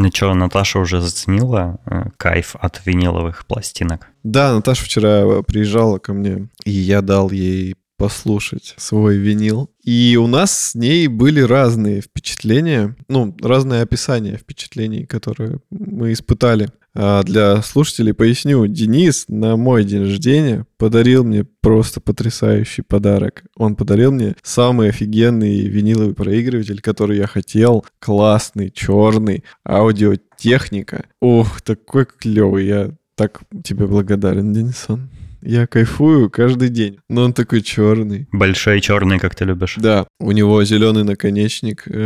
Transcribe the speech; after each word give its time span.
Ну 0.00 0.08
что, 0.10 0.32
Наташа 0.32 0.78
уже 0.78 1.02
заценила 1.02 1.78
э, 1.84 2.04
кайф 2.16 2.56
от 2.58 2.80
виниловых 2.86 3.44
пластинок? 3.46 4.08
Да, 4.22 4.54
Наташа 4.54 4.82
вчера 4.82 5.42
приезжала 5.42 5.98
ко 5.98 6.14
мне, 6.14 6.48
и 6.64 6.70
я 6.70 7.02
дал 7.02 7.30
ей 7.30 7.76
послушать 7.98 8.74
свой 8.78 9.18
винил. 9.18 9.68
И 9.84 10.16
у 10.18 10.26
нас 10.26 10.70
с 10.70 10.74
ней 10.74 11.06
были 11.06 11.42
разные 11.42 12.00
впечатления, 12.00 12.96
ну, 13.08 13.36
разные 13.42 13.82
описания 13.82 14.38
впечатлений, 14.38 15.04
которые 15.04 15.60
мы 15.68 16.14
испытали. 16.14 16.70
А 16.94 17.22
для 17.22 17.62
слушателей 17.62 18.14
поясню, 18.14 18.66
Денис 18.66 19.26
на 19.28 19.56
мой 19.56 19.84
день 19.84 20.02
рождения 20.02 20.66
подарил 20.76 21.24
мне 21.24 21.44
просто 21.44 22.00
потрясающий 22.00 22.82
подарок. 22.82 23.44
Он 23.56 23.76
подарил 23.76 24.10
мне 24.12 24.34
самый 24.42 24.88
офигенный 24.88 25.60
виниловый 25.68 26.14
проигрыватель, 26.14 26.80
который 26.80 27.18
я 27.18 27.26
хотел. 27.26 27.84
Классный, 28.00 28.70
черный, 28.70 29.44
аудиотехника. 29.64 31.04
Ох, 31.20 31.60
такой 31.60 32.06
клевый. 32.06 32.66
Я 32.66 32.90
так 33.14 33.40
тебе 33.62 33.86
благодарен, 33.86 34.52
Денисон. 34.52 35.10
Я 35.42 35.66
кайфую 35.66 36.28
каждый 36.28 36.68
день. 36.68 36.98
Но 37.08 37.22
он 37.22 37.32
такой 37.32 37.62
черный. 37.62 38.28
Большой 38.32 38.80
черный, 38.80 39.18
как 39.18 39.34
ты 39.34 39.44
любишь. 39.44 39.76
Да, 39.78 40.06
у 40.18 40.32
него 40.32 40.62
зеленый 40.64 41.04
наконечник. 41.04 41.86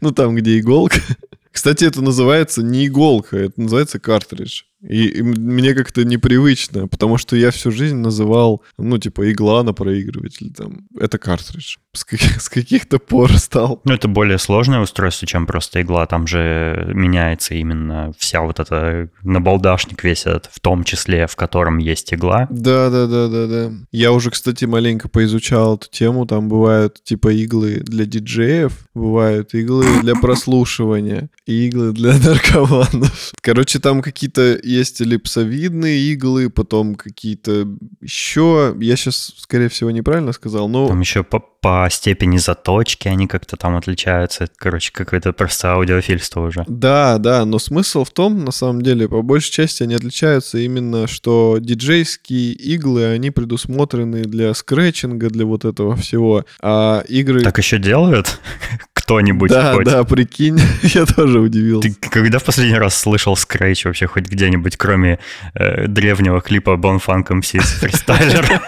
Ну, 0.00 0.12
там, 0.12 0.34
где 0.36 0.58
иголка. 0.60 1.00
Кстати, 1.52 1.84
это 1.84 2.02
называется 2.02 2.62
не 2.62 2.86
иголка, 2.86 3.36
это 3.36 3.60
называется 3.60 3.98
картридж. 3.98 4.62
И, 4.80 5.08
и 5.08 5.22
мне 5.22 5.74
как-то 5.74 6.04
непривычно, 6.04 6.86
потому 6.86 7.18
что 7.18 7.36
я 7.36 7.50
всю 7.50 7.70
жизнь 7.70 7.96
называл, 7.96 8.62
ну, 8.78 8.98
типа, 8.98 9.30
игла 9.32 9.62
на 9.62 9.72
проигрыватель, 9.72 10.52
там, 10.52 10.86
это 10.98 11.18
картридж. 11.18 11.76
С, 11.92 12.04
каких, 12.04 12.40
с 12.40 12.48
каких-то 12.48 12.98
пор 12.98 13.36
стал. 13.38 13.80
Ну, 13.84 13.92
это 13.92 14.06
более 14.06 14.38
сложное 14.38 14.80
устройство, 14.80 15.26
чем 15.26 15.46
просто 15.46 15.82
игла. 15.82 16.06
Там 16.06 16.26
же 16.26 16.92
меняется 16.94 17.54
именно 17.54 18.12
вся 18.18 18.42
вот 18.42 18.60
эта 18.60 19.10
набалдашник 19.22 20.04
весь 20.04 20.26
этот, 20.26 20.48
в 20.52 20.60
том 20.60 20.84
числе, 20.84 21.26
в 21.26 21.34
котором 21.34 21.78
есть 21.78 22.14
игла. 22.14 22.46
Да, 22.50 22.88
да, 22.90 23.06
да, 23.06 23.28
да, 23.28 23.46
да. 23.46 23.72
Я 23.90 24.12
уже, 24.12 24.30
кстати, 24.30 24.64
маленько 24.64 25.08
поизучал 25.08 25.76
эту 25.76 25.90
тему. 25.90 26.26
Там 26.26 26.48
бывают, 26.48 27.02
типа, 27.02 27.32
иглы 27.32 27.80
для 27.80 28.04
диджеев, 28.04 28.72
бывают 28.94 29.54
иглы 29.54 29.86
для 30.02 30.14
прослушивания, 30.14 31.30
иглы 31.46 31.92
для 31.92 32.12
наркоманов. 32.24 33.32
Короче, 33.40 33.80
там 33.80 34.02
какие-то 34.02 34.58
есть 34.68 35.00
эллипсовидные 35.00 36.12
иглы, 36.12 36.50
потом 36.50 36.94
какие-то 36.94 37.68
еще... 38.00 38.76
Я 38.80 38.96
сейчас, 38.96 39.34
скорее 39.38 39.68
всего, 39.68 39.90
неправильно 39.90 40.32
сказал, 40.32 40.68
но... 40.68 40.88
Там 40.88 41.00
еще 41.00 41.24
по, 41.24 41.40
по 41.40 41.88
степени 41.90 42.36
заточки 42.36 43.08
они 43.08 43.26
как-то 43.26 43.56
там 43.56 43.76
отличаются. 43.76 44.44
Это, 44.44 44.52
короче, 44.56 44.92
какое-то 44.92 45.32
просто 45.32 45.72
аудиофильство 45.72 46.40
уже. 46.40 46.64
Да, 46.68 47.18
да, 47.18 47.44
но 47.44 47.58
смысл 47.58 48.04
в 48.04 48.10
том, 48.10 48.44
на 48.44 48.52
самом 48.52 48.82
деле, 48.82 49.08
по 49.08 49.22
большей 49.22 49.52
части 49.52 49.82
они 49.82 49.94
отличаются 49.94 50.58
именно, 50.58 51.06
что 51.06 51.58
диджейские 51.60 52.52
иглы, 52.52 53.06
они 53.06 53.30
предусмотрены 53.30 54.22
для 54.22 54.54
скретчинга, 54.54 55.30
для 55.30 55.46
вот 55.46 55.64
этого 55.64 55.96
всего, 55.96 56.44
а 56.60 57.02
игры... 57.08 57.42
Так 57.42 57.58
еще 57.58 57.78
делают? 57.78 58.40
Кто-нибудь 59.08 59.50
Да, 59.50 59.72
хоть. 59.72 59.86
да, 59.86 60.04
прикинь, 60.04 60.60
я 60.82 61.06
тоже 61.06 61.40
удивился. 61.40 61.88
Ты 61.88 62.08
когда 62.10 62.38
в 62.38 62.44
последний 62.44 62.76
раз 62.76 62.94
слышал 62.94 63.36
скретч 63.36 63.86
вообще 63.86 64.06
хоть 64.06 64.26
где-нибудь, 64.28 64.76
кроме 64.76 65.18
э, 65.54 65.86
древнего 65.86 66.42
клипа 66.42 66.72
Bon 66.72 67.00
Funk 67.04 67.28
MC 67.28 67.58
Freestyler? 67.80 68.60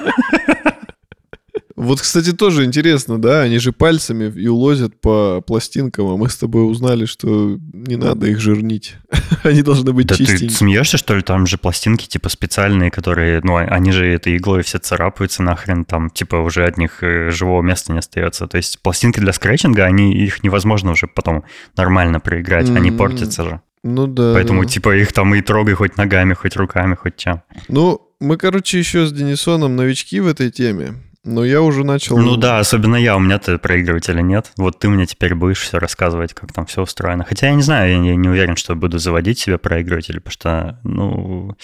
Вот, 1.80 1.98
кстати, 2.02 2.32
тоже 2.32 2.66
интересно, 2.66 3.18
да, 3.18 3.40
они 3.40 3.58
же 3.58 3.72
пальцами 3.72 4.30
и 4.38 4.46
улозят 4.48 5.00
по 5.00 5.40
пластинкам, 5.40 6.08
а 6.08 6.16
мы 6.18 6.28
с 6.28 6.36
тобой 6.36 6.70
узнали, 6.70 7.06
что 7.06 7.58
не 7.72 7.96
надо 7.96 8.26
их 8.26 8.38
жирнить. 8.38 8.96
они 9.44 9.62
должны 9.62 9.94
быть 9.94 10.06
да 10.06 10.14
ты 10.14 10.50
смеешься, 10.50 10.98
что 10.98 11.16
ли? 11.16 11.22
Там 11.22 11.46
же 11.46 11.56
пластинки 11.56 12.06
типа 12.06 12.28
специальные, 12.28 12.90
которые, 12.90 13.40
ну, 13.42 13.56
они 13.56 13.92
же 13.92 14.06
этой 14.06 14.36
иглой 14.36 14.62
все 14.62 14.78
царапаются 14.78 15.42
нахрен, 15.42 15.86
там 15.86 16.10
типа 16.10 16.36
уже 16.36 16.66
от 16.66 16.76
них 16.76 17.02
э, 17.02 17.30
живого 17.30 17.62
места 17.62 17.92
не 17.92 18.00
остается. 18.00 18.46
То 18.46 18.58
есть 18.58 18.82
пластинки 18.82 19.18
для 19.18 19.32
скретчинга, 19.32 19.86
они, 19.86 20.12
их 20.12 20.42
невозможно 20.42 20.90
уже 20.90 21.06
потом 21.06 21.44
нормально 21.78 22.20
проиграть, 22.20 22.68
mm-hmm. 22.68 22.76
они 22.76 22.90
портятся 22.90 23.42
же. 23.42 23.60
Ну 23.82 24.06
да. 24.06 24.34
Поэтому, 24.34 24.64
да. 24.64 24.68
типа, 24.68 24.94
их 24.96 25.14
там 25.14 25.34
и 25.34 25.40
трогай 25.40 25.72
хоть 25.72 25.96
ногами, 25.96 26.34
хоть 26.34 26.56
руками, 26.56 26.94
хоть 26.94 27.16
чем. 27.16 27.40
Ну, 27.68 28.06
мы, 28.20 28.36
короче, 28.36 28.78
еще 28.78 29.06
с 29.06 29.12
Денисоном 29.12 29.76
новички 29.76 30.20
в 30.20 30.26
этой 30.26 30.50
теме. 30.50 30.96
Но 31.22 31.44
я 31.44 31.60
уже 31.60 31.84
начал... 31.84 32.16
Ну 32.16 32.36
да, 32.36 32.60
особенно 32.60 32.96
я, 32.96 33.14
у 33.14 33.20
меня-то 33.20 33.58
проигрывателя 33.58 34.22
нет. 34.22 34.52
Вот 34.56 34.78
ты 34.78 34.88
мне 34.88 35.04
теперь 35.04 35.34
будешь 35.34 35.60
все 35.60 35.78
рассказывать, 35.78 36.32
как 36.32 36.52
там 36.52 36.64
все 36.64 36.82
устроено. 36.82 37.24
Хотя 37.24 37.48
я 37.48 37.54
не 37.54 37.62
знаю, 37.62 38.02
я 38.02 38.16
не 38.16 38.28
уверен, 38.28 38.56
что 38.56 38.74
буду 38.74 38.98
заводить 38.98 39.38
себе 39.38 39.58
проигрыватель, 39.58 40.18
потому 40.20 40.32
что, 40.32 40.80
ну... 40.82 41.56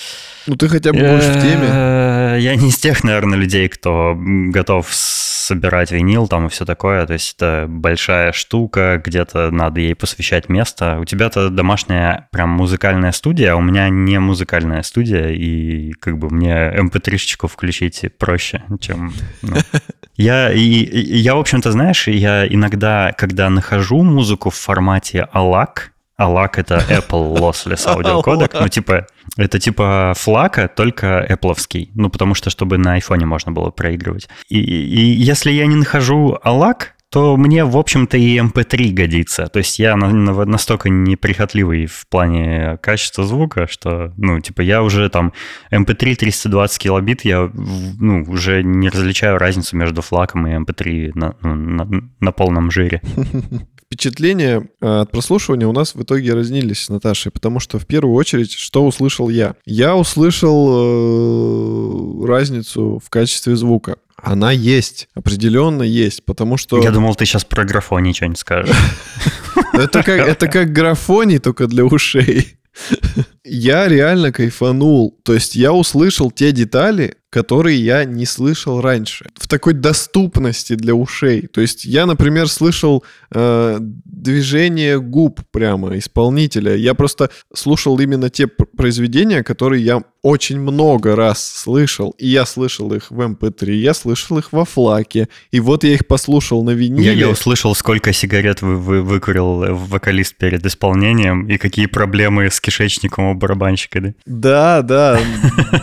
Ну 0.47 0.57
ты 0.57 0.69
хотя 0.69 0.93
бы 0.93 0.99
будешь 0.99 1.25
в 1.25 1.41
теме. 1.41 1.69
Э, 1.69 2.37
я 2.39 2.55
не 2.57 2.69
из 2.69 2.77
тех, 2.77 3.03
наверное, 3.03 3.39
людей, 3.39 3.69
кто 3.69 4.15
готов 4.17 4.93
собирать 5.47 5.93
винил 5.93 6.29
там 6.29 6.47
и 6.47 6.49
все 6.49 6.65
такое. 6.65 7.07
То 7.07 7.15
есть 7.15 7.35
это 7.37 7.67
большая 7.69 8.33
штука, 8.33 9.01
где-то 9.03 9.51
надо 9.51 9.81
ей 9.81 9.95
посвящать 9.95 10.49
место. 10.49 10.99
У 11.01 11.05
тебя-то 11.05 11.51
домашняя 11.51 12.29
прям 12.33 12.51
музыкальная 12.51 13.13
студия, 13.13 13.53
а 13.53 13.57
у 13.57 13.61
меня 13.61 13.89
не 13.89 14.19
музыкальная 14.19 14.83
студия, 14.83 15.29
и 15.29 15.93
как 15.93 16.19
бы 16.19 16.31
мне 16.31 16.73
mp3-шечку 16.77 17.47
эм 17.47 17.51
включить 17.51 18.05
проще, 18.19 18.63
чем... 18.81 19.13
Ну. 19.43 19.57
Я, 20.17 20.51
и, 20.51 20.61
и, 20.61 21.19
я, 21.19 21.35
в 21.35 21.41
общем-то, 21.41 21.73
знаешь, 21.73 22.09
я 22.09 22.47
иногда, 22.47 23.13
когда 23.13 23.51
нахожу 23.51 24.03
музыку 24.03 24.49
в 24.49 24.55
формате 24.55 25.29
ALAC, 25.35 25.91
ALAC— 26.21 26.51
это 26.57 26.83
Apple 26.89 27.37
Lossless 27.37 27.87
Audio 27.87 28.23
Codec, 28.23 28.57
ну, 28.61 28.69
типа, 28.69 29.07
это 29.37 29.59
типа 29.59 30.15
флака, 30.17 30.69
только 30.69 31.27
Apple'овский, 31.29 31.91
ну, 31.95 32.09
потому 32.11 32.35
что, 32.35 32.51
чтобы 32.51 32.79
на 32.79 32.95
айфоне 32.95 33.27
можно 33.27 33.53
было 33.53 33.71
проигрывать. 33.71 34.29
И, 34.49 34.59
и 34.59 35.01
если 35.13 35.51
я 35.51 35.67
не 35.67 35.77
нахожу 35.77 36.39
ALAC, 36.45 36.89
то 37.11 37.37
мне, 37.37 37.65
в 37.65 37.77
общем-то, 37.77 38.17
и 38.17 38.37
MP3 38.39 38.93
годится. 38.93 39.47
То 39.47 39.59
есть 39.59 39.79
я 39.79 39.97
настолько 39.97 40.89
неприхотливый 40.91 41.87
в 41.87 42.07
плане 42.09 42.79
качества 42.83 43.25
звука, 43.25 43.69
что, 43.69 44.13
ну, 44.17 44.41
типа, 44.41 44.61
я 44.63 44.83
уже 44.83 45.09
там 45.09 45.33
MP3 45.71 46.17
320 46.17 46.79
килобит, 46.79 47.25
я, 47.25 47.51
ну, 47.55 48.25
уже 48.29 48.63
не 48.63 48.89
различаю 48.89 49.39
разницу 49.39 49.77
между 49.77 50.03
флаком 50.03 50.47
и 50.47 50.59
MP3 50.59 51.13
на, 51.15 51.37
ну, 51.43 51.55
на, 51.55 52.11
на 52.21 52.33
полном 52.33 52.71
жире. 52.71 53.01
впечатления 53.87 54.69
э, 54.81 55.01
от 55.01 55.11
прослушивания 55.11 55.67
у 55.67 55.73
нас 55.73 55.95
в 55.95 56.03
итоге 56.03 56.35
разнились 56.35 56.85
с 56.85 56.89
Наташей, 56.89 57.31
потому 57.33 57.61
что 57.61 57.79
в 57.79 57.87
первую 57.87 58.15
очередь, 58.15 58.53
что 58.53 58.85
услышал 58.85 59.29
я? 59.29 59.55
Я 59.65 59.97
услышал 59.97 60.69
э, 60.71 62.27
разницу 62.27 63.01
в 63.05 63.09
качестве 63.11 63.57
звука. 63.57 63.97
Она 64.17 64.51
есть, 64.51 65.09
определенно 65.15 65.83
есть, 65.83 66.25
потому 66.25 66.57
что... 66.57 66.83
Я 66.83 66.91
думал, 66.91 67.15
ты 67.15 67.27
сейчас 67.27 67.45
про 67.45 67.65
графоний 67.65 68.13
что-нибудь 68.13 68.39
скажешь. 68.39 68.77
Это 69.73 70.03
как, 70.03 70.21
это 70.27 70.49
как 70.49 70.73
графоний, 70.73 71.39
только 71.39 71.67
для 71.67 71.85
ушей. 71.85 72.57
Я 73.49 73.89
реально 73.89 74.33
кайфанул. 74.33 75.19
То 75.23 75.35
есть 75.35 75.55
я 75.55 75.73
услышал 75.73 76.31
те 76.31 76.53
детали, 76.53 77.17
которые 77.37 77.79
я 77.79 78.05
не 78.05 78.25
слышал 78.25 78.81
раньше. 78.81 79.27
В 79.35 79.47
такой 79.47 79.75
доступности 79.75 80.75
для 80.75 80.95
ушей. 80.95 81.43
То 81.49 81.61
есть 81.61 81.85
я, 81.85 82.07
например, 82.07 82.49
слышал 82.49 83.05
э, 83.31 83.79
движение 83.81 84.99
губ 85.01 85.43
прямо 85.51 85.99
исполнителя. 85.99 86.75
Я 86.75 86.95
просто 86.95 87.31
слушал 87.55 87.99
именно 87.99 88.31
те 88.31 88.47
произведения, 88.47 89.43
которые 89.43 89.85
я 89.85 90.03
очень 90.23 90.59
много 90.59 91.15
раз 91.15 91.45
слышал. 91.45 92.15
И 92.19 92.27
я 92.27 92.47
слышал 92.47 92.93
их 92.95 93.11
в 93.11 93.21
MP3, 93.21 93.69
эм 93.69 93.75
я 93.75 93.95
слышал 93.95 94.39
их 94.39 94.53
во 94.53 94.65
флаке. 94.65 95.29
И 95.51 95.61
вот 95.61 95.85
я 95.85 95.93
их 95.93 96.07
послушал 96.07 96.65
на 96.65 96.71
виниле. 96.71 97.07
Я, 97.07 97.13
я 97.13 97.29
услышал, 97.29 97.75
сколько 97.75 98.13
сигарет 98.13 98.63
вы, 98.63 98.77
вы 98.77 99.03
выкурил 99.03 99.75
вокалист 99.75 100.37
перед 100.37 100.65
исполнением 100.65 101.47
и 101.47 101.59
какие 101.59 101.87
проблемы 101.87 102.51
с 102.51 102.61
кишечником 102.61 103.27
у 103.27 103.35
барабанщика. 103.37 104.15
Да, 104.27 104.83
да. 104.83 105.19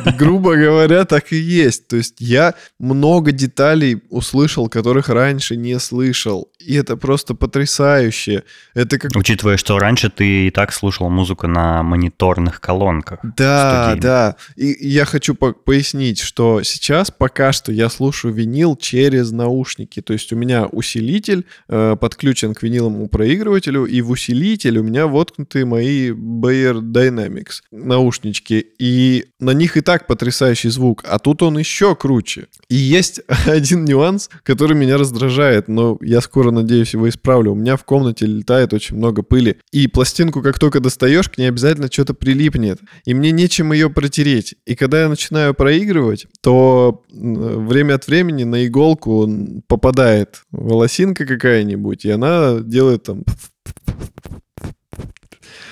да. 0.03 0.11
Грубо 0.17 0.55
говоря, 0.55 1.05
так 1.05 1.31
и 1.31 1.37
есть. 1.37 1.87
То 1.87 1.95
есть 1.95 2.15
я 2.19 2.53
много 2.79 3.31
деталей 3.31 4.01
услышал, 4.09 4.69
которых 4.69 5.09
раньше 5.09 5.55
не 5.55 5.79
слышал. 5.79 6.49
И 6.59 6.75
это 6.75 6.97
просто 6.97 7.33
потрясающе. 7.35 8.43
Это 8.73 8.99
как... 8.99 9.11
Учитывая, 9.15 9.57
что 9.57 9.79
раньше 9.79 10.09
ты 10.09 10.47
и 10.47 10.51
так 10.51 10.73
слушал 10.73 11.09
музыку 11.09 11.47
на 11.47 11.83
мониторных 11.83 12.61
колонках. 12.61 13.19
Да, 13.37 13.95
да. 13.97 14.35
И 14.55 14.75
я 14.87 15.05
хочу 15.05 15.35
по 15.35 15.53
пояснить, 15.53 16.19
что 16.19 16.63
сейчас 16.63 17.11
пока 17.11 17.51
что 17.51 17.71
я 17.71 17.89
слушаю 17.89 18.33
винил 18.33 18.75
через 18.75 19.31
наушники. 19.31 20.01
То 20.01 20.13
есть 20.13 20.31
у 20.33 20.35
меня 20.35 20.65
усилитель 20.65 21.45
э, 21.69 21.95
подключен 21.99 22.53
к 22.53 22.63
виниловому 22.63 23.07
проигрывателю, 23.07 23.85
и 23.85 24.01
в 24.01 24.11
усилитель 24.11 24.77
у 24.79 24.83
меня 24.83 25.07
воткнуты 25.07 25.65
мои 25.65 26.11
Bayer 26.11 26.79
Dynamics 26.79 27.42
Dynamics 27.43 27.61
наушнички, 27.71 28.65
и 28.79 29.25
на 29.39 29.51
них 29.51 29.77
и 29.77 29.81
так 29.81 30.07
потрясающий 30.07 30.69
звук, 30.69 31.03
а 31.07 31.19
тут 31.19 31.41
он 31.41 31.57
еще 31.57 31.95
круче. 31.95 32.47
И 32.69 32.75
есть 32.75 33.21
один 33.45 33.85
нюанс, 33.85 34.29
который 34.43 34.75
меня 34.75 34.97
раздражает, 34.97 35.67
но 35.67 35.97
я 36.01 36.21
скоро, 36.21 36.51
надеюсь, 36.51 36.93
его 36.93 37.09
исправлю. 37.09 37.51
У 37.51 37.55
меня 37.55 37.75
в 37.75 37.83
комнате 37.83 38.25
летает 38.25 38.73
очень 38.73 38.97
много 38.97 39.23
пыли, 39.23 39.57
и 39.71 39.87
пластинку, 39.87 40.41
как 40.41 40.59
только 40.59 40.79
достаешь, 40.79 41.29
к 41.29 41.37
ней 41.37 41.47
обязательно 41.47 41.91
что-то 41.91 42.13
прилипнет, 42.13 42.79
и 43.05 43.13
мне 43.13 43.31
нечем 43.31 43.73
ее 43.73 43.89
протереть. 43.89 44.55
И 44.65 44.75
когда 44.75 45.03
я 45.03 45.09
начинаю 45.09 45.53
проигрывать, 45.53 46.27
то 46.41 47.03
время 47.11 47.95
от 47.95 48.07
времени 48.07 48.43
на 48.43 48.65
иголку 48.65 49.29
попадает 49.67 50.43
волосинка 50.51 51.25
какая-нибудь, 51.25 52.05
и 52.05 52.11
она 52.11 52.59
делает 52.59 53.03
там 53.03 53.23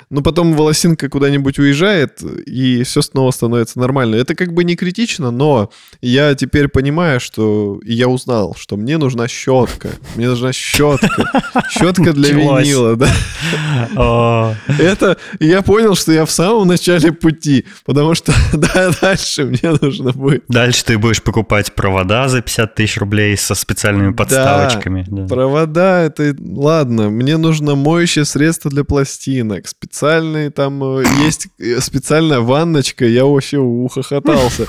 но 0.10 0.22
потом 0.22 0.54
волосинка 0.54 1.10
куда-нибудь 1.10 1.60
уезжает, 1.60 2.22
и 2.46 2.84
все 2.84 3.02
снова 3.02 3.32
становится 3.32 3.80
нормально. 3.80 4.16
Это 4.16 4.36
как 4.36 4.54
бы 4.54 4.64
не 4.64 4.76
критично, 4.76 5.32
но 5.32 5.70
я 6.02 6.36
теперь 6.36 6.68
понимаю, 6.68 7.20
что... 7.20 7.80
И 7.84 7.94
я 7.94 8.08
узнал, 8.08 8.56
что 8.58 8.78
мне 8.78 8.98
нужна 8.98 9.28
щетка. 9.28 9.90
Мне 10.16 10.28
нужна 10.28 10.54
щетка. 10.54 11.42
Щетка 11.70 12.14
для 12.14 12.30
винила, 12.34 12.96
да. 12.96 14.56
Это... 14.80 15.18
Я 15.40 15.62
понял, 15.62 15.96
что 15.96 16.12
я 16.12 16.26
в 16.26 16.32
самом 16.32 16.68
начале 16.68 17.12
пути, 17.12 17.66
потому 17.86 18.16
что 18.16 18.34
да, 18.54 18.92
дальше 19.02 19.46
мне 19.46 19.78
нужно 19.82 20.12
будет... 20.12 20.44
Дальше 20.48 20.86
ты 20.86 20.98
будешь 20.98 21.22
покупать 21.22 21.74
провода 21.74 22.28
за 22.28 22.42
50 22.42 22.76
тысяч 22.76 22.98
рублей 22.98 23.38
со 23.38 23.56
специальными 23.56 24.14
подставочками. 24.14 25.06
Да, 25.08 25.28
провода, 25.28 26.02
это... 26.02 26.36
Ладно, 26.40 27.10
мне 27.10 27.38
нужно 27.38 27.76
моющее 27.76 28.26
средство 28.26 28.70
для 28.70 28.84
пластинок, 28.84 29.68
специальный, 29.72 30.50
там 30.52 30.84
э, 30.84 31.04
есть 31.24 31.48
э, 31.58 31.80
специальная 31.80 32.40
ванночка, 32.40 33.06
я 33.06 33.26
вообще 33.26 33.58
ухохотался 33.58 34.68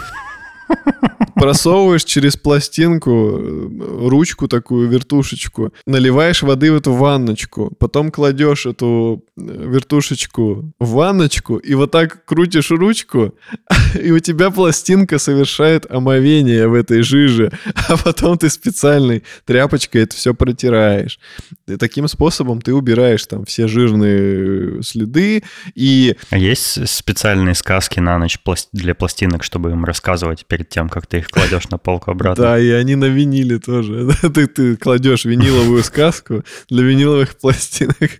просовываешь 1.42 2.04
через 2.04 2.36
пластинку 2.36 3.10
э, 3.10 4.08
ручку 4.08 4.48
такую, 4.48 4.88
вертушечку, 4.88 5.72
наливаешь 5.86 6.42
воды 6.42 6.72
в 6.72 6.76
эту 6.76 6.92
ванночку, 6.92 7.72
потом 7.78 8.10
кладешь 8.10 8.66
эту 8.66 9.24
э, 9.36 9.42
вертушечку 9.42 10.72
в 10.78 10.90
ванночку 10.90 11.56
и 11.56 11.74
вот 11.74 11.90
так 11.90 12.24
крутишь 12.24 12.70
ручку, 12.70 13.34
и 14.00 14.12
у 14.12 14.18
тебя 14.20 14.50
пластинка 14.50 15.18
совершает 15.18 15.90
омовение 15.90 16.68
в 16.68 16.74
этой 16.74 17.02
жиже, 17.02 17.50
а 17.88 17.96
потом 17.96 18.38
ты 18.38 18.48
специальной 18.48 19.24
тряпочкой 19.44 20.02
это 20.02 20.14
все 20.14 20.34
протираешь. 20.34 21.18
И 21.66 21.76
таким 21.76 22.06
способом 22.08 22.60
ты 22.60 22.72
убираешь 22.72 23.26
там 23.26 23.44
все 23.44 23.66
жирные 23.66 24.82
следы 24.82 25.42
и... 25.74 26.16
А 26.30 26.38
есть 26.38 26.88
специальные 26.88 27.54
сказки 27.54 28.00
на 28.00 28.18
ночь 28.18 28.38
для 28.72 28.94
пластинок, 28.94 29.42
чтобы 29.42 29.70
им 29.70 29.84
рассказывать 29.84 30.46
перед 30.52 30.68
тем, 30.68 30.90
как 30.90 31.06
ты 31.06 31.16
их 31.16 31.28
кладешь 31.28 31.70
на 31.70 31.78
полку 31.78 32.10
обратно. 32.10 32.44
Да, 32.44 32.58
и 32.58 32.68
они 32.72 32.94
на 32.94 33.06
виниле 33.06 33.58
тоже. 33.58 34.10
ты, 34.34 34.76
кладешь 34.76 35.24
виниловую 35.24 35.82
сказку 35.82 36.44
для 36.68 36.82
виниловых 36.82 37.38
пластинок. 37.38 38.10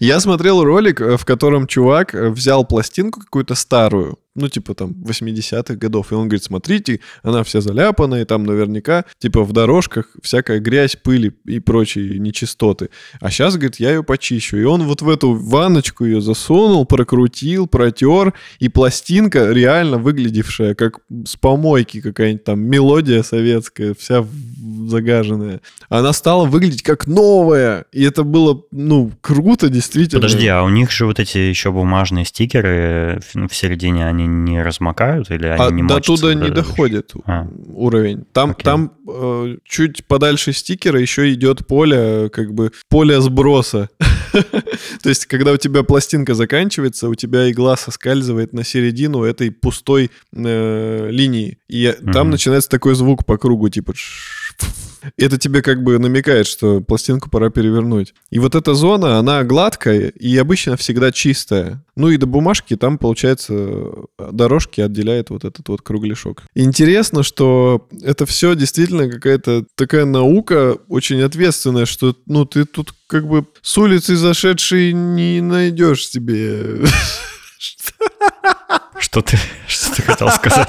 Я 0.00 0.20
смотрел 0.20 0.62
ролик, 0.62 1.00
в 1.00 1.24
котором 1.24 1.66
чувак 1.66 2.14
взял 2.14 2.64
пластинку 2.64 3.20
какую-то 3.20 3.54
старую, 3.54 4.18
ну, 4.36 4.48
типа 4.48 4.74
там 4.74 4.94
80-х 5.04 5.74
годов. 5.74 6.12
И 6.12 6.14
он 6.14 6.28
говорит, 6.28 6.44
смотрите, 6.44 7.00
она 7.22 7.42
вся 7.42 7.60
заляпанная, 7.60 8.22
и 8.22 8.24
там 8.24 8.44
наверняка, 8.44 9.04
типа 9.18 9.42
в 9.42 9.52
дорожках 9.52 10.06
всякая 10.22 10.60
грязь, 10.60 10.96
пыль 10.96 11.34
и 11.44 11.58
прочие 11.58 12.20
нечистоты. 12.20 12.90
А 13.20 13.30
сейчас, 13.30 13.54
говорит, 13.54 13.80
я 13.80 13.90
ее 13.90 14.04
почищу. 14.04 14.56
И 14.58 14.64
он 14.64 14.84
вот 14.84 15.02
в 15.02 15.08
эту 15.08 15.34
ванночку 15.34 16.04
ее 16.04 16.20
засунул, 16.20 16.86
прокрутил, 16.86 17.66
протер, 17.66 18.34
и 18.60 18.68
пластинка, 18.68 19.50
реально 19.50 19.98
выглядевшая 19.98 20.76
как 20.76 21.00
с 21.26 21.34
помойки 21.34 22.00
какая-нибудь 22.00 22.44
там 22.44 22.60
мелодия 22.60 23.24
советская, 23.24 23.94
вся 23.98 24.24
загаженная, 24.86 25.60
она 25.88 26.12
стала 26.12 26.46
выглядеть 26.46 26.82
как 26.82 27.08
новая. 27.08 27.86
И 27.90 28.04
это 28.04 28.22
было, 28.22 28.62
ну, 28.70 29.07
круто, 29.20 29.68
действительно. 29.68 30.20
Подожди, 30.20 30.46
а 30.48 30.62
у 30.62 30.68
них 30.68 30.90
же 30.90 31.06
вот 31.06 31.18
эти 31.18 31.38
еще 31.38 31.72
бумажные 31.72 32.24
стикеры 32.24 33.20
в 33.34 33.54
середине, 33.54 34.06
они 34.06 34.26
не 34.26 34.62
размокают 34.62 35.30
или 35.30 35.46
они 35.46 35.62
а 35.62 35.70
не 35.70 35.82
до 35.82 36.00
туда 36.00 36.34
не 36.34 36.50
доходит 36.50 37.12
а. 37.24 37.46
уровень. 37.68 38.24
Там, 38.32 38.54
там 38.54 38.92
э, 39.08 39.56
чуть 39.64 40.04
подальше 40.06 40.52
стикера 40.52 41.00
еще 41.00 41.32
идет 41.32 41.66
поле, 41.66 42.30
как 42.30 42.52
бы 42.54 42.72
поле 42.88 43.20
сброса. 43.20 43.88
То 45.02 45.08
есть, 45.08 45.26
когда 45.26 45.52
у 45.52 45.56
тебя 45.56 45.82
пластинка 45.82 46.34
заканчивается, 46.34 47.08
у 47.08 47.14
тебя 47.14 47.50
игла 47.50 47.76
соскальзывает 47.76 48.52
на 48.52 48.64
середину 48.64 49.22
этой 49.24 49.50
пустой 49.50 50.10
э, 50.34 51.08
линии. 51.10 51.58
И 51.68 51.94
там 52.12 52.30
начинается 52.30 52.68
такой 52.68 52.94
звук 52.94 53.24
по 53.24 53.38
кругу, 53.38 53.68
типа... 53.68 53.94
Это 55.16 55.38
тебе 55.38 55.62
как 55.62 55.82
бы 55.82 55.98
намекает, 55.98 56.46
что 56.46 56.80
пластинку 56.80 57.30
пора 57.30 57.50
перевернуть. 57.50 58.14
И 58.30 58.38
вот 58.38 58.54
эта 58.54 58.74
зона, 58.74 59.18
она 59.18 59.44
гладкая 59.44 60.08
и 60.08 60.36
обычно 60.36 60.76
всегда 60.76 61.12
чистая. 61.12 61.84
Ну 61.96 62.10
и 62.10 62.16
до 62.16 62.26
бумажки 62.26 62.76
там, 62.76 62.98
получается, 62.98 63.90
дорожки 64.18 64.80
отделяет 64.80 65.30
вот 65.30 65.44
этот 65.44 65.68
вот 65.68 65.82
кругляшок. 65.82 66.44
Интересно, 66.54 67.22
что 67.22 67.88
это 68.02 68.26
все 68.26 68.54
действительно 68.54 69.10
какая-то 69.10 69.64
такая 69.74 70.04
наука 70.04 70.78
очень 70.88 71.20
ответственная, 71.22 71.86
что, 71.86 72.16
ну, 72.26 72.44
ты 72.44 72.64
тут 72.64 72.94
как 73.06 73.26
бы 73.26 73.46
с 73.62 73.76
улицы 73.78 74.16
зашедший 74.16 74.92
не 74.92 75.40
найдешь 75.40 76.08
себе. 76.08 76.84
Что 78.98 79.22
ты, 79.22 79.38
что 79.66 79.94
ты 79.96 80.02
хотел 80.02 80.28
сказать? 80.30 80.68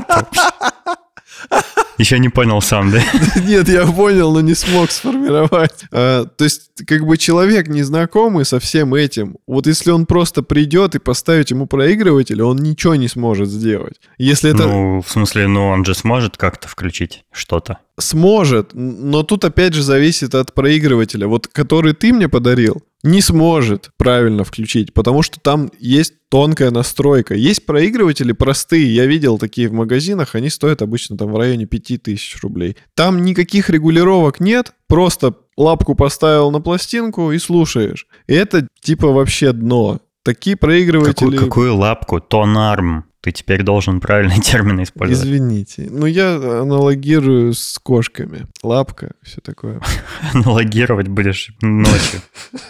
Еще 2.00 2.18
не 2.18 2.30
понял 2.30 2.62
сам, 2.62 2.92
да? 2.92 3.02
Нет, 3.46 3.68
я 3.68 3.86
понял, 3.86 4.32
но 4.32 4.40
не 4.40 4.56
смог 4.56 4.90
сформировать. 4.90 5.84
А, 5.92 6.26
то 6.26 6.46
есть, 6.46 6.72
как 6.88 7.06
бы 7.06 7.18
человек 7.18 7.68
незнакомый 7.68 8.46
со 8.46 8.62
всем 8.62 8.94
этим, 8.96 9.36
вот 9.46 9.68
если 9.68 9.92
он 9.92 10.06
просто 10.06 10.42
придет 10.42 10.96
и 10.96 11.00
поставить 11.00 11.52
ему 11.52 11.68
проигрыватель, 11.68 12.42
он 12.42 12.58
ничего 12.58 12.96
не 12.96 13.10
сможет 13.10 13.50
сделать. 13.50 14.00
Если 14.18 14.52
это... 14.52 14.66
Ну, 14.66 15.02
в 15.02 15.12
смысле, 15.12 15.48
ну 15.48 15.68
он 15.68 15.84
же 15.84 15.94
сможет 15.94 16.38
как-то 16.38 16.70
включить 16.70 17.26
что-то. 17.34 17.80
Сможет, 18.00 18.70
но 18.74 19.24
тут 19.24 19.44
опять 19.44 19.74
же 19.74 19.84
зависит 19.84 20.34
от 20.34 20.54
проигрывателя. 20.54 21.28
Вот 21.28 21.48
который 21.48 21.92
ты 21.92 22.14
мне 22.14 22.30
подарил, 22.30 22.82
не 23.04 23.22
сможет 23.22 23.92
правильно 23.98 24.44
включить, 24.44 24.94
потому 24.94 25.22
что 25.22 25.40
там 25.40 25.72
есть 25.80 26.14
тонкая 26.30 26.70
настройка. 26.70 27.34
Есть 27.34 27.66
проигрыватели 27.66 28.34
простые, 28.34 28.94
я 28.94 29.06
видел 29.06 29.38
такие 29.38 29.70
в 29.70 29.74
магазинах, 29.74 30.36
они 30.36 30.50
стоят 30.50 30.82
обычно 30.82 31.18
там 31.18 31.32
в 31.32 31.38
районе 31.38 31.66
5000 31.90 32.44
рублей. 32.44 32.78
Там 32.96 33.24
никаких 33.24 33.70
регулировок 33.70 34.40
нет, 34.40 34.74
просто 34.88 35.34
лапку 35.58 35.96
поставил 35.96 36.52
на 36.52 36.62
пластинку 36.62 37.32
и 37.32 37.40
слушаешь. 37.40 38.08
И 38.28 38.34
это 38.34 38.68
типа 38.82 39.08
вообще 39.08 39.52
дно. 39.54 40.00
Такие 40.24 40.56
проигрыватели... 40.56 41.32
Какую, 41.32 41.50
какую 41.50 41.76
лапку? 41.76 42.20
Тонарм. 42.20 43.06
Ты 43.22 43.32
теперь 43.32 43.64
должен 43.64 44.00
правильные 44.00 44.40
термины 44.42 44.84
использовать. 44.84 45.26
Извините. 45.26 45.88
Ну, 45.90 46.06
я 46.06 46.36
аналогирую 46.36 47.54
с 47.54 47.80
кошками. 47.80 48.46
Лапка, 48.62 49.14
все 49.24 49.42
такое. 49.42 49.82
Аналогировать 50.34 51.08
будешь 51.08 51.52
ночью. 51.62 52.22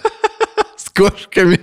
С 0.77 0.89
кошками. 0.91 1.59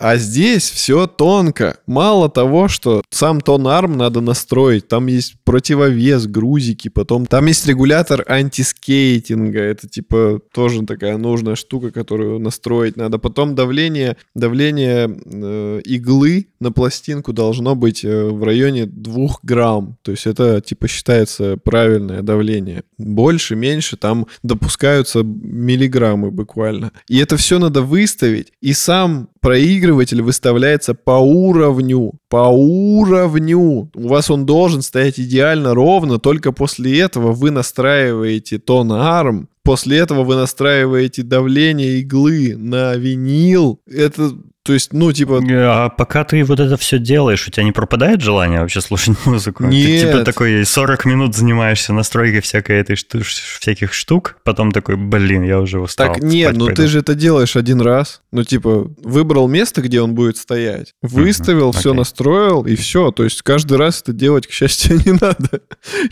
А 0.00 0.16
здесь 0.16 0.70
все 0.70 1.06
тонко. 1.06 1.78
Мало 1.86 2.30
того, 2.30 2.68
что 2.68 3.02
сам 3.10 3.42
тон 3.42 3.66
арм 3.66 3.98
надо 3.98 4.22
настроить, 4.22 4.88
там 4.88 5.06
есть 5.06 5.39
противовес, 5.50 6.28
грузики, 6.28 6.86
потом 6.86 7.26
там 7.26 7.46
есть 7.46 7.66
регулятор 7.66 8.24
антискейтинга, 8.28 9.58
это 9.58 9.88
типа 9.88 10.40
тоже 10.54 10.86
такая 10.86 11.16
нужная 11.16 11.56
штука, 11.56 11.90
которую 11.90 12.38
настроить 12.38 12.96
надо. 12.96 13.18
Потом 13.18 13.56
давление, 13.56 14.16
давление 14.36 15.10
э, 15.10 15.80
иглы 15.84 16.46
на 16.60 16.70
пластинку 16.70 17.32
должно 17.32 17.74
быть 17.74 18.04
э, 18.04 18.28
в 18.28 18.44
районе 18.44 18.86
2 18.86 19.28
грамм, 19.42 19.96
то 20.02 20.12
есть 20.12 20.28
это 20.28 20.60
типа 20.60 20.86
считается 20.86 21.56
правильное 21.56 22.22
давление. 22.22 22.84
Больше, 22.96 23.56
меньше, 23.56 23.96
там 23.96 24.28
допускаются 24.44 25.24
миллиграммы 25.24 26.30
буквально. 26.30 26.92
И 27.08 27.18
это 27.18 27.36
все 27.36 27.58
надо 27.58 27.82
выставить, 27.82 28.52
и 28.60 28.72
сам 28.72 29.28
проигрыватель 29.40 30.22
выставляется 30.22 30.94
по 30.94 31.18
уровню, 31.18 32.12
по 32.28 32.48
уровню. 32.50 33.90
У 33.94 34.08
вас 34.08 34.30
он 34.30 34.46
должен 34.46 34.82
стоять 34.82 35.18
идеально 35.18 35.39
ровно, 35.74 36.18
только 36.18 36.52
после 36.52 37.00
этого 37.00 37.32
вы 37.32 37.50
настраиваете 37.50 38.58
тон 38.58 38.92
арм, 38.92 39.48
после 39.62 39.98
этого 39.98 40.24
вы 40.24 40.36
настраиваете 40.36 41.22
давление 41.22 42.00
иглы 42.00 42.56
на 42.56 42.94
винил. 42.96 43.80
Это 43.86 44.32
То 44.62 44.74
есть, 44.74 44.92
ну, 44.92 45.10
типа... 45.10 45.40
А 45.48 45.88
пока 45.88 46.22
ты 46.24 46.44
вот 46.44 46.60
это 46.60 46.76
все 46.76 46.98
делаешь, 46.98 47.48
у 47.48 47.50
тебя 47.50 47.64
не 47.64 47.72
пропадает 47.72 48.20
желание 48.20 48.60
вообще 48.60 48.82
слушать 48.82 49.16
музыку? 49.24 49.64
Нет. 49.64 50.02
Ты 50.02 50.12
типа 50.12 50.24
такой 50.24 50.66
40 50.66 51.04
минут 51.06 51.34
занимаешься 51.34 51.94
настройкой 51.94 52.40
всякой 52.42 52.76
этой 52.76 52.96
шту- 52.96 53.22
всяких 53.22 53.94
штук, 53.94 54.36
потом 54.44 54.70
такой, 54.72 54.96
блин, 54.96 55.44
я 55.44 55.60
уже 55.60 55.80
устал. 55.80 56.12
Так 56.12 56.22
нет, 56.22 56.54
ну 56.56 56.66
ты 56.66 56.88
же 56.88 56.98
это 56.98 57.14
делаешь 57.14 57.56
один 57.56 57.80
раз. 57.80 58.20
Ну, 58.32 58.44
типа, 58.44 58.90
выбрал 59.02 59.48
место, 59.48 59.80
где 59.80 60.02
он 60.02 60.14
будет 60.14 60.36
стоять, 60.36 60.92
выставил, 61.00 61.72
все 61.72 61.94
настроил, 61.94 62.66
и 62.66 62.76
все. 62.76 63.10
То 63.12 63.24
есть 63.24 63.40
каждый 63.42 63.78
раз 63.78 64.02
это 64.02 64.12
делать, 64.12 64.46
к 64.46 64.50
счастью, 64.50 64.96
не 65.06 65.12
надо. 65.12 65.62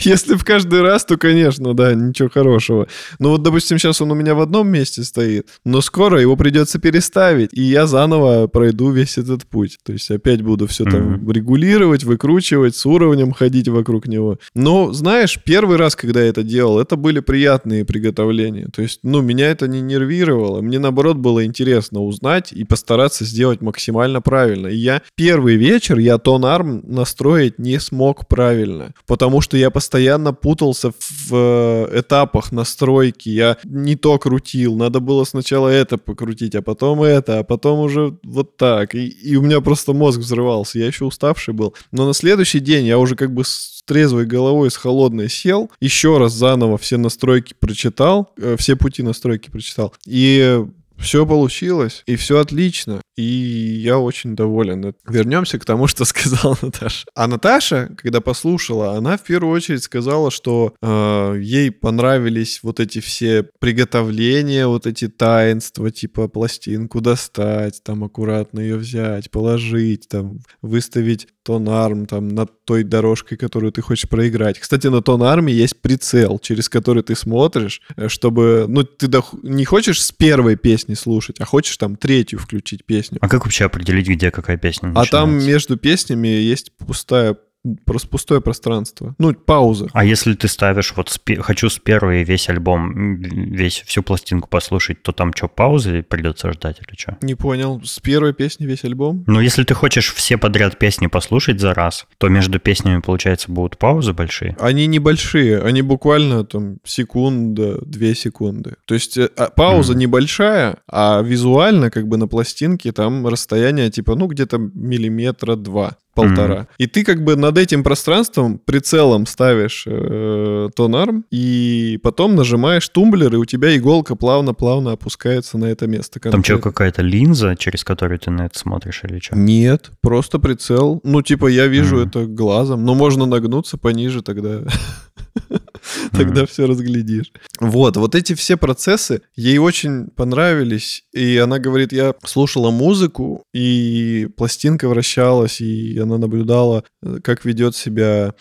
Если 0.01 0.37
в 0.37 0.45
каждый 0.45 0.81
раз, 0.81 1.05
то, 1.05 1.19
конечно, 1.19 1.75
да, 1.75 1.95
ничего 1.95 2.31
хорошего. 2.31 2.89
Ну 3.19 3.31
вот, 3.31 3.43
допустим, 3.43 3.79
сейчас 3.79 4.01
он 4.01 4.11
у 4.11 4.15
меня 4.15 4.35
в 4.35 4.41
одном 4.41 4.69
месте 4.69 5.05
стоит, 5.05 5.49
но 5.65 5.83
скоро 5.83 6.19
его 6.19 6.35
придется 6.35 6.79
переставить, 6.79 7.51
и 7.53 7.63
я 7.63 7.87
заново 7.87 8.38
пройду 8.47 8.91
весь 8.91 9.19
этот 9.19 9.45
путь. 9.47 9.79
То 9.85 9.93
есть 9.93 10.11
опять 10.11 10.43
буду 10.43 10.67
все 10.67 10.85
там 10.85 11.13
Мгм. 11.15 11.31
регулировать, 11.33 12.05
выкручивать, 12.05 12.77
с 12.77 12.87
уровнем 12.87 13.33
ходить 13.33 13.69
вокруг 13.69 14.07
него. 14.07 14.39
Но, 14.55 14.93
знаешь, 14.93 15.39
первый 15.45 15.77
раз, 15.77 15.97
когда 15.97 16.23
я 16.23 16.29
это 16.29 16.43
делал, 16.43 16.79
это 16.79 16.97
были 16.97 17.21
приятные 17.21 17.85
приготовления. 17.85 18.69
То 18.73 18.83
есть, 18.83 19.01
ну, 19.03 19.21
меня 19.21 19.51
это 19.51 19.67
не 19.69 19.81
нервировало. 19.81 20.61
Мне, 20.61 20.79
наоборот, 20.79 21.17
было 21.17 21.45
интересно 21.45 22.01
узнать 22.03 22.53
и 22.53 22.65
постараться 22.65 23.25
сделать 23.25 23.61
максимально 23.61 24.21
правильно. 24.21 24.69
И 24.69 24.77
я 24.77 25.03
первый 25.17 25.57
вечер, 25.57 25.99
я 25.99 26.19
тон 26.19 26.45
арм 26.45 26.83
настроить 26.87 27.59
не 27.59 27.81
смог 27.81 28.29
правильно, 28.29 28.93
потому 29.07 29.41
что 29.41 29.57
я 29.57 29.71
постоянно 29.71 30.33
путался 30.33 30.91
в 30.91 31.33
э, 31.33 32.01
этапах 32.01 32.53
настройки. 32.53 33.29
Я 33.29 33.57
не 33.65 33.97
то 33.97 34.19
крутил, 34.19 34.77
надо 34.77 35.01
было 35.01 35.25
сначала 35.25 35.69
это 35.69 35.99
покрутить, 35.99 36.55
а 36.55 36.63
потом 36.63 37.03
это, 37.03 37.39
а 37.39 37.45
потом 37.45 37.81
уже 37.81 38.17
вот 38.29 38.57
так. 38.57 38.95
И, 38.95 39.07
и 39.09 39.37
у 39.37 39.43
меня 39.43 39.61
просто 39.61 39.93
мозг 39.93 40.21
взрывался. 40.21 40.79
Я 40.79 40.87
еще 40.87 41.05
уставший 41.05 41.55
был. 41.55 41.75
Но 41.93 42.07
на 42.07 42.15
следующий 42.15 42.61
день 42.61 42.87
я 42.87 42.99
уже 42.99 43.17
как 43.17 43.33
бы 43.33 43.45
с 43.45 43.83
трезвой 43.85 44.27
головой, 44.27 44.71
с 44.71 44.77
холодной 44.77 45.31
сел, 45.31 45.71
еще 45.81 46.19
раз 46.19 46.35
заново 46.35 46.77
все 46.77 46.99
настройки 46.99 47.55
прочитал, 47.59 48.31
э, 48.37 48.57
все 48.59 48.77
пути 48.77 49.03
настройки 49.03 49.51
прочитал. 49.51 49.95
И 50.07 50.63
все 50.99 51.27
получилось, 51.27 52.03
и 52.07 52.17
все 52.17 52.39
отлично, 52.39 53.01
и 53.17 53.23
я 53.23 53.99
очень 53.99 54.37
доволен. 54.37 54.95
Вернемся 55.09 55.59
к 55.59 55.65
тому, 55.65 55.87
что 55.89 56.05
сказала 56.05 56.57
Наташа. 56.61 57.07
А 57.15 57.27
Наташа, 57.27 57.91
когда 57.97 58.21
послушала, 58.21 58.97
она 58.97 59.17
в 59.17 59.23
первую 59.23 59.55
очередь 59.55 59.83
сказала, 59.83 60.31
что 60.31 60.75
э, 60.81 61.39
ей 61.41 61.71
понравились 61.71 62.61
вот 62.63 62.81
эти 62.81 63.01
все 63.01 63.49
приготовления, 63.61 64.67
вот 64.67 64.87
эти 64.87 65.09
таинства, 65.09 65.91
типа 65.91 66.29
пластинку 66.29 67.01
достать, 67.01 67.83
там 67.83 68.05
аккуратно 68.05 68.61
ее 68.61 68.77
взять, 68.77 69.31
положить, 69.31 70.09
там 70.09 70.41
выставить 70.63 71.29
тон 71.49 71.67
арм 71.71 72.05
там 72.05 72.29
над 72.29 72.51
той 72.67 72.83
дорожкой, 72.85 73.39
которую 73.39 73.73
ты 73.73 73.81
хочешь 73.81 74.07
проиграть. 74.07 74.59
Кстати, 74.59 74.87
на 74.89 75.01
тон 75.01 75.23
арме 75.23 75.51
есть 75.51 75.81
прицел, 75.81 76.39
через 76.39 76.69
который 76.69 77.03
ты 77.03 77.17
смотришь, 77.17 77.81
э, 77.97 78.09
чтобы, 78.09 78.67
ну, 78.69 78.83
ты 78.85 79.07
дох- 79.07 79.35
не 79.43 79.65
хочешь 79.65 80.03
с 80.03 80.13
первой 80.13 80.57
песни 80.57 80.93
слушать, 80.93 81.41
а 81.41 81.47
хочешь 81.47 81.75
там 81.79 81.97
третью 81.97 82.39
включить 82.39 82.85
песню. 82.85 83.17
А 83.23 83.29
как 83.31 83.45
вообще 83.47 83.65
определить, 83.65 84.07
где 84.09 84.31
какая 84.31 84.59
песня 84.59 84.91
А 84.95 85.07
там 85.07 85.31
начинается? 85.37 85.49
между 85.49 85.77
песнями 85.79 86.29
есть 86.29 86.71
пустая, 86.77 87.35
просто 87.85 88.09
пустое 88.09 88.41
пространство. 88.41 89.15
Ну, 89.19 89.33
пауза. 89.35 89.89
А 89.93 90.05
если 90.05 90.35
ты 90.35 90.49
ставишь 90.49 90.93
вот 90.97 91.09
с 91.11 91.19
пе- 91.19 91.41
хочу 91.43 91.69
с 91.69 91.79
первой 91.79 92.25
весь 92.25 92.49
альбом, 92.49 93.17
весь 93.17 93.83
всю 93.87 94.03
пластинку 94.03 94.49
послушать, 94.49 95.03
то 95.03 95.13
там 95.13 95.33
что, 95.35 95.49
паузы 95.49 96.03
придется 96.03 96.53
ждать 96.53 96.79
или 96.87 96.97
что? 96.99 97.17
Не 97.23 97.35
понял. 97.35 97.81
С 97.85 97.99
первой 98.01 98.33
песни 98.35 98.67
весь 98.67 98.85
альбом? 98.85 99.25
Ну, 99.27 99.41
если 99.41 99.65
ты 99.65 99.75
хочешь 99.75 100.13
все 100.15 100.37
подряд 100.39 100.79
песни 100.79 101.07
послушать 101.07 101.61
за 101.61 101.75
раз, 101.75 102.07
то 102.19 102.29
между 102.29 102.59
песнями, 102.59 103.01
получается, 103.01 103.51
будут 103.51 103.79
паузы 103.79 104.13
большие. 104.13 104.57
Они 104.61 104.87
небольшие, 104.87 105.61
они 105.63 105.83
буквально 105.83 106.45
там 106.45 106.79
секунда, 106.85 107.79
две 107.85 108.15
секунды. 108.15 108.75
То 108.87 108.95
есть 108.95 109.17
э, 109.19 109.29
а, 109.37 109.51
пауза 109.51 109.93
Мгм. 109.93 110.01
небольшая, 110.01 110.77
а 110.91 111.23
визуально 111.23 111.91
как 111.91 112.07
бы 112.09 112.17
на 112.17 112.29
пластинке 112.29 112.93
там 112.93 113.27
расстояние 113.27 113.91
типа, 113.91 114.15
ну, 114.15 114.27
где-то 114.27 114.59
миллиметра 114.59 115.57
два 115.57 115.97
полтора. 116.27 116.67
И 116.79 116.87
ты 116.87 117.05
как 117.05 117.23
бы 117.25 117.37
над 117.37 117.57
этим 117.59 117.83
пространством 117.83 118.59
прицелом 118.59 119.27
ставишь 119.27 119.85
э, 119.87 120.69
тон 120.75 120.97
арм, 120.97 121.25
и 121.31 121.99
потом 122.03 122.35
нажимаешь 122.35 122.89
тумблер, 122.89 123.35
и 123.35 123.37
у 123.37 123.45
тебя 123.45 123.77
иголка 123.77 124.15
плавно-плавно 124.17 124.93
опускается 124.93 125.59
на 125.59 125.67
это 125.67 125.87
место. 125.87 126.21
Там 126.21 126.31
что, 126.45 126.55
конкретно. 126.55 126.63
какая-то 126.73 127.03
линза, 127.03 127.57
через 127.57 127.85
которую 127.85 128.19
ты 128.19 128.31
на 128.31 128.47
это 128.47 128.59
смотришь 128.59 129.01
или 129.05 129.19
что? 129.21 129.37
Нет, 129.37 129.91
просто 130.01 130.39
прицел. 130.39 131.01
Ну, 131.05 131.23
типа, 131.23 131.47
я 131.47 131.67
вижу 131.67 131.97
Мгм. 131.97 132.09
это 132.09 132.27
глазом. 132.27 132.85
Но 132.85 132.95
можно 132.95 133.27
нагнуться 133.27 133.77
пониже 133.79 134.23
тогда. 134.23 134.61
Тогда 136.13 136.47
все 136.47 136.67
разглядишь. 136.67 137.33
Вот, 137.61 137.97
вот 137.97 138.15
эти 138.15 138.35
все 138.35 138.57
процессы 138.57 139.23
ей 139.37 139.59
очень 139.59 140.09
понравились. 140.09 141.05
И 141.13 141.37
она 141.37 141.59
говорит, 141.59 141.93
я 141.93 142.15
слушала 142.25 142.71
музыку, 142.71 143.43
и 143.53 144.29
пластинка 144.37 144.89
вращалась, 144.89 145.61
и 145.61 145.99
она 145.99 146.19
наблюдала, 146.19 146.85
э, 147.03 147.19
как 147.23 147.45
ведет 147.45 147.77
себя 147.77 148.35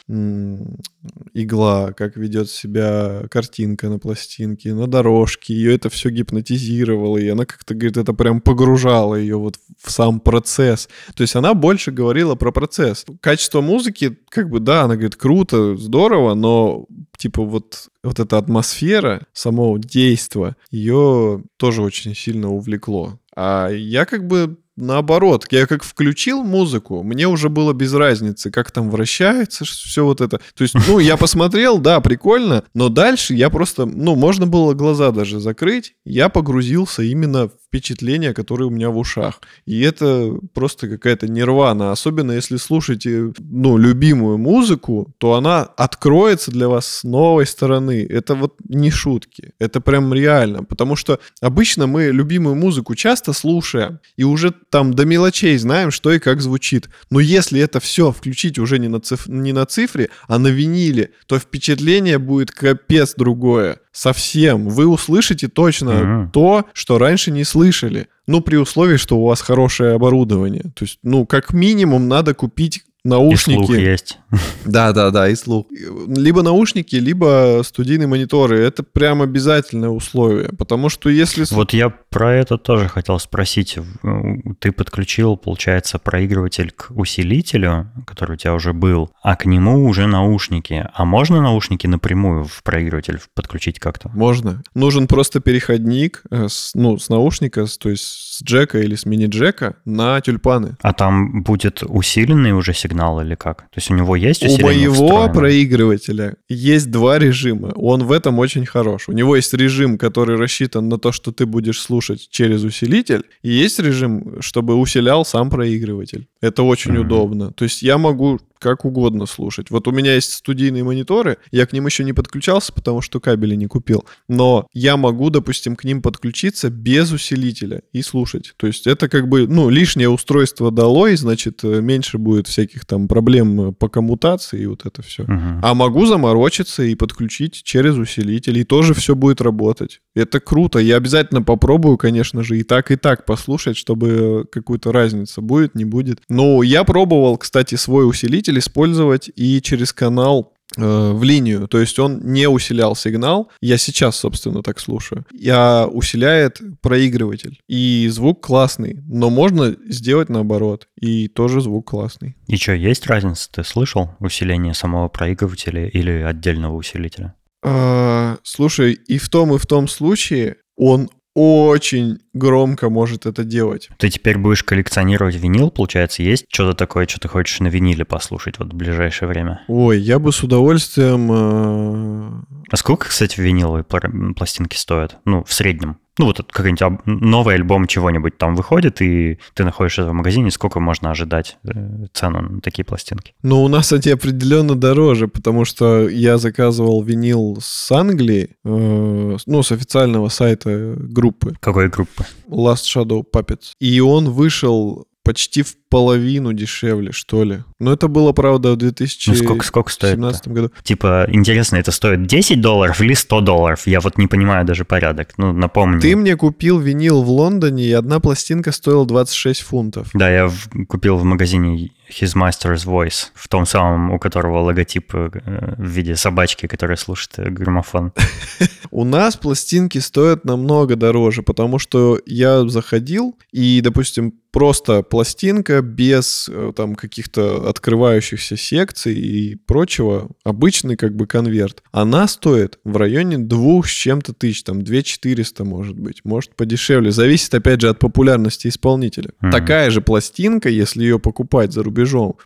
игла, 1.34 1.94
как 1.94 2.18
ведет 2.18 2.50
себя 2.50 3.24
картинка 3.30 3.90
на 3.90 4.00
пластинке, 4.00 4.74
на 4.74 4.88
дорожке. 4.88 5.54
Ее 5.54 5.76
это 5.76 5.90
все 5.90 6.10
гипнотизировало, 6.10 7.18
и 7.18 7.28
она 7.28 7.46
как-то, 7.46 7.74
говорит, 7.74 7.98
это 7.98 8.14
прям 8.14 8.42
погружало 8.42 9.16
ее 9.16 9.38
вот 9.38 9.56
в 9.82 9.92
сам 9.92 10.20
процесс. 10.20 10.90
То 11.16 11.22
есть 11.22 11.36
она 11.36 11.54
больше 11.54 11.92
говорила 11.92 12.36
про 12.36 12.52
процесс. 12.52 13.06
Качество 13.22 13.62
музыки, 13.62 14.18
как 14.30 14.50
бы, 14.50 14.60
да, 14.60 14.84
она 14.84 14.96
говорит, 14.96 15.16
круто, 15.16 15.76
здорово, 15.78 16.34
но 16.34 16.86
типа 17.18 17.44
вот, 17.44 17.90
вот 18.04 18.20
эта 18.20 18.38
атмосфера 18.38 19.26
самого 19.34 19.80
действа, 19.80 20.56
ее 20.72 21.44
тоже 21.58 21.82
очень 21.82 22.16
сильно 22.16 22.50
увлекло. 22.52 23.20
А 23.36 23.70
я 23.70 24.06
как 24.06 24.26
бы 24.28 24.58
наоборот, 24.78 25.48
я 25.52 25.68
как 25.68 25.84
включил 25.84 26.44
музыку, 26.44 27.04
мне 27.04 27.28
уже 27.28 27.50
было 27.50 27.74
без 27.74 27.94
разницы, 27.94 28.52
как 28.52 28.72
там 28.72 28.90
вращается 28.90 29.66
все 29.66 30.06
вот 30.06 30.22
это. 30.22 30.40
То 30.56 30.64
есть, 30.64 30.76
ну, 30.88 31.00
я 31.00 31.18
посмотрел, 31.18 31.80
да, 31.80 32.00
прикольно, 32.00 32.64
но 32.74 32.90
дальше 32.90 33.34
я 33.34 33.50
просто, 33.50 33.86
ну, 33.86 34.16
можно 34.16 34.48
было 34.48 34.74
глаза 34.74 35.12
даже 35.12 35.40
закрыть, 35.40 35.96
я 36.06 36.30
погрузился 36.30 37.04
именно 37.04 37.48
в 37.48 37.52
впечатления, 37.68 38.34
которые 38.34 38.68
у 38.68 38.72
меня 38.72 38.90
в 38.90 38.98
ушах. 38.98 39.42
И 39.66 39.82
это 39.82 40.32
просто 40.54 40.88
какая-то 40.88 41.28
нирвана. 41.28 41.92
Особенно 41.92 42.32
если 42.32 42.58
слушаете, 42.58 43.34
ну, 43.40 43.78
любимую 43.78 44.38
музыку, 44.38 45.14
то 45.18 45.34
она 45.34 45.64
откроется 45.64 46.52
для 46.52 46.70
вас 46.70 46.88
с 46.88 47.04
новой 47.04 47.46
стороны. 47.46 48.06
Это 48.10 48.36
вот 48.36 48.56
не 48.68 48.90
шутки. 48.90 49.52
Это 49.60 49.82
прям 49.82 50.14
реально. 50.14 50.64
Потому 50.64 50.96
что 50.96 51.20
обычно 51.42 51.88
мы 51.88 52.06
любимую 52.06 52.56
музыку 52.56 52.96
часто 52.96 53.34
слушаем 53.34 54.00
и 54.16 54.24
уже 54.24 54.52
там 54.70 54.94
до 54.94 55.06
мелочей 55.06 55.58
знаем, 55.58 55.92
что 55.92 56.12
и 56.12 56.20
как 56.20 56.42
звучит. 56.42 56.90
Но 57.10 57.20
если 57.20 57.60
это 57.60 57.80
все 57.80 58.12
включить 58.12 58.60
уже 58.60 58.80
не 58.80 58.88
на, 58.88 59.00
циф... 59.00 59.28
не 59.28 59.54
на 59.54 59.66
цифре, 59.66 60.10
а 60.28 60.40
на 60.40 60.48
виниле, 60.48 61.12
то 61.26 61.40
впечатление 61.40 62.18
будет 62.18 62.52
капец 62.52 63.14
другое. 63.16 63.80
Совсем. 63.92 64.68
Вы 64.68 64.88
услышите 64.88 65.48
точно 65.48 65.94
Мгм. 65.94 66.32
то, 66.32 66.66
что 66.74 66.98
раньше 66.98 67.32
не 67.32 67.44
слышали. 67.44 68.08
Ну, 68.28 68.42
при 68.42 68.58
условии, 68.58 68.98
что 68.98 69.18
у 69.18 69.26
вас 69.26 69.42
хорошее 69.42 69.94
оборудование. 69.94 70.64
То 70.76 70.84
есть, 70.84 71.00
ну, 71.02 71.26
как 71.26 71.54
минимум 71.54 72.08
надо 72.08 72.34
купить 72.34 72.84
И 73.08 73.10
наушники. 73.10 73.66
слух 73.66 73.78
есть. 73.78 74.20
Да, 74.66 74.92
да, 74.92 75.12
да, 75.12 75.30
и 75.30 75.36
слух. 75.36 75.66
Либо 76.08 76.42
наушники, 76.44 76.96
либо 76.98 77.62
студийные 77.64 78.08
мониторы. 78.08 78.60
Это 78.60 78.84
прям 78.84 79.22
обязательное 79.22 79.90
условие. 79.90 80.50
Потому 80.58 80.90
что 80.90 81.10
если... 81.10 81.46
Вот 81.52 81.72
я 81.74 81.90
про 81.90 82.34
это 82.34 82.58
тоже 82.58 82.90
хотел 82.90 83.18
спросить. 83.20 83.78
В- 83.78 84.54
Ты 84.60 84.72
подключил, 84.74 85.38
получается, 85.38 86.00
проигрыватель 86.00 86.72
к 86.72 86.88
усилителю, 86.92 87.90
который 88.06 88.34
у 88.34 88.36
тебя 88.36 88.54
уже 88.54 88.74
был, 88.74 89.10
а 89.24 89.36
к 89.36 89.46
нему 89.46 89.86
уже 89.86 90.06
наушники. 90.08 90.86
А 90.94 91.06
можно 91.06 91.42
наушники 91.42 91.88
напрямую 91.88 92.44
в 92.46 92.62
проигрыватель 92.64 93.20
подключить 93.34 93.80
как-то? 93.80 94.10
Можно. 94.14 94.64
Нужен 94.76 95.08
просто 95.08 95.40
переходник, 95.40 96.24
э, 96.30 96.48
с, 96.50 96.72
ну, 96.76 96.98
с 97.00 97.08
наушника, 97.10 97.66
то 97.80 97.90
есть 97.90 98.04
с 98.04 98.44
джека 98.44 98.80
или 98.80 98.96
с 98.96 99.06
мини-джека 99.06 99.76
на 99.86 100.20
тюльпаны. 100.20 100.76
А 100.82 100.94
там 100.94 101.44
будет 101.44 101.84
усиленный 101.84 102.52
уже 102.52 102.74
сигнал 102.74 102.97
или 103.22 103.36
как? 103.36 103.62
То 103.64 103.78
есть 103.78 103.92
у 103.92 103.96
него 103.96 104.16
есть 104.16 104.44
У 104.44 104.58
моего 104.62 104.94
встроенное? 104.94 105.34
проигрывателя 105.34 106.36
есть 106.50 106.90
два 106.92 107.20
режима. 107.20 107.72
Он 107.76 108.04
в 108.04 108.12
этом 108.12 108.40
очень 108.40 108.66
хорош. 108.66 109.10
У 109.10 109.12
него 109.14 109.36
есть 109.36 109.54
режим, 109.54 109.98
который 109.98 110.36
рассчитан 110.38 110.90
на 110.90 110.98
то, 110.98 111.12
что 111.12 111.32
ты 111.32 111.46
будешь 111.46 111.80
слушать 111.82 112.28
через 112.30 112.64
усилитель, 112.64 113.24
и 113.44 113.50
есть 113.50 113.80
режим, 113.80 114.42
чтобы 114.42 114.76
усилял 114.76 115.26
сам 115.26 115.50
проигрыватель. 115.50 116.28
Это 116.42 116.64
очень 116.64 116.92
Мгм. 116.94 117.02
удобно. 117.02 117.52
То 117.52 117.64
есть 117.66 117.82
я 117.84 117.98
могу 117.98 118.40
как 118.60 118.86
угодно 118.86 119.26
слушать. 119.26 119.70
Вот 119.70 119.88
у 119.88 119.92
меня 119.92 120.16
есть 120.16 120.34
студийные 120.34 120.84
мониторы, 120.84 121.38
я 121.52 121.66
к 121.66 121.74
ним 121.74 121.86
еще 121.86 122.04
не 122.04 122.14
подключался, 122.14 122.74
потому 122.74 123.02
что 123.02 123.20
кабели 123.20 123.56
не 123.56 123.68
купил. 123.68 124.06
Но 124.28 124.68
я 124.74 124.98
могу, 124.98 125.30
допустим, 125.30 125.76
к 125.76 125.84
ним 125.84 126.02
подключиться 126.02 126.70
без 126.70 127.12
усилителя 127.12 127.82
и 127.94 128.02
слушать. 128.02 128.54
То 128.58 128.68
есть 128.68 128.88
это 128.88 129.10
как 129.10 129.28
бы, 129.28 129.48
ну, 129.48 129.70
лишнее 129.70 130.10
устройство 130.10 130.72
долой, 130.72 131.16
значит, 131.16 131.64
э, 131.64 131.82
меньше 131.82 132.18
будет 132.18 132.48
всяких 132.48 132.86
там 132.86 133.08
проблем 133.08 133.70
э, 133.70 133.72
по 133.74 133.90
коммутации 133.90 134.62
и 134.62 134.66
вот 134.66 134.86
это 134.86 135.02
все. 135.02 135.24
Мгм. 135.24 135.62
А 135.64 135.74
могу 135.74 136.06
заморочиться 136.06 136.84
и 136.84 136.96
подключить 136.96 137.64
через 137.64 137.96
усилитель, 137.98 138.58
и 138.60 138.64
тоже 138.64 138.94
все 138.94 139.16
будет 139.16 139.42
работать. 139.42 140.02
Это 140.16 140.40
круто. 140.40 140.80
Я 140.80 140.98
обязательно 140.98 141.42
попробую, 141.42 141.98
конечно 141.98 142.44
же, 142.44 142.58
и 142.58 142.64
так, 142.64 142.92
и 142.92 142.96
так 142.96 143.26
послушать, 143.26 143.78
чтобы 143.78 144.46
какую-то 144.52 144.92
разницу 144.92 145.42
будет, 145.42 145.76
не 145.76 145.86
будет. 145.86 146.22
Но 146.30 146.64
я 146.64 146.84
пробовал, 146.84 147.38
кстати, 147.38 147.76
свой 147.76 148.08
усилитель 148.08 148.47
использовать 148.56 149.30
и 149.36 149.62
через 149.62 149.92
канал 149.94 150.54
э, 150.78 151.12
в 151.12 151.24
линию, 151.24 151.68
то 151.68 151.80
есть 151.80 152.00
он 152.00 152.20
не 152.24 152.48
усилял 152.48 152.96
сигнал. 152.96 153.50
Я 153.62 153.78
сейчас, 153.78 154.18
собственно, 154.18 154.64
так 154.64 154.80
слушаю. 154.80 155.26
Я 155.34 155.88
усиляет 155.92 156.62
проигрыватель. 156.82 157.60
И 157.68 158.08
звук 158.10 158.46
классный, 158.46 159.00
но 159.08 159.30
можно 159.30 159.76
сделать 159.88 160.30
наоборот. 160.30 160.88
И 161.00 161.28
тоже 161.28 161.62
звук 161.62 161.90
классный. 161.90 162.36
И 162.48 162.58
что, 162.58 162.74
есть 162.74 163.08
разница? 163.08 163.50
Ты 163.52 163.64
слышал 163.64 164.12
усиление 164.20 164.74
самого 164.74 165.10
проигрывателя 165.10 165.88
или 165.88 166.12
отдельного 166.22 166.76
усилителя? 166.76 167.34
А, 167.64 168.38
слушай, 168.44 168.94
и 168.94 169.18
в 169.18 169.30
том, 169.30 169.54
и 169.56 169.58
в 169.58 169.66
том 169.66 169.88
случае 169.88 170.58
он 170.78 171.10
очень 171.38 172.18
громко 172.34 172.90
может 172.90 173.26
это 173.28 173.44
делать. 173.44 173.90
Ты 174.00 174.10
теперь 174.10 174.38
будешь 174.40 174.64
коллекционировать 174.64 175.36
винил, 175.36 175.70
получается, 175.70 176.24
есть 176.24 176.46
что-то 176.52 176.76
такое, 176.76 177.06
что 177.08 177.20
ты 177.20 177.28
хочешь 177.28 177.60
на 177.60 177.68
виниле 177.68 178.06
послушать 178.06 178.58
вот 178.58 178.74
в 178.74 178.76
ближайшее 178.76 179.30
время? 179.30 179.62
Ой, 179.68 180.00
я 180.00 180.18
бы 180.18 180.32
с 180.32 180.42
удовольствием... 180.44 181.32
э, 181.32 182.62
А 182.72 182.76
сколько, 182.76 183.08
кстати, 183.10 183.40
виниловые 183.40 183.84
пла- 183.84 184.34
пластинки 184.34 184.76
стоят? 184.78 185.18
Ну, 185.26 185.44
в 185.44 185.54
среднем. 185.54 185.98
Ну, 186.18 186.26
вот 186.26 186.42
какой-нибудь 186.52 187.06
новый 187.06 187.56
альбом 187.56 187.88
чего-нибудь 187.88 188.38
там 188.38 188.56
выходит, 188.56 189.02
и 189.02 189.40
ты 189.54 189.64
находишься 189.64 190.06
в 190.06 190.14
магазине, 190.14 190.52
сколько 190.52 190.80
можно 190.80 191.12
ожидать 191.12 191.58
э, 191.64 192.06
цену 192.14 192.42
на 192.42 192.62
такие 192.62 192.84
пластинки? 192.84 193.34
Но 193.44 193.64
у 193.64 193.68
нас 193.68 193.92
они 193.94 194.12
определенно 194.12 194.76
дороже, 194.76 195.28
потому 195.28 195.66
что 195.66 196.08
я 196.08 196.38
заказывал 196.38 197.04
винил 197.04 197.60
с 197.62 197.92
Англии, 197.92 198.50
э, 198.64 199.38
ну, 199.46 199.64
с 199.64 199.72
официального 199.72 200.30
сайта 200.30 200.96
группы 200.98 201.56
Какой 201.60 201.90
группы? 201.90 202.26
Last 202.50 202.86
Shadow 202.86 203.24
Puppets. 203.24 203.74
И 203.80 204.00
он 204.00 204.30
вышел 204.30 205.07
почти 205.28 205.62
в 205.62 205.76
половину 205.90 206.54
дешевле, 206.54 207.12
что 207.12 207.44
ли. 207.44 207.64
Но 207.80 207.94
это 207.94 208.08
было, 208.08 208.32
правда, 208.32 208.70
в 208.70 208.72
Ну, 208.72 208.78
2017 208.78 209.44
сколько, 209.46 209.66
сколько 209.66 209.92
стоит? 209.92 210.18
году. 210.46 210.72
Типа, 210.84 211.26
интересно, 211.30 211.76
это 211.78 211.92
стоит 211.92 212.26
10 212.26 212.60
долларов 212.62 213.00
или 213.02 213.14
100 213.14 213.42
долларов? 213.42 213.86
Я 213.88 214.00
вот 214.00 214.18
не 214.18 214.28
понимаю 214.28 214.66
даже 214.66 214.86
порядок. 214.86 215.34
Ну, 215.38 215.54
напомню. 215.54 216.02
Ты 216.02 216.16
мне 216.16 216.36
купил 216.36 216.80
винил 216.80 217.22
в 217.24 217.30
Лондоне, 217.30 217.86
и 217.86 217.92
одна 217.92 218.20
пластинка 218.20 218.72
стоила 218.72 219.06
26 219.06 219.62
фунтов. 219.62 220.10
Да, 220.14 220.30
я 220.30 220.48
в- 220.48 220.70
купил 220.88 221.18
в 221.18 221.24
магазине 221.24 221.92
His 222.10 222.36
Master's 222.36 222.86
Voice, 222.86 223.32
в 223.34 223.48
том 223.48 223.66
самом, 223.66 224.12
у 224.12 224.20
которого 224.20 224.60
логотип 224.60 225.14
э, 225.14 225.30
в 225.78 225.86
виде 225.86 226.16
собачки, 226.16 226.68
которая 226.68 226.98
слушает 226.98 227.34
э, 227.38 227.50
граммофон. 227.50 228.14
У 228.92 229.04
нас 229.04 229.36
пластинки 229.36 229.98
стоят 229.98 230.46
намного 230.46 230.96
дороже, 230.96 231.44
потому 231.44 231.80
что 231.80 232.20
я 232.26 232.68
заходил 232.68 233.38
и, 233.52 233.82
допустим, 233.82 234.34
просто 234.52 235.04
пластинка 235.04 235.84
без 235.84 236.50
э, 236.52 236.72
там 236.76 236.96
каких-то 236.96 237.70
открывающихся 237.70 238.58
секций 238.58 239.14
и 239.14 239.56
прочего, 239.56 240.30
обычный 240.44 240.96
как 240.96 241.16
бы 241.16 241.28
конверт, 241.28 241.84
она 241.92 242.28
стоит 242.28 242.80
в 242.84 242.98
районе 242.98 243.38
двух 243.38 243.88
с 243.88 243.92
чем-то 243.92 244.34
тысяч, 244.34 244.64
там 244.64 244.82
2 244.82 245.02
400 245.02 245.64
может 245.64 246.00
быть, 246.00 246.22
может 246.24 246.56
подешевле, 246.56 247.12
зависит 247.12 247.54
опять 247.54 247.82
же 247.82 247.90
от 247.90 248.00
популярности 248.00 248.68
исполнителя. 248.68 249.30
Мгм. 249.42 249.52
Такая 249.52 249.92
же 249.92 250.02
пластинка, 250.02 250.70
если 250.70 251.04
ее 251.04 251.20
покупать 251.20 251.72
за 251.74 251.84
рубежом, 251.84 251.97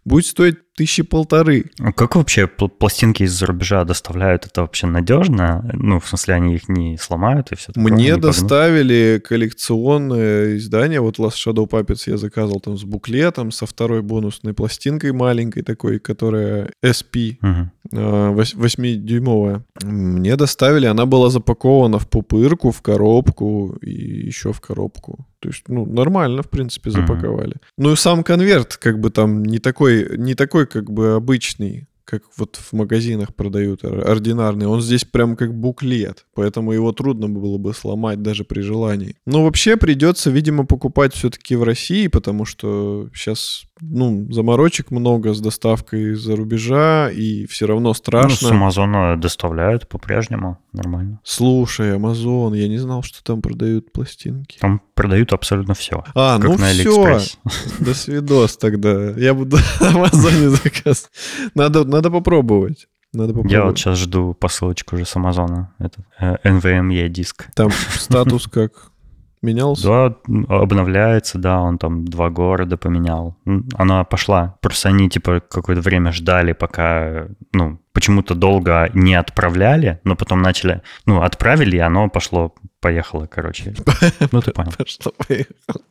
будет 0.05 0.25
стоить 0.25 0.58
тысячи 0.75 1.04
полторы. 1.04 1.66
А 1.80 1.92
Как 1.92 2.16
вообще 2.16 2.44
пл- 2.46 2.70
пластинки 2.70 3.24
из-за 3.24 3.46
рубежа 3.46 3.84
доставляют? 3.84 4.46
Это 4.46 4.62
вообще 4.62 4.88
надежно? 4.88 5.70
Ну, 5.74 6.00
в 6.00 6.08
смысле, 6.08 6.36
они 6.36 6.56
их 6.56 6.70
не 6.70 6.98
сломают 6.98 7.51
и 7.51 7.56
все 7.56 7.72
такое? 7.74 7.84
Мне 7.92 8.04
не 8.06 8.10
погнут? 8.12 8.25
доставили 8.28 9.22
коллекционное 9.24 10.58
издание, 10.58 11.00
вот 11.01 11.20
Last 11.20 11.36
Shadow 11.46 11.68
Puppets 11.70 12.04
я 12.10 12.18
заказывал 12.18 12.60
там 12.60 12.78
с 12.78 12.84
буклетом, 12.84 13.51
со 13.51 13.66
второй 13.66 14.01
бонусной 14.01 14.54
пластинкой 14.54 15.12
маленькой 15.12 15.63
такой, 15.63 16.00
которая 16.00 16.70
SP, 16.84 17.38
вось- 17.92 18.55
8-дюймовая. 18.55 19.64
Мне 19.84 20.36
доставили, 20.36 20.86
она 20.88 21.05
была 21.05 21.29
запакована 21.29 22.00
в 22.00 22.07
пупырку, 22.10 22.72
в 22.72 22.81
коробку 22.81 23.77
и 23.81 23.92
еще 24.27 24.51
в 24.53 24.62
коробку. 24.62 25.25
То 25.40 25.50
есть, 25.50 25.64
ну, 25.70 25.86
нормально, 25.86 26.42
в 26.44 26.50
принципе, 26.50 26.92
запаковали. 26.92 27.55
Ну 27.77 27.92
и 27.92 27.96
сам 27.96 28.24
конверт, 28.24 28.77
как 28.77 29.00
бы 29.00 29.10
там 29.10 29.44
не 29.44 29.57
такой, 29.60 30.18
не 30.18 30.36
такой, 30.36 30.60
как 30.65 30.91
бы 30.91 31.13
обычный, 31.13 31.87
как 32.05 32.24
вот 32.37 32.57
в 32.57 32.74
магазинах 32.74 33.33
продают 33.35 33.83
ор- 33.85 34.07
ординарный. 34.09 34.67
Он 34.67 34.81
здесь 34.81 35.05
прям 35.05 35.35
как 35.35 35.53
буклет, 35.53 36.25
поэтому 36.33 36.71
его 36.74 36.91
трудно 36.91 37.29
было 37.29 37.57
бы 37.57 37.74
сломать 37.74 38.21
даже 38.21 38.43
при 38.43 38.61
желании. 38.61 39.15
Но 39.25 39.43
вообще 39.43 39.77
придется, 39.77 40.29
видимо, 40.29 40.65
покупать 40.65 41.13
все-таки 41.13 41.55
в 41.55 41.63
России, 41.63 42.07
потому 42.07 42.45
что 42.45 43.09
сейчас, 43.13 43.63
ну, 43.81 44.27
заморочек 44.31 44.91
много 44.91 45.33
с 45.33 45.41
доставкой 45.41 46.13
из-за 46.13 46.35
рубежа, 46.35 47.09
и 47.09 47.48
все 47.48 47.65
равно 47.65 47.89
Ну, 47.89 47.94
страшно. 47.94 48.48
с 48.48 48.51
Амазона 48.51 49.20
доставляют 49.20 49.87
по-прежнему, 49.89 50.59
нормально. 50.72 51.20
Слушай, 51.24 51.98
Amazon, 51.98 52.55
я 52.55 52.67
не 52.67 52.77
знал, 52.77 53.01
что 53.01 53.24
там 53.24 53.41
продают 53.41 53.91
пластинки. 53.91 54.59
Там 54.59 54.81
продают 54.94 55.33
абсолютно 55.33 55.74
все. 55.74 56.03
А, 56.13 56.37
Как 56.39 56.50
ну 56.51 56.57
на 56.57 56.70
все, 56.70 57.20
до 57.79 57.94
свидос 57.96 58.57
тогда. 58.57 59.11
Я 59.17 59.33
буду 59.33 59.57
на 59.81 59.89
Амазоне 59.89 60.50
заказ. 60.50 61.09
Надо, 61.55 61.83
надо 61.83 62.11
попробовать. 62.11 62.87
Надо 63.13 63.29
попробовать. 63.29 63.51
Я 63.51 63.65
вот 63.65 63.77
сейчас 63.77 63.98
жду 63.98 64.33
посылочку 64.33 64.96
уже 64.96 65.05
с 65.05 65.15
Амазона. 65.15 65.74
Этот 65.79 66.05
э, 66.20 66.35
NVMe 66.46 67.09
диск. 67.09 67.48
Там 67.55 67.70
статус 67.89 68.48
как 68.48 68.91
менялся? 69.42 69.88
Да, 69.88 70.16
обновляется, 70.50 71.38
да, 71.38 71.60
он 71.60 71.77
там 71.77 72.06
два 72.06 72.30
города 72.30 72.77
поменял. 72.77 73.38
Она 73.75 74.04
пошла. 74.04 74.58
Просто 74.62 74.90
они, 74.90 75.10
типа, 75.10 75.40
какое-то 75.40 75.82
время 75.82 76.12
ждали, 76.12 76.54
пока, 76.54 77.27
ну, 77.54 77.80
почему-то 77.94 78.36
долго 78.36 78.90
не 78.94 79.16
отправляли, 79.16 80.00
но 80.04 80.16
потом 80.16 80.42
начали, 80.42 80.82
ну, 81.06 81.22
отправили, 81.22 81.77
и 81.77 81.80
оно 81.80 82.10
пошло, 82.10 82.54
поехало, 82.80 83.27
короче. 83.27 83.74
Ну, 84.32 84.42
ты 84.42 84.51
понял. 84.51 84.72
Пошло, 84.77 85.12
поехало. 85.27 85.82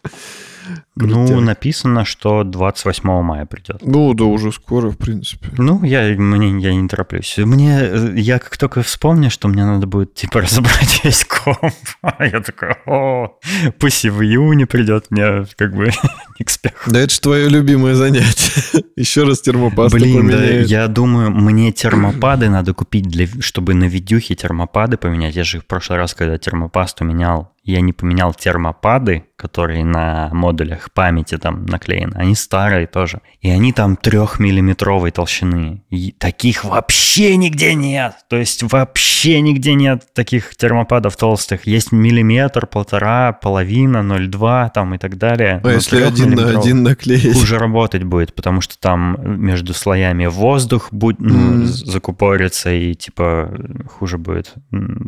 Ну, 0.97 1.41
написано, 1.41 2.05
что 2.05 2.45
28 2.45 3.23
мая 3.23 3.47
придет. 3.47 3.79
Ну, 3.83 4.13
да 4.15 4.25
уже 4.25 4.53
скоро, 4.53 4.91
в 4.91 4.99
принципе. 4.99 5.49
Ну, 5.57 5.83
я, 5.85 6.03
мне, 6.17 6.61
я 6.61 6.75
не 6.75 6.89
тороплюсь. 6.89 7.37
Мне, 7.39 7.79
э, 7.81 8.13
я 8.17 8.39
как 8.39 8.57
только 8.59 8.83
вспомню, 8.83 9.31
что 9.31 9.49
мне 9.49 9.65
надо 9.65 9.87
будет, 9.87 10.15
типа, 10.15 10.41
разобрать 10.43 11.05
весь 11.05 11.25
комп, 11.25 11.75
я 12.21 12.41
такой, 12.41 12.75
о, 12.87 13.39
пусть 13.79 14.05
и 14.05 14.11
в 14.11 14.23
июне 14.23 14.67
придет, 14.67 15.07
мне 15.11 15.47
как 15.57 15.75
бы 15.75 15.91
не 16.39 16.45
к 16.45 16.51
спеху. 16.51 16.91
Да 16.91 17.01
это 17.01 17.15
же 17.15 17.21
твое 17.21 17.49
любимое 17.49 17.95
занятие. 17.95 18.85
Еще 18.97 19.25
раз 19.25 19.41
термопасту 19.41 19.97
Блин, 19.97 20.29
да, 20.29 20.45
я 20.45 20.89
думаю, 20.89 21.31
мне 21.31 21.73
термопады 21.73 22.49
надо 22.51 22.75
купить, 22.75 23.09
для, 23.09 23.27
чтобы 23.41 23.75
на 23.75 23.85
видюхе 23.85 24.35
термопады 24.35 24.97
поменять. 24.97 25.37
Я 25.37 25.45
же 25.45 25.61
в 25.61 25.67
прошлый 25.67 25.99
раз, 25.99 26.15
когда 26.15 26.39
термопасту 26.39 27.05
менял, 27.05 27.53
я 27.63 27.81
не 27.81 27.93
поменял 27.93 28.33
термопады, 28.35 29.25
которые 29.37 29.85
на 29.85 30.29
модулях 30.33 30.91
памяти 30.93 31.39
там 31.39 31.65
наклеены. 31.67 32.15
Они 32.15 32.35
старые 32.35 32.87
тоже. 32.87 33.21
И 33.41 33.49
они 33.51 33.73
там 33.73 33.97
трехмиллиметровой 33.97 35.11
толщины. 35.11 35.83
И 35.91 36.13
таких 36.13 36.65
вообще 36.65 37.37
нигде 37.37 37.75
нет. 37.75 38.15
То 38.29 38.37
есть 38.37 38.63
вообще 38.63 39.41
нигде 39.41 39.75
нет 39.75 40.05
таких 40.15 40.57
термопадов 40.57 41.17
толстых. 41.17 41.67
Есть 41.67 41.93
миллиметр, 41.93 42.67
полтора, 42.67 43.33
половина, 43.33 43.99
0,2 43.99 44.71
там 44.75 44.95
и 44.95 44.99
так 44.99 45.17
далее. 45.17 45.61
А 45.63 45.67
Но 45.67 45.73
если 45.73 46.03
один 46.03 46.31
на 46.35 46.59
один 46.59 46.83
наклеить? 46.83 47.35
хуже 47.35 47.59
работать 47.59 48.05
будет, 48.05 48.35
потому 48.35 48.61
что 48.61 48.79
там 48.79 49.17
между 49.23 49.75
слоями 49.75 50.27
воздух 50.27 50.89
будет, 50.93 51.21
ну, 51.21 51.65
з- 51.65 51.85
закупорится 51.91 52.71
и 52.73 52.95
типа 52.95 53.51
хуже 53.99 54.19
будет. 54.19 54.55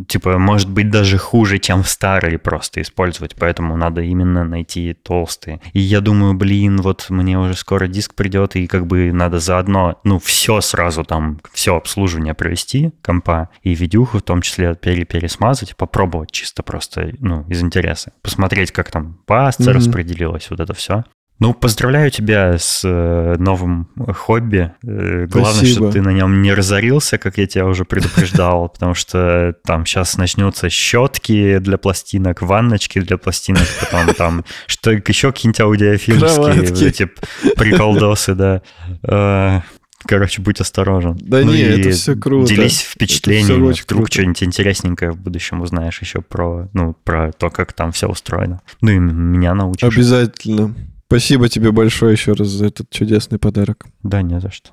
Типа 0.09 0.38
может 0.38 0.71
быть 0.71 0.91
даже 0.91 1.19
хуже, 1.19 1.59
чем 1.59 1.85
старые 1.85 2.38
просто 2.43 2.83
использовать, 2.83 3.35
поэтому 3.37 3.77
надо 3.77 4.03
именно 4.03 4.45
найти 4.45 4.93
толстые. 4.95 5.61
И 5.73 5.81
я 5.81 6.01
думаю, 6.01 6.35
блин, 6.35 6.79
вот 6.83 7.07
мне 7.09 7.39
уже 7.39 7.55
скоро 7.55 7.87
диск 7.87 8.15
придет, 8.15 8.57
и 8.57 8.67
как 8.67 8.87
бы 8.87 9.13
надо 9.13 9.39
заодно, 9.39 10.01
ну, 10.05 10.19
все 10.19 10.61
сразу 10.61 11.05
там, 11.05 11.41
все 11.53 11.77
обслуживание 11.77 12.35
провести 12.35 12.93
компа, 13.03 13.49
и 13.63 13.75
видюху 13.75 14.19
в 14.19 14.23
том 14.23 14.43
числе 14.43 14.75
пере- 14.75 15.05
пересмазать, 15.05 15.77
попробовать 15.77 16.31
чисто 16.31 16.63
просто, 16.63 17.13
ну, 17.21 17.45
из 17.49 17.63
интереса. 17.63 18.13
Посмотреть, 18.23 18.73
как 18.73 18.91
там 18.91 19.19
паста 19.27 19.65
Мгм. 19.65 19.73
распределилась, 19.73 20.51
вот 20.51 20.61
это 20.61 20.75
все. 20.75 21.05
Ну, 21.38 21.55
поздравляю 21.55 22.11
тебя 22.11 22.57
с 22.57 22.83
э, 22.85 23.37
новым 23.37 23.88
хобби. 24.14 24.73
Э, 24.85 25.27
главное, 25.27 25.55
Спасибо. 25.55 25.87
что 25.87 25.92
ты 25.92 26.01
на 26.01 26.11
нем 26.11 26.40
не 26.40 26.55
разорился, 26.55 27.18
как 27.18 27.37
я 27.38 27.47
тебя 27.47 27.66
уже 27.66 27.85
предупреждал, 27.85 28.68
потому 28.73 28.95
что 28.95 29.57
там 29.64 29.85
сейчас 29.85 30.16
начнутся 30.16 30.71
щетки 30.71 31.59
для 31.59 31.79
пластинок, 31.79 32.42
ванночки 32.42 33.01
для 33.01 33.18
пластинок, 33.18 33.66
потом 33.81 34.14
там 34.14 34.45
что 34.66 34.92
еще 34.92 35.33
какие-нибудь 35.33 35.61
аудиофильмские 35.61 36.88
эти 36.88 37.11
приколдосы, 37.57 38.35
да. 38.35 38.62
Э, 39.03 39.62
Короче, 40.05 40.42
будь 40.42 40.61
осторожен. 40.61 41.16
Да 41.21 41.40
Ну 41.45 41.53
не, 41.53 41.62
это 41.62 41.90
всё 41.90 42.16
круто. 42.16 42.49
Делись 42.49 42.81
впечатлениями. 42.81 43.73
Вдруг 43.73 43.87
круто. 43.87 44.12
что-нибудь 44.12 44.42
интересненькое 44.42 45.12
в 45.12 45.16
будущем 45.16 45.61
узнаешь 45.61 46.01
еще 46.01 46.21
про, 46.23 46.68
ну, 46.73 46.95
про 47.05 47.33
то, 47.33 47.51
как 47.51 47.73
там 47.73 47.92
все 47.92 48.09
устроено. 48.09 48.61
Ну 48.81 48.90
и 48.90 48.99
меня 48.99 49.55
научишь. 49.55 49.97
Обязательно. 49.97 50.75
Спасибо 51.12 51.46
тебе 51.51 51.72
большое 51.72 52.12
еще 52.12 52.33
раз 52.33 52.48
за 52.48 52.68
этот 52.68 52.88
чудесный 52.88 53.38
подарок. 53.38 53.85
Да, 54.03 54.22
не 54.22 54.40
за 54.40 54.51
что. 54.51 54.70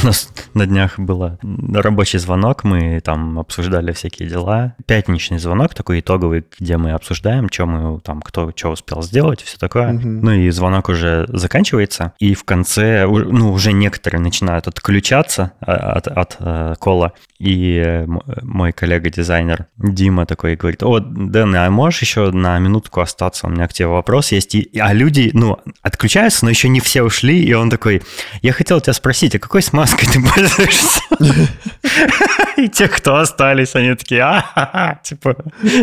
У 0.00 0.06
нас 0.06 0.28
на 0.54 0.66
днях 0.66 0.98
был 1.00 1.38
рабочий 1.74 2.18
звонок, 2.18 2.62
мы 2.62 3.00
там 3.00 3.40
обсуждали 3.40 3.90
всякие 3.90 4.28
дела. 4.28 4.76
Пятничный 4.86 5.38
звонок 5.38 5.74
такой 5.74 5.98
итоговый, 5.98 6.44
где 6.60 6.76
мы 6.76 6.92
обсуждаем, 6.92 7.48
что 7.50 7.66
мы 7.66 8.00
там, 8.00 8.22
кто 8.22 8.52
что 8.54 8.70
успел 8.70 9.02
сделать, 9.02 9.42
все 9.42 9.58
такое. 9.58 9.92
Мгм. 9.92 10.20
Ну 10.20 10.32
и 10.32 10.50
звонок 10.50 10.88
уже 10.88 11.26
заканчивается, 11.28 12.12
и 12.20 12.34
в 12.34 12.44
конце, 12.44 13.06
ну, 13.06 13.52
уже 13.52 13.72
некоторые 13.72 14.20
начинают 14.20 14.68
отключаться 14.68 15.52
а, 15.60 15.94
от, 15.94 16.06
от, 16.06 16.36
э, 16.38 16.74
кола, 16.78 17.12
и 17.38 17.76
э, 17.84 18.04
м- 18.04 18.22
мой 18.42 18.72
коллега-дизайнер 18.72 19.66
Дима 19.76 20.26
такой 20.26 20.56
говорит, 20.56 20.82
о, 20.82 21.00
Дэн, 21.00 21.54
а 21.56 21.70
можешь 21.70 22.00
еще 22.02 22.30
на 22.30 22.58
минутку 22.58 23.00
остаться? 23.00 23.46
У 23.46 23.50
меня 23.50 23.68
к 23.68 23.72
тебе 23.72 23.88
вопрос 23.88 24.32
есть. 24.32 24.54
И, 24.54 24.70
а 24.78 24.92
люди, 24.92 25.30
ну, 25.32 25.58
отключаются, 25.82 26.44
но 26.44 26.50
еще 26.50 26.68
не 26.68 26.80
все 26.80 27.02
ушли, 27.02 27.42
и 27.42 27.52
он 27.52 27.68
такой, 27.70 28.02
я 28.42 28.52
хотел 28.52 28.80
тебя 28.80 28.92
спросить, 28.94 29.34
а 29.34 29.38
какой 29.38 29.62
смазкой 29.62 30.08
ты 30.08 30.20
пользуешься? 30.20 31.00
И 32.56 32.68
те, 32.68 32.88
кто 32.88 33.16
остались, 33.16 33.74
они 33.74 33.94
такие, 33.94 34.22
а 34.22 34.98
типа, 35.02 35.36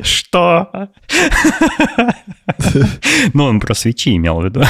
что? 0.03 0.89
Ну, 3.33 3.45
он 3.45 3.59
про 3.59 3.73
свечи 3.73 4.15
имел 4.15 4.41
в 4.41 4.45
виду. 4.45 4.63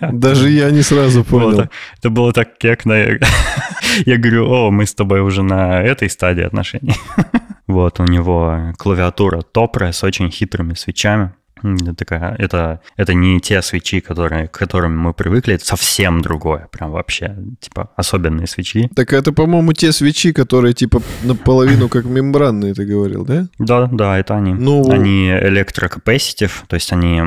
Даже 0.00 0.50
я 0.50 0.70
не 0.70 0.82
сразу 0.82 1.24
понял. 1.24 1.56
так- 1.56 1.70
это 1.98 2.10
было 2.10 2.32
так 2.32 2.58
кекно. 2.58 2.94
Я 4.06 4.16
говорю, 4.16 4.48
о, 4.50 4.70
мы 4.70 4.86
с 4.86 4.94
тобой 4.94 5.20
уже 5.20 5.42
на 5.42 5.82
этой 5.82 6.08
стадии 6.08 6.44
отношений. 6.44 6.94
Вот, 7.68 8.00
у 8.00 8.04
него 8.04 8.72
клавиатура 8.76 9.40
Topre 9.54 9.92
с 9.92 10.02
очень 10.04 10.30
хитрыми 10.30 10.74
свечами. 10.74 11.32
Это 11.62 11.94
Такая, 11.94 12.34
это, 12.38 12.80
это 12.96 13.14
не 13.14 13.40
те 13.40 13.62
свечи, 13.62 14.00
которые, 14.00 14.48
к 14.48 14.58
которым 14.58 14.98
мы 14.98 15.14
привыкли, 15.14 15.54
это 15.54 15.64
совсем 15.64 16.20
другое, 16.22 16.66
прям 16.72 16.90
вообще, 16.90 17.36
типа, 17.60 17.90
особенные 17.96 18.48
свечи. 18.48 18.90
Так 18.96 19.12
это, 19.12 19.32
по-моему, 19.32 19.72
те 19.72 19.92
свечи, 19.92 20.32
которые 20.32 20.74
типа 20.74 21.00
наполовину 21.22 21.88
как 21.88 22.04
мембранные, 22.04 22.74
ты 22.74 22.84
говорил, 22.84 23.24
да? 23.24 23.46
Да, 23.60 23.86
да, 23.92 24.18
это 24.18 24.34
они. 24.36 24.54
Ну- 24.54 24.90
Они 24.90 25.30
электрокапаситив, 25.30 26.64
то 26.66 26.74
есть 26.74 26.92
они 26.92 27.22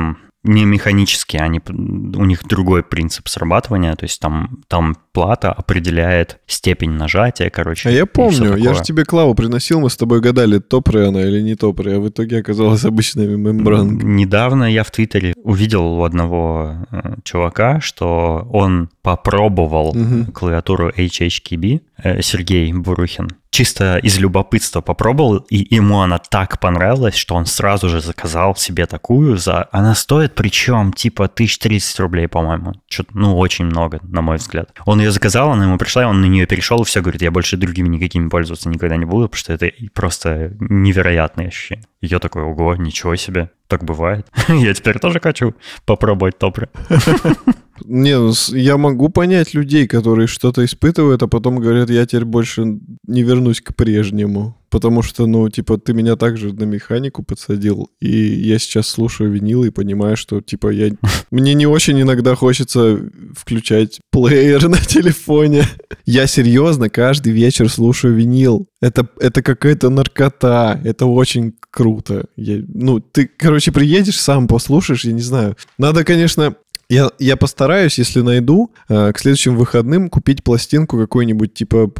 не 0.46 0.64
механические, 0.64 1.42
они, 1.42 1.60
у 1.68 2.24
них 2.24 2.44
другой 2.46 2.82
принцип 2.82 3.28
срабатывания, 3.28 3.94
то 3.94 4.04
есть 4.04 4.20
там, 4.20 4.60
там 4.68 4.96
плата 5.12 5.52
определяет 5.52 6.38
степень 6.46 6.90
нажатия, 6.90 7.50
короче. 7.50 7.88
А 7.88 7.92
я 7.92 8.06
помню, 8.06 8.56
я 8.56 8.74
же 8.74 8.82
тебе 8.82 9.04
клаву 9.04 9.34
приносил, 9.34 9.80
мы 9.80 9.90
с 9.90 9.96
тобой 9.96 10.20
гадали, 10.20 10.58
топре 10.58 11.06
она 11.08 11.22
или 11.22 11.40
не 11.40 11.54
топре, 11.54 11.96
а 11.96 12.00
в 12.00 12.08
итоге 12.08 12.38
оказалась 12.38 12.84
обычная 12.84 13.26
мембранка. 13.26 14.04
Недавно 14.04 14.64
я 14.64 14.84
в 14.84 14.90
Твиттере 14.90 15.34
увидел 15.42 15.84
у 15.84 16.04
одного 16.04 16.86
э, 16.90 17.16
чувака, 17.24 17.80
что 17.80 18.46
он 18.52 18.88
попробовал 19.02 19.94
Мгм. 19.94 20.26
клавиатуру 20.32 20.90
HHKB, 20.90 21.80
Сергей 22.20 22.72
Бурухин. 22.72 23.30
Чисто 23.50 23.96
из 23.96 24.18
любопытства 24.18 24.82
попробовал, 24.82 25.38
и 25.48 25.74
ему 25.74 26.00
она 26.00 26.18
так 26.18 26.60
понравилась, 26.60 27.14
что 27.14 27.34
он 27.34 27.46
сразу 27.46 27.88
же 27.88 28.00
заказал 28.00 28.54
себе 28.54 28.84
такую 28.86 29.38
за... 29.38 29.68
Она 29.72 29.94
стоит 29.94 30.34
причем 30.34 30.92
типа 30.92 31.24
1030 31.24 32.00
рублей, 32.00 32.28
по-моему. 32.28 32.74
Что-то, 32.90 33.16
ну, 33.16 33.38
очень 33.38 33.64
много, 33.64 34.00
на 34.02 34.20
мой 34.20 34.36
взгляд. 34.36 34.70
Он 34.84 35.00
ее 35.00 35.10
заказал, 35.10 35.52
она 35.52 35.64
ему 35.64 35.78
пришла, 35.78 36.02
и 36.02 36.06
он 36.06 36.20
на 36.20 36.26
нее 36.26 36.46
перешел, 36.46 36.82
и 36.82 36.84
все, 36.84 37.00
говорит, 37.00 37.22
я 37.22 37.30
больше 37.30 37.56
другими 37.56 37.88
никакими 37.88 38.28
пользоваться 38.28 38.68
никогда 38.68 38.96
не 38.96 39.06
буду, 39.06 39.28
потому 39.28 39.38
что 39.38 39.54
это 39.54 39.70
просто 39.94 40.52
невероятное 40.60 41.48
ощущение. 41.48 41.86
И 42.02 42.08
я 42.08 42.18
такой, 42.18 42.42
ого, 42.42 42.76
ничего 42.76 43.16
себе, 43.16 43.50
так 43.68 43.84
бывает. 43.84 44.26
я 44.48 44.74
теперь 44.74 44.98
тоже 44.98 45.18
хочу 45.18 45.54
попробовать 45.86 46.38
топры. 46.38 46.68
Не, 47.84 48.18
ну, 48.18 48.32
я 48.52 48.76
могу 48.76 49.08
понять 49.08 49.54
людей, 49.54 49.86
которые 49.86 50.26
что-то 50.26 50.64
испытывают, 50.64 51.22
а 51.22 51.28
потом 51.28 51.56
говорят, 51.58 51.90
я 51.90 52.06
теперь 52.06 52.24
больше 52.24 52.78
не 53.06 53.22
вернусь 53.22 53.60
к 53.60 53.74
прежнему. 53.74 54.56
Потому 54.68 55.02
что, 55.02 55.26
ну, 55.26 55.48
типа, 55.48 55.78
ты 55.78 55.94
меня 55.94 56.16
также 56.16 56.52
на 56.52 56.64
механику 56.64 57.22
подсадил, 57.22 57.88
и 58.00 58.10
я 58.10 58.58
сейчас 58.58 58.88
слушаю 58.88 59.30
винил 59.30 59.62
и 59.64 59.70
понимаю, 59.70 60.16
что, 60.16 60.40
типа, 60.40 60.70
я... 60.70 60.90
Мне 61.30 61.54
не 61.54 61.66
очень 61.66 62.00
иногда 62.00 62.34
хочется 62.34 63.00
включать 63.34 64.00
плеер 64.10 64.68
на 64.68 64.78
телефоне. 64.78 65.64
Я 66.04 66.26
серьезно 66.26 66.90
каждый 66.90 67.32
вечер 67.32 67.70
слушаю 67.70 68.14
винил. 68.14 68.66
Это, 68.80 69.08
это 69.20 69.42
какая-то 69.42 69.88
наркота. 69.88 70.80
Это 70.84 71.06
очень 71.06 71.54
круто. 71.70 72.26
Я- 72.36 72.62
ну, 72.68 73.00
ты, 73.00 73.30
короче, 73.36 73.70
приедешь, 73.72 74.20
сам 74.20 74.48
послушаешь, 74.48 75.04
я 75.04 75.12
не 75.12 75.22
знаю. 75.22 75.56
Надо, 75.78 76.04
конечно, 76.04 76.56
я, 76.88 77.10
я 77.18 77.36
постараюсь, 77.36 77.98
если 77.98 78.20
найду, 78.20 78.72
э, 78.88 79.12
к 79.12 79.18
следующим 79.18 79.56
выходным 79.56 80.08
купить 80.08 80.44
пластинку 80.44 80.98
какой-нибудь, 80.98 81.54
типа, 81.54 81.90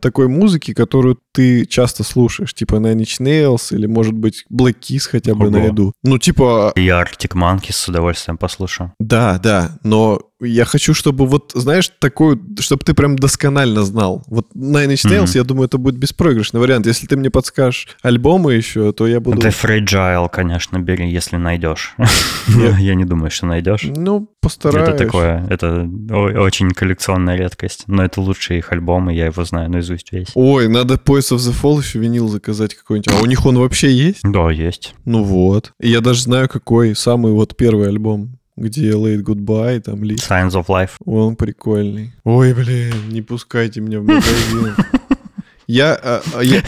такой 0.00 0.26
музыки, 0.28 0.74
которую 0.74 1.18
ты 1.32 1.66
часто 1.66 2.02
слушаешь, 2.02 2.54
типа 2.54 2.76
Nine 2.76 2.96
Inch 3.02 3.20
Nails 3.20 3.74
или, 3.74 3.86
может 3.86 4.14
быть, 4.14 4.44
Black 4.50 4.76
Keys 4.80 5.08
хотя 5.10 5.34
бы 5.34 5.46
Ого. 5.46 5.58
найду. 5.58 5.92
Ну, 6.02 6.18
типа, 6.18 6.72
И 6.76 6.86
Arctic 6.88 7.34
Monkeys 7.34 7.72
с 7.72 7.88
удовольствием 7.88 8.38
послушаю. 8.38 8.92
да, 8.98 9.38
да, 9.38 9.78
но 9.84 10.20
я 10.42 10.64
хочу, 10.64 10.94
чтобы 10.94 11.26
вот, 11.26 11.52
знаешь, 11.54 11.90
такую, 11.98 12.40
чтобы 12.60 12.84
ты 12.84 12.94
прям 12.94 13.16
досконально 13.16 13.82
знал. 13.82 14.22
Вот 14.26 14.46
Nine 14.54 14.88
Inch 14.94 15.06
Nails, 15.10 15.22
Мгм. 15.22 15.30
я 15.34 15.44
думаю, 15.44 15.66
это 15.66 15.78
будет 15.78 15.96
беспроигрышный 15.96 16.60
вариант. 16.60 16.86
Если 16.86 17.06
ты 17.06 17.16
мне 17.16 17.30
подскажешь 17.30 17.88
альбомы 18.02 18.54
еще, 18.54 18.92
то 18.92 19.06
я 19.06 19.20
буду... 19.20 19.38
The 19.40 19.50
Fragile, 19.54 20.28
конечно, 20.32 20.78
бери, 20.78 21.10
если 21.10 21.36
найдешь. 21.36 21.94
Я- 22.78 22.94
не 22.94 23.04
думаю, 23.04 23.30
что 23.30 23.46
найдешь. 23.46 23.84
Ну, 23.84 24.28
постараюсь. 24.40 24.88
Это 24.90 24.98
такое, 24.98 25.46
это 25.48 25.88
очень 26.10 26.70
коллекционная 26.72 27.36
редкость. 27.36 27.84
Но 27.86 28.04
это 28.04 28.20
лучшие 28.20 28.58
их 28.58 28.70
альбомы, 28.72 29.14
я 29.14 29.26
его 29.26 29.44
знаю 29.44 29.70
наизусть 29.70 30.12
весь. 30.12 30.28
Ой, 30.34 30.68
надо 30.68 30.94
Poets 30.94 31.32
of 31.34 31.38
the 31.38 31.54
Fall 31.58 31.78
еще 31.80 31.98
винил 31.98 32.28
заказать 32.28 32.74
какой-нибудь. 32.74 33.12
А 33.12 33.22
у 33.22 33.26
них 33.26 33.46
он 33.46 33.58
вообще 33.58 33.90
есть? 33.90 34.20
Да, 34.22 34.50
есть. 34.50 34.94
Ну 35.04 35.22
вот. 35.22 35.72
Я 35.80 36.00
даже 36.00 36.22
знаю, 36.22 36.48
какой 36.48 36.94
самый 36.94 37.32
вот 37.32 37.56
первый 37.56 37.88
альбом, 37.88 38.38
где 38.56 38.90
Late 38.92 39.22
Goodbye, 39.22 39.80
там 39.80 40.04
Ли. 40.04 40.16
Signs 40.16 40.50
of 40.50 40.66
Life. 40.66 40.90
Он 41.04 41.36
прикольный. 41.36 42.12
Ой, 42.24 42.52
блин, 42.54 42.92
не 43.10 43.22
пускайте 43.22 43.80
меня 43.80 44.00
в 44.00 44.04
магазин. 44.04 44.74
Я, 45.68 45.94
а, 45.94 46.20
а, 46.34 46.42
я, 46.42 46.60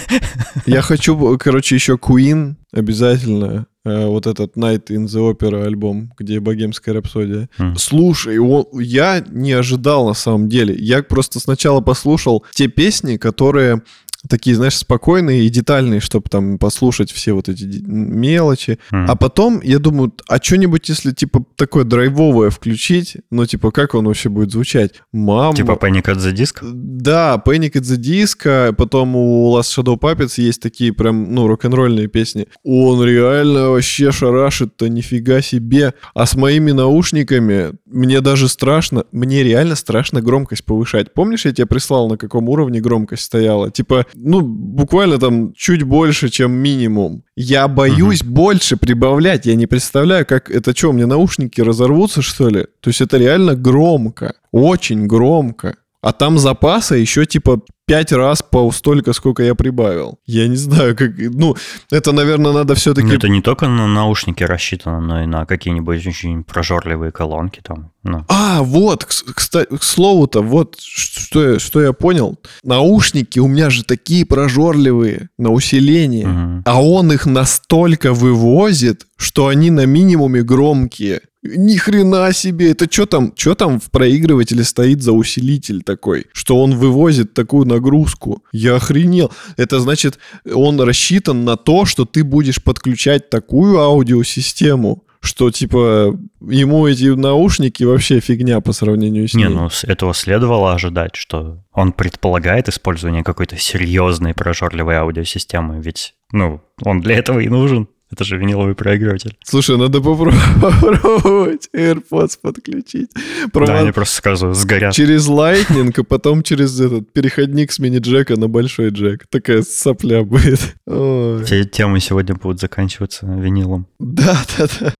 я 0.67 0.81
хочу, 0.81 1.37
короче, 1.37 1.75
еще 1.75 1.95
Queen 1.97 2.55
обязательно. 2.73 3.67
э, 3.85 4.07
Вот 4.07 4.27
этот 4.27 4.57
Night 4.57 4.87
in 4.87 5.05
the 5.07 5.31
Opera 5.33 5.65
альбом, 5.67 6.13
где 6.17 6.41
богемская 6.41 6.95
рапсодия. 6.95 7.51
М. 7.59 7.77
Слушай, 7.77 8.39
он- 8.39 8.67
я 8.81 9.23
не 9.29 9.53
ожидал 9.53 10.07
на 10.07 10.15
самом 10.15 10.49
деле. 10.49 10.75
Я 10.79 11.03
просто 11.03 11.39
сначала 11.41 11.81
послушал 11.83 12.45
те 12.55 12.69
песни, 12.69 13.17
которые 13.19 13.83
такие, 14.29 14.57
знаешь, 14.57 14.77
спокойные 14.77 15.45
и 15.45 15.49
детальные, 15.49 16.01
чтобы 16.01 16.29
там 16.29 16.59
послушать 16.59 17.11
все 17.11 17.33
вот 17.33 17.49
эти 17.49 17.65
мелочи. 17.85 18.79
М. 18.91 19.07
А 19.09 19.17
потом 19.17 19.61
я 19.63 19.79
думаю, 19.79 20.13
а 20.29 20.43
что-нибудь, 20.43 20.89
если 20.89 21.13
типа 21.13 21.45
такое 21.57 21.85
драйвовое 21.85 22.51
включить, 22.51 23.17
ну 23.31 23.47
типа 23.47 23.71
как 23.71 23.95
он 23.95 24.07
вообще 24.07 24.29
будет 24.29 24.53
звучать? 24.53 24.93
Мама. 25.13 25.57
Типа 25.57 25.73
Panic 25.73 26.05
at 26.05 26.17
the 26.17 26.33
Disco? 26.33 26.71
Да, 26.73 27.43
Panic 27.45 27.73
at 27.73 27.83
the 27.83 27.97
Disco, 27.99 28.73
потом 28.73 29.17
у 29.17 29.57
Last 29.57 29.77
Shadow 29.77 29.99
Puppets 29.99 30.35
есть 30.41 30.61
такие 30.61 30.93
прям, 30.93 31.35
ну, 31.35 31.47
рок-н-ролльные 31.47 32.09
песни. 32.09 32.47
Он 32.65 33.05
реально 33.05 33.71
вообще 33.71 34.13
шарашит-то 34.13 34.89
нифига 34.89 35.41
себе. 35.41 35.95
А 36.15 36.27
с 36.27 36.35
моими 36.35 36.73
наушниками 36.73 37.73
мне 37.87 38.21
даже 38.21 38.49
страшно, 38.49 39.05
мне 39.13 39.43
реально 39.43 39.75
страшно 39.75 40.21
громкость 40.21 40.65
повышать. 40.65 41.13
Помнишь, 41.15 41.45
я 41.45 41.53
тебе 41.53 41.67
прислал, 41.67 42.09
на 42.09 42.17
каком 42.17 42.49
уровне 42.49 42.81
громкость 42.81 43.25
стояла? 43.25 43.71
Типа, 43.71 44.07
ну, 44.17 44.41
буквально 44.41 45.19
там 45.19 45.53
чуть 45.55 45.83
больше, 45.83 46.29
чем 46.29 46.53
минимум. 46.53 47.23
Я 47.37 47.69
боюсь 47.69 48.23
больше 48.23 48.77
прибавлять. 48.77 49.47
Я 49.47 49.55
не 49.55 49.67
представляю, 49.67 50.27
как 50.27 50.51
это 50.51 50.77
что, 50.77 50.93
меня 50.93 51.07
наушники 51.07 51.61
разорвутся, 51.61 52.23
что 52.23 52.49
ли? 52.49 52.67
То 52.81 52.91
есть 52.91 53.01
это 53.01 53.19
реально 53.19 53.55
громко. 53.55 54.35
Очень 54.53 55.07
громко. 55.07 55.77
А 56.05 56.13
там 56.13 56.39
запаса 56.39 56.97
еще 56.97 57.25
типа 57.25 57.63
пять 57.87 58.13
раз 58.13 58.43
по 58.43 58.71
столько, 58.73 59.15
сколько 59.15 59.43
я 59.43 59.55
прибавил. 59.55 60.19
Я 60.27 60.49
не 60.49 60.57
знаю, 60.57 60.95
как... 60.95 61.13
Ну, 61.17 61.57
это, 61.91 62.13
наверное, 62.13 62.53
надо 62.53 62.75
все-таки... 62.75 63.09
Ну, 63.09 63.15
это 63.15 63.29
не 63.29 63.41
только 63.41 63.69
на 63.69 63.87
наушники 63.87 64.43
рассчитано, 64.43 65.01
но 65.01 65.23
и 65.23 65.27
на 65.27 65.47
какие-нибудь 65.47 66.07
очень 66.07 66.45
прожорливые 66.45 67.11
колонки 67.11 67.61
там. 67.63 67.91
Ну. 68.03 68.25
А, 68.29 68.63
вот, 68.63 69.05
кстати, 69.05 69.75
к 69.77 69.83
слову-то, 69.83 70.43
вот 70.43 70.77
что 70.79 71.53
я, 71.53 71.59
что 71.59 71.81
я 71.81 71.95
понял. 71.95 72.39
Наушники 72.63 73.39
у 73.39 73.49
меня 73.49 73.71
же 73.71 73.83
такие 73.83 74.27
прожорливые 74.27 75.31
на 75.39 75.51
усиление, 75.51 76.29
угу. 76.29 76.63
а 76.67 76.83
он 76.83 77.13
их 77.13 77.25
настолько 77.25 78.13
вывозит, 78.13 79.07
что 79.17 79.47
они 79.47 79.71
на 79.71 79.87
минимуме 79.87 80.43
громкие. 80.43 81.23
Ни 81.45 81.77
хрена 81.77 82.33
себе, 82.33 82.71
это 82.71 82.91
что 82.91 83.05
там, 83.05 83.33
что 83.37 83.55
там 83.55 83.79
в 83.79 83.91
проигрывателе 83.91 84.65
стоит 84.65 85.03
за 85.03 85.13
усилитель 85.13 85.83
такой, 85.83 86.27
что 86.33 86.59
он 86.59 86.75
вывозит 86.75 87.35
такую 87.35 87.67
нагрузку? 87.67 88.43
Я 88.51 88.77
охренел. 88.77 89.31
Это 89.59 89.79
значит, 89.79 90.19
он 90.51 90.81
рассчитан 90.81 91.45
на 91.45 91.57
то, 91.57 91.85
что 91.85 92.07
ты 92.07 92.25
будешь 92.25 92.63
подключать 92.63 93.29
такую 93.29 93.79
аудиосистему, 93.79 95.05
что 95.21 95.51
типа 95.51 96.19
ему 96.41 96.87
эти 96.87 97.07
наушники 97.07 97.83
вообще 97.83 98.21
фигня 98.21 98.61
по 98.61 98.73
сравнению 98.73 99.29
с 99.29 99.35
ним. 99.35 99.49
Не, 99.49 99.55
ну 99.55 99.71
с 99.71 99.85
этого 99.85 100.15
следовало 100.15 100.75
ожидать, 100.75 101.17
что 101.17 101.63
он 101.73 101.93
предполагает 101.93 102.69
использование 102.69 103.23
какой-то 103.23 103.57
серьезной 103.59 104.33
прожорливой 104.33 104.97
аудиосистемы, 104.97 105.83
ведь, 105.83 106.15
ну, 106.33 106.63
он 106.83 107.01
для 107.01 107.17
этого 107.17 107.41
и 107.41 107.49
нужен. 107.49 107.89
Это 108.15 108.23
же 108.23 108.39
виниловый 108.39 108.77
проигрыватель. 108.77 109.37
Слушай, 109.43 109.77
надо 109.77 110.01
попробовать 110.01 111.69
AirPods 111.75 112.39
подключить. 112.41 113.11
Провод... 113.53 113.69
Да, 113.69 113.81
они 113.81 113.91
просто 113.91 114.23
сразу 114.23 114.53
сгорят. 114.53 114.95
Через 114.95 115.29
Lightning, 115.29 115.93
а 115.97 116.05
потом 116.05 116.45
через 116.45 116.79
этот 116.79 117.13
переходник 117.13 117.73
с 117.73 117.81
мини-джека 117.81 118.39
на 118.39 118.47
большой 118.47 118.91
джек. 118.91 119.27
Такая 119.31 119.63
сопля 119.63 120.23
будет. 120.23 120.77
Ой. 120.87 121.45
Все 121.45 121.65
темы 121.65 121.99
сегодня 121.99 122.37
будут 122.37 122.61
заканчиваться 122.61 123.27
винилом. 123.27 123.89
Да, 123.99 124.39
да, 124.59 124.69
да. 124.79 124.95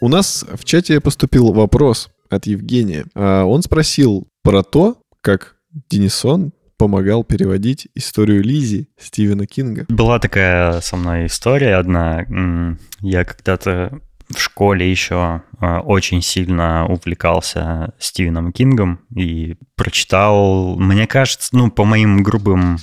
У 0.00 0.08
нас 0.08 0.46
в 0.54 0.64
чате 0.64 1.02
поступил 1.02 1.52
вопрос 1.52 2.08
от 2.30 2.46
Евгения. 2.46 3.04
А, 3.14 3.44
он 3.44 3.62
спросил 3.62 4.26
про 4.42 4.62
то, 4.62 4.96
как 5.20 5.53
Денисон 5.90 6.52
помогал 6.76 7.24
переводить 7.24 7.88
историю 7.94 8.42
Лизи 8.42 8.88
Стивена 8.98 9.46
Кинга. 9.46 9.86
Была 9.88 10.18
такая 10.18 10.80
со 10.80 10.96
мной 10.96 11.26
история 11.26 11.76
одна. 11.76 12.24
Я 13.00 13.24
когда-то 13.24 14.00
в 14.28 14.38
школе 14.38 14.90
еще 14.90 15.42
очень 15.60 16.22
сильно 16.22 16.86
увлекался 16.86 17.92
Стивеном 17.98 18.52
Кингом 18.52 19.00
и 19.14 19.56
прочитал, 19.76 20.76
мне 20.76 21.06
кажется, 21.06 21.48
ну, 21.52 21.70
по 21.70 21.84
моим 21.84 22.22
грубым 22.22 22.78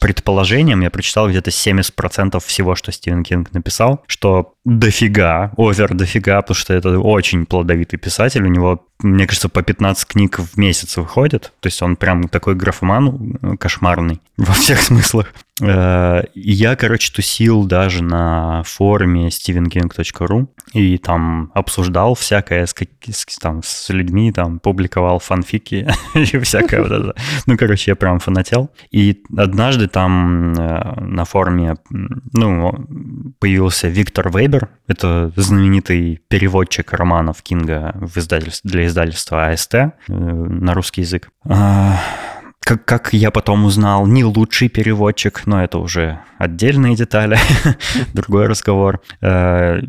предположениям, 0.00 0.80
я 0.80 0.90
прочитал 0.90 1.28
где-то 1.28 1.50
70% 1.50 2.40
всего, 2.44 2.74
что 2.74 2.92
Стивен 2.92 3.22
Кинг 3.22 3.52
написал, 3.52 4.02
что 4.06 4.54
дофига, 4.64 5.52
овер 5.56 5.94
дофига, 5.94 6.40
потому 6.40 6.54
что 6.54 6.72
это 6.72 6.98
очень 6.98 7.46
плодовитый 7.46 7.98
писатель, 7.98 8.44
у 8.44 8.48
него, 8.48 8.86
мне 9.00 9.26
кажется, 9.26 9.48
по 9.48 9.62
15 9.62 10.06
книг 10.06 10.38
в 10.38 10.56
месяц 10.56 10.96
выходит, 10.96 11.52
то 11.60 11.66
есть 11.66 11.82
он 11.82 11.96
прям 11.96 12.28
такой 12.28 12.54
графоман 12.54 13.38
э, 13.42 13.56
кошмарный 13.56 14.20
во 14.36 14.52
всех 14.52 14.80
смыслах. 14.80 15.34
Э, 15.60 16.22
я, 16.34 16.76
короче, 16.76 17.12
тусил 17.12 17.64
даже 17.64 18.02
на 18.02 18.62
форуме 18.64 19.28
stevenking.ru 19.28 20.48
и 20.72 20.98
там 20.98 21.50
обсуждал 21.54 22.01
всякое 22.14 22.66
с, 22.66 22.74
с, 22.74 23.38
там, 23.38 23.62
с 23.62 23.88
людьми, 23.90 24.32
там, 24.32 24.58
публиковал 24.58 25.18
фанфики 25.18 25.88
и 26.14 26.38
всякое 26.38 26.82
вот 26.82 26.92
это. 26.92 27.14
Ну, 27.46 27.56
короче, 27.56 27.92
я 27.92 27.96
прям 27.96 28.18
фанател. 28.18 28.70
И 28.90 29.22
однажды 29.36 29.88
там 29.88 30.54
э, 30.54 31.00
на 31.00 31.24
форуме, 31.24 31.76
ну, 32.32 33.34
появился 33.38 33.88
Виктор 33.88 34.30
Вейбер, 34.36 34.68
это 34.88 35.32
знаменитый 35.36 36.20
переводчик 36.28 36.92
романов 36.92 37.42
Кинга 37.42 37.92
в 37.94 38.18
издательств, 38.18 38.64
для 38.64 38.86
издательства 38.86 39.48
АСТ 39.48 39.74
э, 39.74 39.90
на 40.08 40.74
русский 40.74 41.02
язык. 41.02 41.30
Как, 42.64 42.84
как 42.84 43.12
я 43.12 43.30
потом 43.30 43.64
узнал, 43.64 44.06
не 44.06 44.24
лучший 44.24 44.68
переводчик, 44.68 45.42
но 45.46 45.62
это 45.62 45.78
уже 45.78 46.20
отдельные 46.38 46.94
детали, 46.94 47.38
другой 48.14 48.46
разговор. 48.46 49.00
Э, 49.20 49.80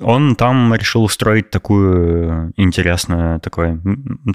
он 0.00 0.36
там 0.36 0.74
решил 0.74 1.02
устроить 1.02 1.50
такую 1.50 2.52
интересную 2.56 3.40
такую 3.40 3.82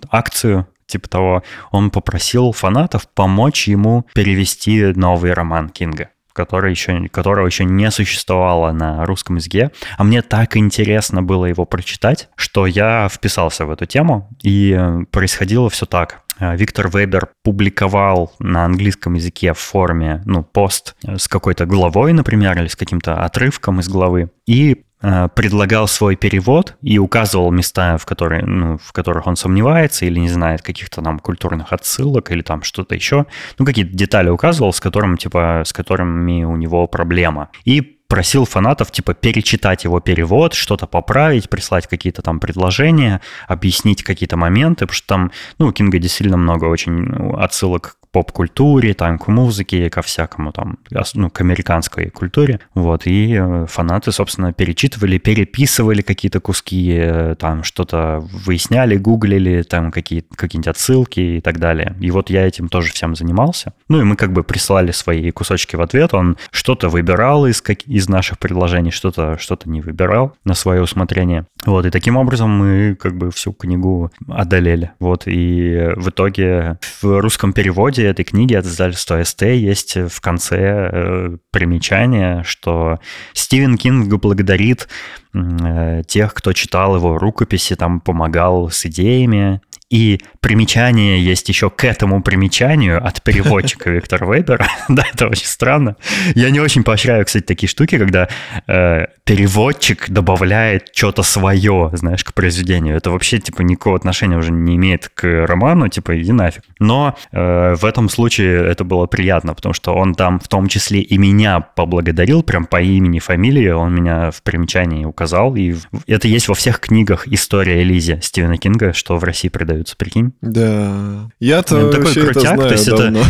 акцию, 0.10 0.68
типа 0.88 1.10
того, 1.10 1.44
он 1.72 1.90
попросил 1.90 2.52
фанатов 2.52 3.08
помочь 3.08 3.68
ему 3.68 4.06
перевести 4.14 4.94
новый 4.96 5.34
роман 5.34 5.70
Кинга 5.70 6.10
который 6.36 6.72
еще, 6.72 7.08
которого 7.08 7.46
еще 7.48 7.64
не 7.64 7.90
существовало 7.90 8.72
на 8.74 9.06
русском 9.06 9.38
языке. 9.38 9.72
А 9.98 10.04
мне 10.04 10.22
так 10.22 10.58
интересно 10.58 11.24
было 11.24 11.46
его 11.46 11.66
прочитать, 11.66 12.30
что 12.36 12.68
я 12.68 13.08
вписался 13.10 13.66
в 13.66 13.72
эту 13.72 13.86
тему, 13.86 14.30
и 14.44 14.78
происходило 15.12 15.70
все 15.70 15.86
так. 15.86 16.26
Э, 16.40 16.56
Виктор 16.56 16.90
Вебер 16.90 17.30
публиковал 17.44 18.34
на 18.40 18.66
английском 18.66 19.14
языке 19.14 19.54
в 19.54 19.60
форме, 19.60 20.22
ну, 20.26 20.44
пост 20.44 20.96
с 21.06 21.28
какой-то 21.28 21.66
главой, 21.66 22.14
например, 22.14 22.58
или 22.60 22.68
с 22.68 22.76
каким-то 22.76 23.24
отрывком 23.24 23.80
из 23.80 23.88
главы, 23.88 24.30
и 24.46 24.74
э, 24.74 24.95
предлагал 25.36 25.88
свой 25.88 26.16
перевод 26.16 26.76
и 26.82 26.98
указывал 26.98 27.52
места, 27.52 27.98
в, 27.98 28.06
которые, 28.06 28.46
ну, 28.46 28.78
в 28.78 28.92
которых 28.92 29.28
он 29.28 29.36
сомневается 29.36 30.06
или 30.06 30.20
не 30.20 30.30
знает 30.30 30.62
каких-то 30.62 31.02
там 31.02 31.20
культурных 31.20 31.74
отсылок 31.74 32.32
или 32.32 32.42
там 32.42 32.64
что-то 32.64 32.96
еще. 32.96 33.26
Ну, 33.60 33.66
какие-то 33.66 33.96
детали 33.96 34.30
указывал, 34.30 34.74
с, 34.74 34.80
которым, 34.80 35.18
типа, 35.18 35.64
с 35.66 35.74
которыми 35.74 36.44
у 36.44 36.56
него 36.56 36.88
проблема. 36.88 37.50
И 37.66 37.96
просил 38.08 38.46
фанатов, 38.46 38.92
типа, 38.92 39.14
перечитать 39.14 39.84
его 39.84 40.00
перевод, 40.00 40.54
что-то 40.54 40.88
поправить, 40.88 41.50
прислать 41.50 41.88
какие-то 41.88 42.22
там 42.22 42.40
предложения, 42.40 43.22
объяснить 43.48 44.04
какие-то 44.04 44.38
моменты, 44.38 44.86
потому 44.86 44.96
что 44.96 45.08
там, 45.08 45.32
ну, 45.58 45.68
у 45.68 45.72
Кинга 45.72 46.00
действительно 46.00 46.38
много 46.38 46.66
очень 46.66 47.36
отсылок 47.38 47.98
поп-культуре, 48.16 48.94
там, 48.94 49.20
к 49.20 49.28
музыке, 49.28 49.90
ко 49.90 50.02
всякому 50.02 50.54
там, 50.54 50.78
ну, 51.16 51.30
к 51.30 51.42
американской 51.42 52.10
культуре, 52.10 52.62
вот, 52.74 53.08
и 53.08 53.38
э, 53.38 53.66
фанаты, 53.68 54.14
собственно, 54.14 54.54
перечитывали, 54.54 55.18
переписывали 55.18 56.02
какие-то 56.02 56.40
куски, 56.40 56.96
э, 56.98 57.36
там, 57.38 57.66
что-то 57.66 58.24
выясняли, 58.46 58.96
гуглили, 58.96 59.64
там, 59.64 59.92
какие, 59.92 60.24
какие-нибудь 60.34 60.70
отсылки 60.70 61.20
и 61.20 61.42
так 61.42 61.60
далее. 61.60 61.94
И 62.00 62.10
вот 62.10 62.30
я 62.30 62.48
этим 62.48 62.70
тоже 62.70 62.94
всем 62.94 63.18
занимался. 63.18 63.74
Ну, 63.90 64.00
и 64.00 64.06
мы 64.06 64.16
как 64.16 64.32
бы 64.32 64.44
прислали 64.44 64.92
свои 64.92 65.32
кусочки 65.32 65.76
в 65.76 65.82
ответ, 65.82 66.14
он 66.14 66.38
что-то 66.52 66.88
выбирал 66.88 67.46
из, 67.48 67.62
как, 67.62 67.82
из 67.82 68.08
наших 68.08 68.40
предложений, 68.40 68.92
что-то 68.92 69.38
что 69.38 69.60
не 69.66 69.82
выбирал 69.82 70.32
на 70.46 70.54
свое 70.54 70.82
усмотрение. 70.82 71.48
Вот, 71.66 71.86
и 71.86 71.90
таким 71.90 72.16
образом 72.16 72.50
мы 72.50 72.96
как 72.96 73.18
бы 73.18 73.30
всю 73.32 73.52
книгу 73.52 74.10
одолели. 74.30 74.92
Вот, 75.00 75.24
и 75.26 75.92
в 75.98 76.10
итоге 76.10 76.78
в 77.02 77.20
русском 77.20 77.52
переводе 77.52 78.05
этой 78.10 78.26
книги 78.26 78.54
от 78.54 78.66
издательства 78.66 79.24
СТ 79.24 79.44
есть 79.44 79.96
в 79.96 80.22
конце 80.22 80.90
э, 80.92 81.38
примечание, 81.52 82.44
что 82.44 83.00
Стивен 83.34 83.78
Кинг 83.78 84.14
благодарит 84.20 84.88
э, 85.34 86.02
тех, 86.08 86.34
кто 86.34 86.54
читал 86.54 86.96
его 86.96 87.18
рукописи, 87.18 87.76
там 87.76 88.02
помогал 88.02 88.70
с 88.70 88.86
идеями, 88.86 89.62
и 89.90 90.20
примечание 90.40 91.24
есть 91.24 91.48
еще 91.48 91.70
к 91.70 91.84
этому 91.84 92.24
примечанию 92.24 93.06
от 93.06 93.22
переводчика 93.22 93.90
Виктора 93.92 94.26
Вейбера. 94.26 94.68
да, 94.90 95.06
это 95.14 95.28
очень 95.28 95.46
странно. 95.46 95.96
Я 96.34 96.50
не 96.50 96.60
очень 96.60 96.84
поощряю, 96.84 97.26
кстати, 97.26 97.44
такие 97.44 97.70
штуки, 97.70 97.98
когда 97.98 98.28
э, 98.68 99.06
переводчик 99.24 100.10
добавляет 100.10 100.90
что-то 100.94 101.22
свое, 101.24 101.92
знаешь, 101.94 102.24
к 102.24 102.34
произведению. 102.34 102.96
Это 102.98 103.12
вообще, 103.12 103.40
типа, 103.40 103.62
никакого 103.62 103.96
отношения 103.96 104.38
уже 104.38 104.52
не 104.52 104.76
имеет 104.76 105.10
к 105.10 105.46
роману, 105.46 105.88
типа, 105.88 106.20
иди 106.20 106.32
нафиг. 106.32 106.64
Но 106.80 107.16
э, 107.32 107.76
в 107.76 107.86
этом 107.86 108.10
случае 108.10 108.68
это 108.68 108.84
было 108.84 109.06
приятно, 109.06 109.54
потому 109.54 109.74
что 109.74 109.94
он 109.94 110.16
там 110.16 110.40
в 110.40 110.48
том 110.48 110.68
числе 110.68 111.02
и 111.02 111.18
меня 111.18 111.60
поблагодарил, 111.60 112.42
прям 112.42 112.66
по 112.66 112.82
имени, 112.82 113.20
фамилии, 113.20 113.70
он 113.70 113.94
меня 113.94 114.32
в 114.32 114.42
примечании 114.42 115.06
указал. 115.06 115.56
И 115.56 115.76
это 116.08 116.28
есть 116.28 116.48
во 116.48 116.56
всех 116.56 116.80
книгах 116.80 117.28
«История 117.28 117.84
Элизи» 117.84 118.20
Стивена 118.22 118.58
Кинга, 118.58 118.94
что 118.94 119.18
в 119.18 119.24
России 119.24 119.50
придает 119.50 119.75
продаются, 119.76 119.96
прикинь? 119.98 120.34
Да. 120.42 121.30
Я-то 121.40 121.92
такой 121.92 122.14
крутяк, 122.14 122.30
это 122.30 122.40
знаю 122.40 122.60
то 122.60 122.72
есть 122.72 122.88
давно. 122.88 123.20
это, 123.20 123.26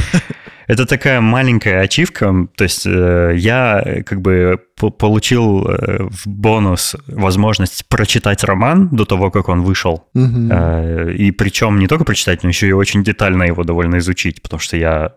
это 0.67 0.86
такая 0.86 1.21
маленькая 1.21 1.82
ачивка, 1.82 2.47
то 2.56 2.63
есть 2.63 2.86
э, 2.86 3.34
я 3.38 4.04
как 4.06 4.21
бы 4.21 4.60
получил 4.97 5.67
э, 5.67 6.04
в 6.10 6.28
бонус 6.28 6.95
возможность 7.08 7.86
прочитать 7.88 8.43
роман 8.43 8.89
до 8.91 9.06
того, 9.06 9.32
как 9.32 9.47
он 9.49 9.62
вышел. 9.62 10.08
Э, 10.15 11.13
И 11.13 11.32
причем 11.32 11.80
не 11.80 11.88
только 11.88 12.04
прочитать, 12.04 12.43
но 12.43 12.49
еще 12.49 12.67
и 12.67 12.73
очень 12.73 13.04
детально 13.04 13.43
его 13.43 13.63
довольно 13.63 13.97
изучить, 13.99 14.41
потому 14.41 14.60
что 14.60 14.78
я 14.78 15.13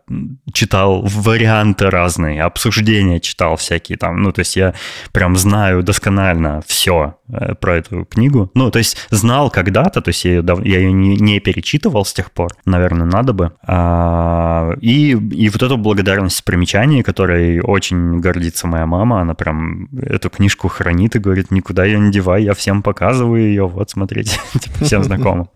читал 0.53 1.03
варианты 1.03 1.91
разные, 1.91 2.43
обсуждения 2.43 3.21
читал 3.21 3.57
всякие 3.57 3.99
там. 3.99 4.23
Ну, 4.23 4.33
то 4.33 4.41
есть 4.41 4.57
я 4.57 4.75
прям 5.13 5.37
знаю 5.37 5.83
досконально 5.83 6.63
все 6.67 7.17
про 7.61 7.77
эту 7.77 8.05
книгу. 8.05 8.51
Ну, 8.55 8.71
то 8.71 8.79
есть 8.79 8.97
знал 9.11 9.51
когда-то, 9.51 10.01
то 10.01 10.09
есть 10.09 10.25
я 10.25 10.37
ее, 10.37 10.45
я 10.65 10.79
ее 10.79 10.93
не, 10.93 11.17
не 11.17 11.41
перечитывал 11.41 12.05
с 12.05 12.13
тех 12.13 12.31
пор, 12.31 12.53
наверное, 12.65 13.07
надо 13.07 13.33
бы. 13.33 13.53
А, 13.67 14.73
И, 14.81 15.17
и 15.39 15.49
вот 15.51 15.63
эту 15.63 15.77
благодарность 15.77 16.43
примечаний, 16.43 17.05
которой 17.05 17.61
очень 17.61 18.19
гордится 18.19 18.67
моя 18.67 18.87
мама, 18.87 19.21
она 19.21 19.35
прям 19.35 19.89
эту 19.97 20.31
книжку 20.31 20.67
хранит 20.67 21.15
и 21.15 21.21
говорит, 21.21 21.53
никуда 21.53 21.85
ее 21.85 22.01
не 22.01 22.11
девай, 22.11 22.43
я 22.43 22.55
всем 22.55 22.83
показываю 22.83 23.43
ее, 23.43 23.69
вот, 23.69 23.89
смотрите, 23.89 24.41
типа, 24.61 24.85
всем 24.85 25.05
знакомым. 25.05 25.49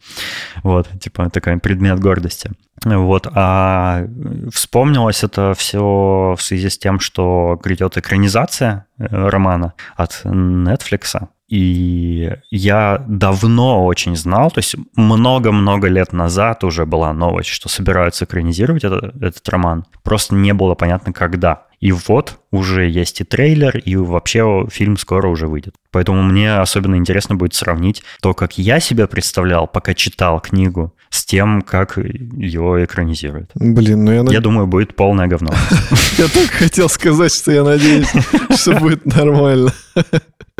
Вот, 0.62 0.88
типа, 1.00 1.30
такой 1.30 1.58
предмет 1.58 1.98
гордости. 1.98 2.52
Вот, 2.84 3.26
а 3.34 4.06
вспомнилось 4.52 5.24
это 5.24 5.52
все 5.56 6.36
в 6.38 6.40
связи 6.40 6.68
с 6.68 6.78
тем, 6.78 7.00
что 7.00 7.58
грядет 7.60 7.96
экранизация 7.96 8.86
э, 8.98 9.06
романа 9.10 9.74
от 9.96 10.20
Netflix. 10.24 11.28
И 11.52 12.30
я 12.50 13.04
давно 13.06 13.84
очень 13.84 14.16
знал, 14.16 14.50
то 14.50 14.60
есть 14.60 14.74
много-много 14.96 15.86
лет 15.88 16.14
назад 16.14 16.64
уже 16.64 16.86
была 16.86 17.12
новость, 17.12 17.50
что 17.50 17.68
собираются 17.68 18.24
экранизировать 18.24 18.84
это- 18.84 19.12
этот 19.20 19.46
роман. 19.50 19.84
Просто 20.02 20.34
не 20.34 20.54
было 20.54 20.74
понятно, 20.74 21.12
когда. 21.12 21.64
И 21.78 21.92
вот 21.92 22.38
уже 22.50 22.88
есть 22.88 23.20
и 23.20 23.24
трейлер, 23.24 23.76
и 23.76 23.96
вообще 23.96 24.66
фильм 24.70 24.96
скоро 24.96 25.28
уже 25.28 25.46
выйдет. 25.46 25.74
Поэтому 25.90 26.22
мне 26.22 26.54
особенно 26.54 26.94
интересно 26.94 27.34
будет 27.34 27.52
сравнить 27.52 28.02
то, 28.22 28.32
как 28.32 28.56
я 28.56 28.80
себя 28.80 29.06
представлял, 29.06 29.66
пока 29.66 29.92
читал 29.92 30.40
книгу, 30.40 30.94
с 31.12 31.26
тем, 31.26 31.60
как 31.60 31.98
его 31.98 32.82
экранизируют. 32.82 33.50
Блин, 33.54 34.04
ну 34.04 34.12
я, 34.12 34.24
Я 34.32 34.40
думаю, 34.40 34.66
будет 34.66 34.96
полное 34.96 35.26
говно. 35.26 35.52
я 36.18 36.26
только 36.26 36.52
хотел 36.54 36.88
сказать, 36.88 37.34
что 37.34 37.52
я 37.52 37.62
надеюсь, 37.64 38.08
что 38.58 38.72
будет 38.80 39.04
нормально. 39.04 39.74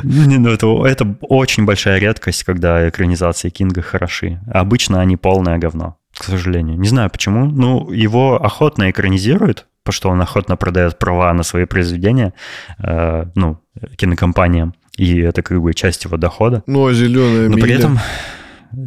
Не, 0.02 0.36
ну 0.36 0.50
это, 0.50 0.66
это 0.86 1.16
очень 1.22 1.64
большая 1.64 1.98
редкость, 1.98 2.44
когда 2.44 2.86
экранизации 2.86 3.48
Кинга 3.48 3.80
хороши. 3.80 4.40
Обычно 4.52 5.00
они 5.00 5.16
полное 5.16 5.56
говно, 5.56 5.96
к 6.14 6.22
сожалению. 6.22 6.78
Не 6.78 6.88
знаю 6.88 7.08
почему. 7.08 7.46
Ну, 7.46 7.90
его 7.90 8.36
охотно 8.36 8.90
экранизируют, 8.90 9.66
потому 9.82 9.94
что 9.94 10.10
он 10.10 10.20
охотно 10.20 10.56
продает 10.56 10.98
права 10.98 11.32
на 11.32 11.44
свои 11.44 11.64
произведения, 11.64 12.34
э, 12.78 13.24
ну, 13.34 13.58
кинокомпаниям. 13.96 14.74
И 14.98 15.18
это 15.20 15.42
как 15.42 15.62
бы 15.62 15.72
часть 15.72 16.04
его 16.04 16.18
дохода. 16.18 16.62
Ну, 16.66 16.86
а 16.86 16.92
зеленая 16.92 17.48
Но 17.48 17.56
миля. 17.56 17.62
при 17.62 17.74
этом 17.74 17.98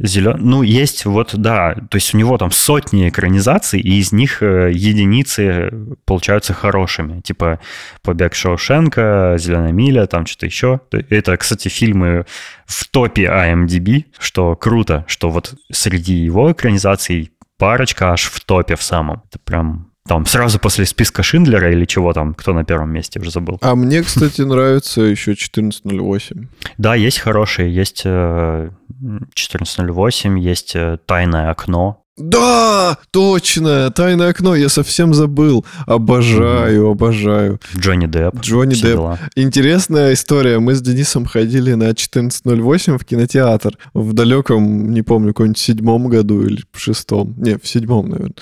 зелен... 0.03 0.37
Ну, 0.39 0.61
есть 0.61 1.05
вот, 1.05 1.35
да, 1.35 1.75
то 1.75 1.95
есть 1.95 2.13
у 2.13 2.17
него 2.17 2.37
там 2.37 2.51
сотни 2.51 3.09
экранизаций, 3.09 3.79
и 3.79 3.99
из 3.99 4.11
них 4.11 4.41
э, 4.41 4.71
единицы 4.73 5.71
получаются 6.05 6.53
хорошими. 6.53 7.21
Типа 7.21 7.59
«Побег 8.01 8.35
Шоушенка», 8.35 9.35
«Зеленая 9.37 9.71
миля», 9.71 10.05
там 10.07 10.25
что-то 10.25 10.45
еще. 10.45 10.79
Это, 10.91 11.37
кстати, 11.37 11.67
фильмы 11.67 12.25
в 12.65 12.87
топе 12.87 13.25
IMDb, 13.25 14.05
что 14.17 14.55
круто, 14.55 15.05
что 15.07 15.29
вот 15.29 15.53
среди 15.71 16.15
его 16.15 16.51
экранизаций 16.51 17.31
парочка 17.57 18.11
аж 18.11 18.23
в 18.23 18.43
топе 18.43 18.75
в 18.75 18.83
самом. 18.83 19.23
Это 19.29 19.39
прям 19.39 19.91
там 20.07 20.25
сразу 20.25 20.59
после 20.59 20.85
списка 20.85 21.23
Шиндлера 21.23 21.71
или 21.71 21.85
чего 21.85 22.13
там, 22.13 22.33
кто 22.35 22.53
на 22.53 22.63
первом 22.63 22.91
месте, 22.91 23.19
уже 23.19 23.31
забыл. 23.31 23.57
А 23.61 23.75
мне, 23.75 24.03
кстати, 24.03 24.41
нравится 24.41 25.01
еще 25.01 25.31
14.08. 25.33 26.47
Да, 26.77 26.93
есть 26.95 27.19
хорошие, 27.19 27.73
есть 27.73 28.03
э, 28.05 28.69
1408, 28.89 30.39
есть 30.39 30.75
э, 30.75 30.97
«Тайное 31.05 31.49
окно», 31.49 32.03
Да, 32.17 32.97
точно, 33.11 33.89
тайное 33.91 34.29
окно, 34.29 34.55
я 34.55 34.69
совсем 34.69 35.13
забыл. 35.13 35.65
Обожаю, 35.87 36.89
обожаю. 36.91 37.59
Джонни 37.75 38.05
Депп. 38.05 38.39
Джонни 38.39 38.75
Депп. 38.75 38.83
дела. 38.85 39.19
Интересная 39.35 40.13
история. 40.13 40.59
Мы 40.59 40.75
с 40.75 40.81
Денисом 40.81 41.25
ходили 41.25 41.73
на 41.73 41.89
14.08 41.89 42.99
в 42.99 43.05
кинотеатр 43.05 43.77
в 43.93 44.13
далеком, 44.13 44.91
не 44.93 45.01
помню, 45.01 45.29
каком-нибудь 45.29 45.57
седьмом 45.57 46.07
году 46.07 46.43
или 46.45 46.63
в 46.71 46.79
шестом. 46.79 47.33
Не, 47.37 47.57
в 47.57 47.67
седьмом, 47.67 48.07
наверное. 48.09 48.35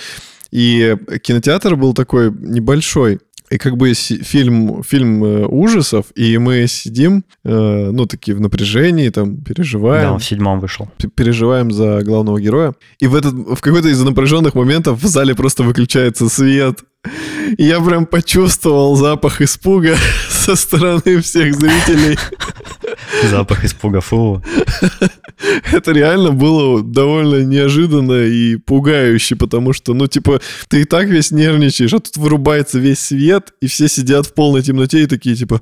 И 0.54 0.96
кинотеатр 1.24 1.76
был 1.76 1.96
такой 1.96 2.32
небольшой. 2.32 3.20
И 3.50 3.58
как 3.58 3.76
бы 3.76 3.92
фильм, 3.94 4.84
фильм 4.84 5.24
э, 5.24 5.46
ужасов, 5.48 6.06
и 6.16 6.38
мы 6.38 6.68
сидим, 6.68 7.24
э, 7.44 7.90
ну, 7.92 8.06
такие 8.06 8.38
в 8.38 8.42
напряжении, 8.42 9.10
там, 9.10 9.38
переживаем. 9.38 10.04
Да, 10.04 10.14
он 10.14 10.20
в 10.20 10.24
седьмом 10.24 10.60
вышел. 10.60 10.90
переживаем 11.16 11.72
за 11.72 12.04
главного 12.04 12.40
героя. 12.40 12.74
И 13.00 13.08
в, 13.08 13.16
этот, 13.16 13.34
в 13.34 13.62
какой-то 13.62 13.90
из 13.90 14.02
напряженных 14.02 14.54
моментов 14.54 15.02
в 15.02 15.08
зале 15.08 15.34
просто 15.34 15.64
выключается 15.64 16.30
свет. 16.30 16.84
И 17.58 17.64
я 17.64 17.82
прям 17.82 18.06
почувствовал 18.06 18.96
запах 18.96 19.42
испуга 19.42 19.96
со 20.30 20.56
стороны 20.56 21.20
всех 21.22 21.56
зрителей. 21.56 22.18
Запах 23.30 23.64
испуга 23.66 24.02
фу. 24.02 24.44
Это 25.72 25.92
реально 25.92 26.32
было 26.32 26.82
довольно 26.84 27.44
неожиданно 27.44 28.24
и 28.24 28.56
пугающе, 28.56 29.36
потому 29.36 29.74
что, 29.74 29.94
ну, 29.94 30.08
типа, 30.08 30.42
ты 30.68 30.82
и 30.82 30.86
так 30.86 31.08
весь 31.08 31.32
нервничаешь, 31.32 31.94
а 31.94 32.00
тут 32.00 32.18
вырубается 32.18 32.80
весь 32.80 33.00
свет, 33.00 33.54
и 33.62 33.68
все 33.68 33.88
сидят 33.88 34.28
в 34.28 34.34
полной 34.34 34.62
темноте 34.62 35.04
и 35.04 35.06
такие, 35.08 35.36
типа, 35.36 35.62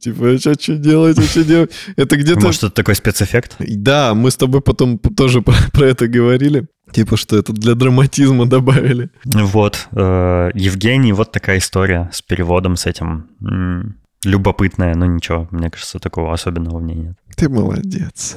типа, 0.00 0.30
а 0.30 0.38
что 0.38 0.76
делать, 0.76 1.18
а 1.18 1.22
что 1.22 1.44
делать? 1.44 1.70
Это 1.96 2.16
где-то... 2.16 2.40
Может, 2.40 2.64
это 2.64 2.72
такой 2.72 2.94
спецэффект? 2.94 3.56
Да, 3.58 4.14
мы 4.14 4.30
с 4.30 4.36
тобой 4.36 4.60
потом 4.60 4.98
тоже 4.98 5.42
про, 5.42 5.54
про 5.72 5.86
это 5.86 6.08
говорили. 6.08 6.66
Типа, 6.92 7.16
что 7.16 7.36
это 7.36 7.52
для 7.52 7.74
драматизма 7.74 8.46
добавили. 8.46 9.10
Вот. 9.24 9.88
э, 9.92 10.50
Евгений, 10.54 11.12
вот 11.12 11.32
такая 11.32 11.58
история 11.58 12.10
с 12.12 12.22
переводом, 12.22 12.76
с 12.76 12.86
этим. 12.86 13.26
Любопытная, 14.24 14.96
но 14.96 15.06
ничего, 15.06 15.46
мне 15.52 15.70
кажется, 15.70 16.00
такого 16.00 16.32
особенного 16.32 16.78
в 16.78 16.82
ней 16.82 16.96
нет. 16.96 17.16
Ты 17.36 17.48
молодец. 17.48 18.36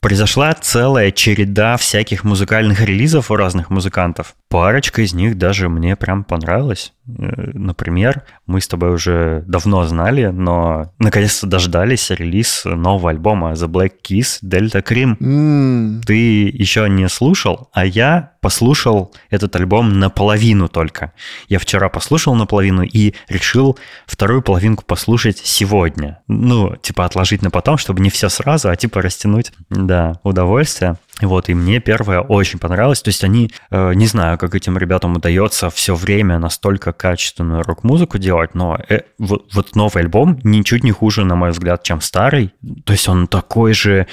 Произошла 0.00 0.54
целая 0.54 1.10
череда 1.10 1.76
всяких 1.76 2.24
музыкальных 2.24 2.80
релизов 2.80 3.30
у 3.30 3.36
разных 3.36 3.68
музыкантов. 3.68 4.34
Парочка 4.48 5.02
из 5.02 5.12
них 5.12 5.36
даже 5.36 5.68
мне 5.68 5.96
прям 5.96 6.24
понравилась. 6.24 6.94
Э, 7.18 7.50
Например, 7.54 8.24
мы 8.46 8.60
с 8.60 8.68
тобой 8.68 8.94
уже 8.94 9.42
давно 9.46 9.84
знали, 9.86 10.26
но 10.26 10.92
наконец-то 10.98 11.46
дождались 11.46 12.10
релиз 12.10 12.62
нового 12.64 13.10
альбома 13.10 13.52
The 13.52 13.66
Black 13.68 13.92
Keys 14.02 14.38
Delta 14.44 14.82
Cream. 14.82 15.16
М, 15.20 16.00
Ты 16.06 16.48
еще 16.48 16.88
не 16.88 17.08
слушал, 17.08 17.68
а 17.72 17.84
я 17.84 18.32
послушал 18.40 19.14
этот 19.30 19.54
альбом 19.56 19.98
наполовину 19.98 20.68
только. 20.68 21.12
Я 21.48 21.58
вчера 21.58 21.88
послушал 21.88 22.34
наполовину 22.34 22.82
и 22.82 23.14
решил 23.28 23.78
вторую 24.06 24.42
половинку 24.42 24.84
послушать 24.84 25.38
сегодня. 25.38 26.20
Ну, 26.28 26.76
типа 26.76 27.04
отложить 27.04 27.42
на 27.42 27.50
потом, 27.50 27.78
чтобы 27.78 28.00
не 28.00 28.10
все 28.10 28.28
сразу, 28.28 28.68
а 28.70 28.76
типа 28.76 29.02
растянуть. 29.02 29.52
Да, 29.70 30.20
удовольствие. 30.22 30.96
Вот, 31.20 31.48
и 31.48 31.54
мне 31.54 31.80
первое 31.80 32.20
очень 32.20 32.58
понравилось. 32.58 33.02
То 33.02 33.08
есть 33.08 33.24
они, 33.24 33.50
э, 33.70 33.94
не 33.94 34.06
знаю, 34.06 34.38
как 34.38 34.54
этим 34.54 34.78
ребятам 34.78 35.16
удается 35.16 35.68
все 35.70 35.94
время 35.94 36.38
настолько 36.38 36.92
качественную 36.92 37.62
рок-музыку 37.62 38.18
делать, 38.18 38.54
но 38.54 38.78
э, 38.88 39.00
вот, 39.18 39.52
вот 39.52 39.74
новый 39.74 40.04
альбом 40.04 40.38
ничуть 40.44 40.84
не 40.84 40.92
хуже, 40.92 41.24
на 41.24 41.34
мой 41.34 41.50
взгляд, 41.50 41.82
чем 41.82 42.00
старый. 42.00 42.52
То 42.84 42.92
есть 42.92 43.08
он 43.08 43.26
такой 43.26 43.74
же 43.74 44.06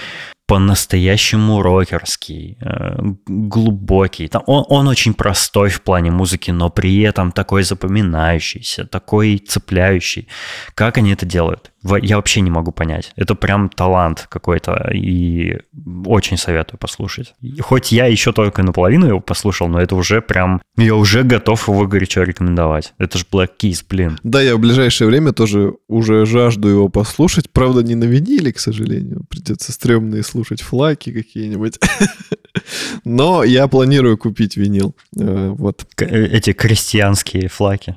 по-настоящему 0.48 1.62
рокерский, 1.62 2.58
э, 2.62 2.98
глубокий. 3.26 4.28
Там, 4.28 4.44
он, 4.46 4.66
он 4.70 4.88
очень 4.88 5.14
простой 5.14 5.70
в 5.70 5.82
плане 5.82 6.12
музыки, 6.12 6.52
но 6.52 6.70
при 6.70 7.02
этом 7.02 7.32
такой 7.32 7.64
запоминающийся, 7.64 8.86
такой 8.86 9.38
цепляющий. 9.38 10.28
Как 10.76 10.98
они 10.98 11.14
это 11.14 11.26
делают? 11.26 11.72
Я 12.02 12.16
вообще 12.16 12.42
не 12.42 12.50
могу 12.50 12.72
понять. 12.72 13.12
Это 13.16 13.36
прям 13.36 13.70
талант 13.70 14.28
какой-то, 14.30 14.90
и 14.94 15.58
очень 16.06 16.38
советую 16.38 16.80
послушать. 16.80 17.34
И 17.42 17.60
хоть 17.62 17.92
я 17.92 18.06
еще 18.06 18.32
только 18.32 18.64
наполовину 18.64 19.08
его 19.08 19.20
послушал, 19.20 19.68
но 19.68 19.80
это 19.80 19.96
уже 19.96 20.22
прям... 20.22 20.62
Я 20.78 20.96
уже 20.96 21.24
готов 21.24 21.68
его 21.68 21.86
горячо 21.88 22.24
рекомендовать. 22.24 22.94
Это 22.98 23.18
же 23.18 23.26
Black 23.32 23.52
Keys, 23.62 23.84
блин. 23.88 24.20
Да, 24.24 24.42
я 24.42 24.56
в 24.56 24.60
ближайшее 24.60 25.08
время 25.08 25.32
тоже 25.32 25.74
уже 25.88 26.26
жажду 26.26 26.68
его 26.68 26.90
послушать. 26.90 27.50
Правда, 27.52 27.84
не 27.84 27.96
на 27.96 28.06
виниле, 28.06 28.52
к 28.52 28.60
сожалению. 28.60 29.26
Придется 29.30 29.72
стрёмные 29.72 30.24
слушать 30.24 30.62
флаки 30.62 31.12
какие-нибудь. 31.12 31.80
Но 33.04 33.44
я 33.44 33.68
планирую 33.68 34.18
купить 34.18 34.58
винил. 34.58 34.96
Э, 35.20 35.50
вот. 35.50 35.86
Э, 36.00 36.26
Эти 36.26 36.54
крестьянские 36.54 37.48
флаки. 37.48 37.96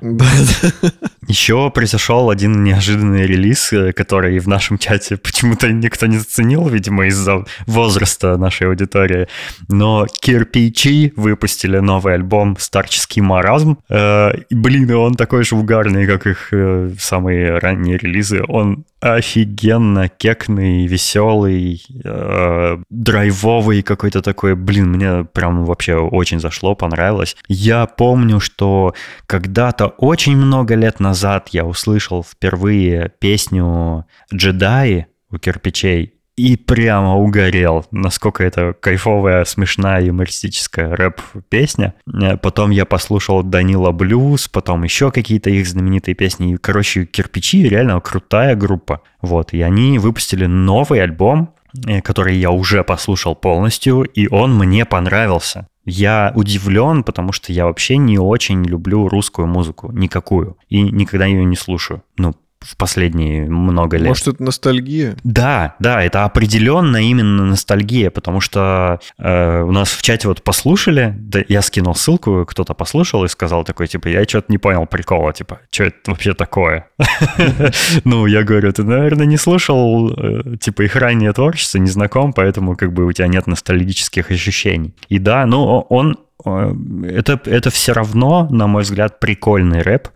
Еще 1.27 1.69
произошел 1.71 2.29
один 2.29 2.63
неожиданный 2.63 3.25
релиз, 3.25 3.71
э, 3.73 3.78
который 3.95 4.39
в 4.39 4.47
нашем 4.47 4.77
чате 4.77 5.17
почему-то 5.17 5.71
никто 5.71 6.05
не 6.05 6.17
заценил, 6.17 6.67
видимо, 6.67 7.07
из-за 7.07 7.45
возраста 7.65 8.37
нашей 8.37 8.67
аудитории. 8.67 9.27
Но 9.67 10.05
Кирпичи 10.07 11.13
выпустили 11.15 11.79
новый 11.79 12.15
альбом 12.15 12.57
«Старческий 12.59 13.21
маразм». 13.21 13.77
Э, 13.89 14.31
блин, 14.49 14.91
он 14.91 15.15
такой 15.15 15.43
же 15.43 15.55
угарный, 15.55 16.07
как 16.07 16.27
их 16.27 16.49
э, 16.51 16.91
самые 16.99 17.57
ранние 17.59 17.97
релизы. 17.97 18.43
Он 18.47 18.85
офигенно 18.99 20.09
кекный, 20.09 20.85
веселый, 20.85 21.83
э, 22.03 22.77
драйвовый 22.89 23.81
какой-то 23.81 24.21
такой. 24.21 24.55
Блин, 24.55 24.89
мне 24.91 25.23
прям 25.23 25.65
вообще 25.65 25.95
очень 25.95 26.39
зашло, 26.39 26.75
понравилось. 26.75 27.37
Я 27.47 27.85
помню, 27.85 28.39
что 28.39 28.93
когда-то 29.25 29.87
очень 29.87 30.35
много 30.35 30.75
лет 30.75 30.99
назад 30.99 31.49
я 31.49 31.65
услышал 31.65 32.23
впервые 32.23 33.11
песню 33.19 34.05
«Джедаи» 34.33 35.07
у 35.31 35.37
кирпичей 35.37 36.18
и 36.39 36.55
прямо 36.55 37.17
угорел, 37.17 37.85
насколько 37.91 38.43
это 38.43 38.73
кайфовая, 38.79 39.43
смешная, 39.43 40.01
юмористическая 40.01 40.95
рэп-песня. 40.95 41.95
Э, 42.07 42.37
Потом 42.37 42.69
я 42.69 42.85
послушал 42.85 43.43
Данила 43.43 43.91
Блюз, 43.91 44.47
потом 44.47 44.83
еще 44.83 45.11
какие-то 45.11 45.49
их 45.49 45.67
знаменитые 45.67 46.15
песни. 46.15 46.53
И, 46.53 46.57
Короче, 46.57 47.05
«Кирпичи» 47.05 47.67
реально 47.67 47.99
крутая 47.99 48.55
группа. 48.55 49.01
Вот, 49.21 49.53
и 49.53 49.61
они 49.61 49.99
выпустили 49.99 50.45
новый 50.45 51.01
альбом, 51.03 51.53
э, 51.85 52.01
который 52.01 52.37
я 52.37 52.51
уже 52.51 52.85
послушал 52.85 53.35
полностью, 53.35 54.03
и 54.03 54.29
он 54.29 54.57
мне 54.57 54.85
понравился. 54.85 55.67
Я 55.83 56.31
удивлен, 56.35 57.03
потому 57.03 57.33
что 57.33 57.51
я 57.51 57.65
вообще 57.65 57.97
не 57.97 58.17
очень 58.17 58.63
люблю 58.63 59.09
русскую 59.09 59.47
музыку, 59.47 59.91
никакую, 59.91 60.57
и 60.69 60.81
никогда 60.81 61.25
ее 61.25 61.43
не 61.43 61.55
слушаю. 61.55 62.03
Ну, 62.17 62.33
в 62.61 62.75
последние 62.75 63.45
много 63.45 63.97
лет. 63.97 64.09
Может, 64.09 64.27
это 64.27 64.43
ностальгия? 64.43 65.15
Да, 65.23 65.75
да, 65.79 66.03
это 66.03 66.25
определенно 66.25 66.97
именно 66.97 67.45
ностальгия, 67.45 68.11
потому 68.11 68.41
что 68.41 68.99
э, 69.17 69.61
у 69.61 69.71
нас 69.71 69.89
в 69.89 70.01
чате 70.01 70.27
вот 70.27 70.43
послушали, 70.43 71.15
да, 71.17 71.39
я 71.47 71.61
скинул 71.61 71.95
ссылку, 71.95 72.45
кто-то 72.45 72.73
послушал 72.73 73.23
и 73.23 73.29
сказал 73.29 73.63
такой, 73.63 73.87
типа, 73.87 74.09
я 74.09 74.23
что-то 74.25 74.51
не 74.51 74.57
понял 74.57 74.85
прикола, 74.85 75.31
типа, 75.31 75.61
что 75.71 75.85
это 75.85 76.11
вообще 76.11 76.33
такое? 76.33 76.87
Ну, 78.03 78.25
я 78.25 78.43
говорю, 78.43 78.71
ты, 78.71 78.83
наверное, 78.83 79.25
не 79.25 79.37
слушал, 79.37 80.11
э, 80.11 80.57
типа, 80.59 80.83
их 80.83 80.95
раннее 80.95 81.31
творчество, 81.33 81.77
не 81.77 81.89
знаком, 81.89 82.33
поэтому 82.33 82.75
как 82.75 82.93
бы 82.93 83.05
у 83.05 83.11
тебя 83.11 83.27
нет 83.27 83.47
ностальгических 83.47 84.31
ощущений. 84.31 84.93
И 85.07 85.19
да, 85.19 85.45
ну, 85.45 85.85
он 85.89 86.17
э, 86.45 86.73
это, 87.07 87.39
это 87.45 87.69
все 87.69 87.93
равно, 87.93 88.47
на 88.49 88.67
мой 88.67 88.83
взгляд, 88.83 89.19
прикольный 89.19 89.81
рэп 89.81 90.09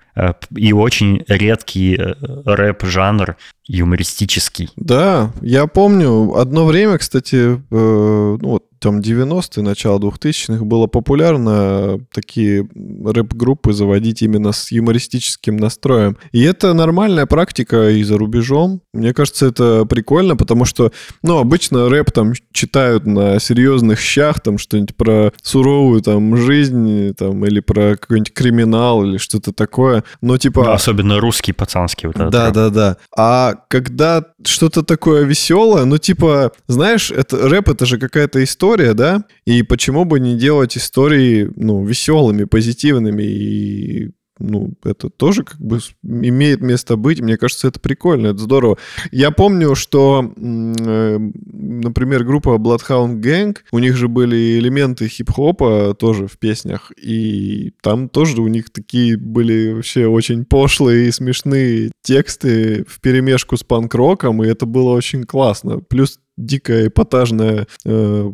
и 0.55 0.73
очень 0.73 1.23
редкий 1.27 1.95
э, 1.95 2.13
рэп-жанр 2.45 3.35
юмористический. 3.65 4.69
Да, 4.75 5.31
я 5.41 5.67
помню, 5.67 6.35
одно 6.35 6.65
время, 6.65 6.97
кстати, 6.97 7.55
э, 7.55 7.57
ну 7.69 8.47
вот 8.47 8.63
там 8.83 8.99
90-е, 8.99 9.63
начало 9.63 9.97
2000-х 9.97 10.65
было 10.65 10.87
популярно 10.87 11.99
такие 12.13 12.67
рэп-группы 13.05 13.71
заводить 13.71 14.21
именно 14.21 14.51
с 14.51 14.71
юмористическим 14.71 15.55
настроем. 15.55 16.17
И 16.33 16.41
это 16.43 16.73
нормальная 16.73 17.25
практика 17.25 17.89
и 17.89 18.03
за 18.03 18.17
рубежом. 18.17 18.81
Мне 18.93 19.13
кажется, 19.13 19.45
это 19.45 19.85
прикольно, 19.85 20.35
потому 20.35 20.65
что, 20.65 20.91
ну, 21.21 21.37
обычно 21.37 21.87
рэп 21.89 22.11
там 22.11 22.33
читают 22.51 23.05
на 23.05 23.39
серьезных 23.39 24.01
щах, 24.01 24.41
там 24.41 24.57
что-нибудь 24.57 24.97
про 24.97 25.31
суровую 25.41 26.01
там 26.01 26.35
жизнь, 26.35 27.13
там, 27.13 27.45
или 27.45 27.61
про 27.61 27.95
какой-нибудь 27.95 28.33
криминал, 28.33 29.05
или 29.05 29.17
что-то 29.17 29.53
такое. 29.53 30.03
Но 30.21 30.37
типа... 30.37 30.65
Да, 30.65 30.73
особенно 30.73 31.21
русский 31.21 31.53
пацанский 31.53 32.07
вот 32.07 32.17
этот 32.17 32.31
Да, 32.31 32.45
рэп. 32.47 32.53
да, 32.53 32.69
да. 32.69 32.97
А 33.15 33.55
когда 33.69 34.25
что-то 34.43 34.83
такое 34.83 35.23
веселое, 35.23 35.85
ну, 35.85 35.97
типа, 35.97 36.51
знаешь, 36.67 37.11
это 37.11 37.47
рэп 37.47 37.69
это 37.69 37.85
же 37.85 37.97
какая-то 37.97 38.43
история, 38.43 38.72
да? 38.75 39.25
И 39.45 39.63
почему 39.63 40.05
бы 40.05 40.19
не 40.19 40.37
делать 40.37 40.77
истории, 40.77 41.49
ну, 41.55 41.83
веселыми, 41.85 42.45
позитивными 42.45 43.23
и 43.23 44.11
ну, 44.39 44.73
это 44.83 45.09
тоже 45.09 45.43
как 45.43 45.59
бы 45.59 45.79
имеет 46.03 46.61
место 46.61 46.95
быть. 46.97 47.21
Мне 47.21 47.37
кажется, 47.37 47.67
это 47.67 47.79
прикольно, 47.79 48.27
это 48.27 48.39
здорово. 48.39 48.77
Я 49.11 49.31
помню, 49.31 49.75
что, 49.75 50.33
э, 50.35 51.17
например, 51.17 52.23
группа 52.23 52.57
Bloodhound 52.57 53.21
Gang, 53.21 53.57
у 53.71 53.79
них 53.79 53.95
же 53.95 54.07
были 54.07 54.57
элементы 54.59 55.07
хип-хопа 55.07 55.95
тоже 55.97 56.27
в 56.27 56.37
песнях, 56.39 56.91
и 56.97 57.73
там 57.81 58.09
тоже 58.09 58.41
у 58.41 58.47
них 58.47 58.71
такие 58.71 59.17
были 59.17 59.73
вообще 59.73 60.07
очень 60.07 60.45
пошлые 60.45 61.07
и 61.07 61.11
смешные 61.11 61.91
тексты 62.01 62.85
в 62.87 62.99
перемешку 63.01 63.55
с 63.55 63.63
панк-роком, 63.63 64.43
и 64.43 64.47
это 64.47 64.65
было 64.65 64.91
очень 64.91 65.23
классно. 65.23 65.79
Плюс 65.79 66.19
дикая 66.37 66.87
эпатажная 66.87 67.67
э, 67.85 68.31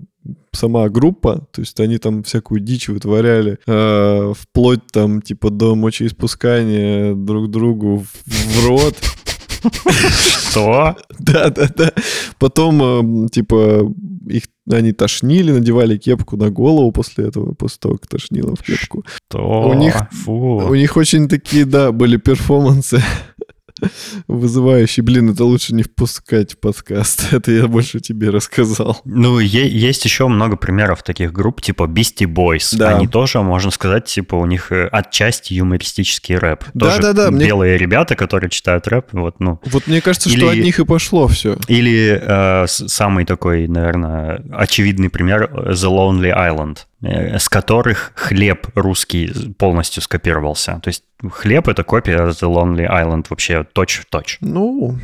сама 0.52 0.90
группа, 0.90 1.48
то 1.52 1.62
есть 1.62 1.80
они 1.80 1.98
там 1.98 2.24
всякую 2.24 2.60
дичь 2.60 2.90
вытворяли, 2.90 3.58
э, 3.66 4.34
вплоть 4.38 4.86
там 4.92 5.22
типа 5.22 5.50
до 5.50 5.76
мочеиспускания 5.76 7.14
друг 7.16 7.50
другу 7.50 8.00
в, 8.00 8.08
в 8.28 8.68
рот. 8.68 8.96
Что? 10.50 10.96
Да, 11.20 11.50
да, 11.50 11.70
да. 11.76 11.92
Потом, 12.38 13.26
э, 13.26 13.30
типа, 13.30 13.92
их 14.28 14.44
они 14.72 14.92
тошнили, 14.94 15.52
надевали 15.52 15.98
кепку 15.98 16.38
на 16.38 16.50
голову 16.50 16.92
после 16.92 17.26
этого, 17.28 17.54
после 17.54 17.78
того, 17.80 17.96
как 17.98 18.08
тошнило 18.08 18.56
в 18.56 18.62
кепку. 18.64 19.04
Что? 19.30 19.70
У 19.70 19.74
них- 19.74 19.96
Фу. 20.12 20.58
У 20.70 20.76
них 20.76 20.96
очень 20.98 21.28
такие, 21.28 21.66
да, 21.66 21.92
были 21.92 22.18
перформансы 22.18 23.02
вызывающие. 24.28 25.04
Блин, 25.04 25.30
это 25.32 25.44
лучше 25.46 25.74
не 25.74 25.84
впускать 25.84 26.54
в 26.54 26.58
подкаст. 26.60 27.28
Это 27.34 27.52
я 27.52 27.68
больше 27.68 28.00
тебе 28.00 28.30
рассказал. 28.30 29.02
Ну, 29.06 29.40
есть 29.40 30.06
еще 30.06 30.28
много 30.28 30.56
примеров 30.56 31.04
таких 31.04 31.32
групп, 31.32 31.62
типа 31.62 31.84
Beastie 31.84 32.26
Boys. 32.26 32.76
Да. 32.78 32.96
Они 32.98 33.08
тоже, 33.08 33.42
можно 33.42 33.72
сказать, 33.72 34.06
типа 34.06 34.36
у 34.36 34.46
них 34.46 34.72
э, 34.72 34.88
отчасти 34.92 35.54
юмористический 35.54 36.36
рэп. 36.38 36.66
Да, 36.74 36.88
Тоже 36.88 37.02
да, 37.02 37.14
да, 37.14 37.32
мне- 37.32 37.46
белые 37.46 37.78
ребята, 37.78 38.16
которые 38.16 38.50
читают 38.50 38.88
рэп, 38.88 39.08
вот, 39.14 39.40
ну. 39.40 39.60
Вот 39.66 39.88
мне 39.88 40.02
кажется, 40.02 40.30
что 40.30 40.38
Или- 40.38 40.60
от 40.60 40.64
них 40.66 40.80
и 40.80 40.86
пошло 40.86 41.28
все. 41.28 41.58
Или 41.68 42.20
э, 42.22 42.66
самый 42.68 43.26
такой, 43.26 43.68
наверное, 43.68 44.44
очевидный 44.52 45.10
пример 45.10 45.50
э, 45.52 45.72
The 45.72 45.90
Lonely 45.90 46.34
Island, 46.36 46.78
с 47.02 47.48
которых 47.50 48.12
хлеб 48.16 48.68
русский 48.76 49.54
полностью 49.58 50.02
скопировался. 50.04 50.80
То 50.84 50.90
есть 50.90 51.04
хлеб— 51.32 51.68
это 51.70 51.84
копия 51.84 52.18
The 52.18 52.52
Lonely 52.54 52.88
Island 52.90 53.26
вообще 53.30 53.66
точь 53.74 54.00
в 54.00 54.06
точь. 54.06 54.38
Ну, 54.42 54.98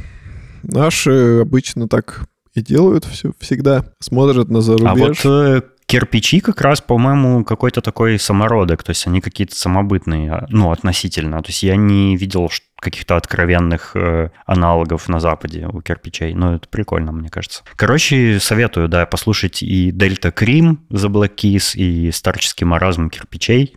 наши 0.63 1.39
обычно 1.41 1.87
так 1.87 2.21
и 2.53 2.61
делают 2.61 3.05
все 3.05 3.31
всегда. 3.39 3.85
Смотрят 3.99 4.49
на 4.49 4.59
А 4.59 4.61
зарубеж. 4.61 5.23
вот 5.23 5.31
э, 5.31 5.61
кирпичи 5.87 6.39
как 6.39 6.61
раз, 6.61 6.81
по-моему, 6.81 7.43
какой-то 7.43 7.81
такой 7.81 8.19
самородок, 8.19 8.83
то 8.83 8.91
есть 8.91 9.05
они 9.07 9.21
какие-то 9.21 9.55
самобытные, 9.55 10.31
а, 10.31 10.45
ну, 10.49 10.71
относительно. 10.71 11.41
То 11.41 11.49
есть 11.49 11.63
я 11.63 11.75
не 11.75 12.15
видел 12.17 12.49
каких-то 12.79 13.15
откровенных 13.15 13.95
э, 13.95 14.29
аналогов 14.45 15.07
на 15.07 15.19
Западе 15.19 15.67
у 15.71 15.81
кирпичей. 15.81 16.33
Но 16.33 16.55
это 16.55 16.67
прикольно, 16.67 17.11
мне 17.11 17.29
кажется. 17.29 17.63
Короче, 17.75 18.39
советую, 18.39 18.89
да, 18.89 19.05
послушать 19.05 19.63
и 19.63 19.91
Дельта 19.91 20.31
Крим 20.31 20.85
The 20.91 21.07
Black 21.07 21.35
Keys, 21.35 21.75
и 21.75 22.11
Старческий 22.11 22.65
маразм 22.65 23.09
кирпичей. 23.09 23.73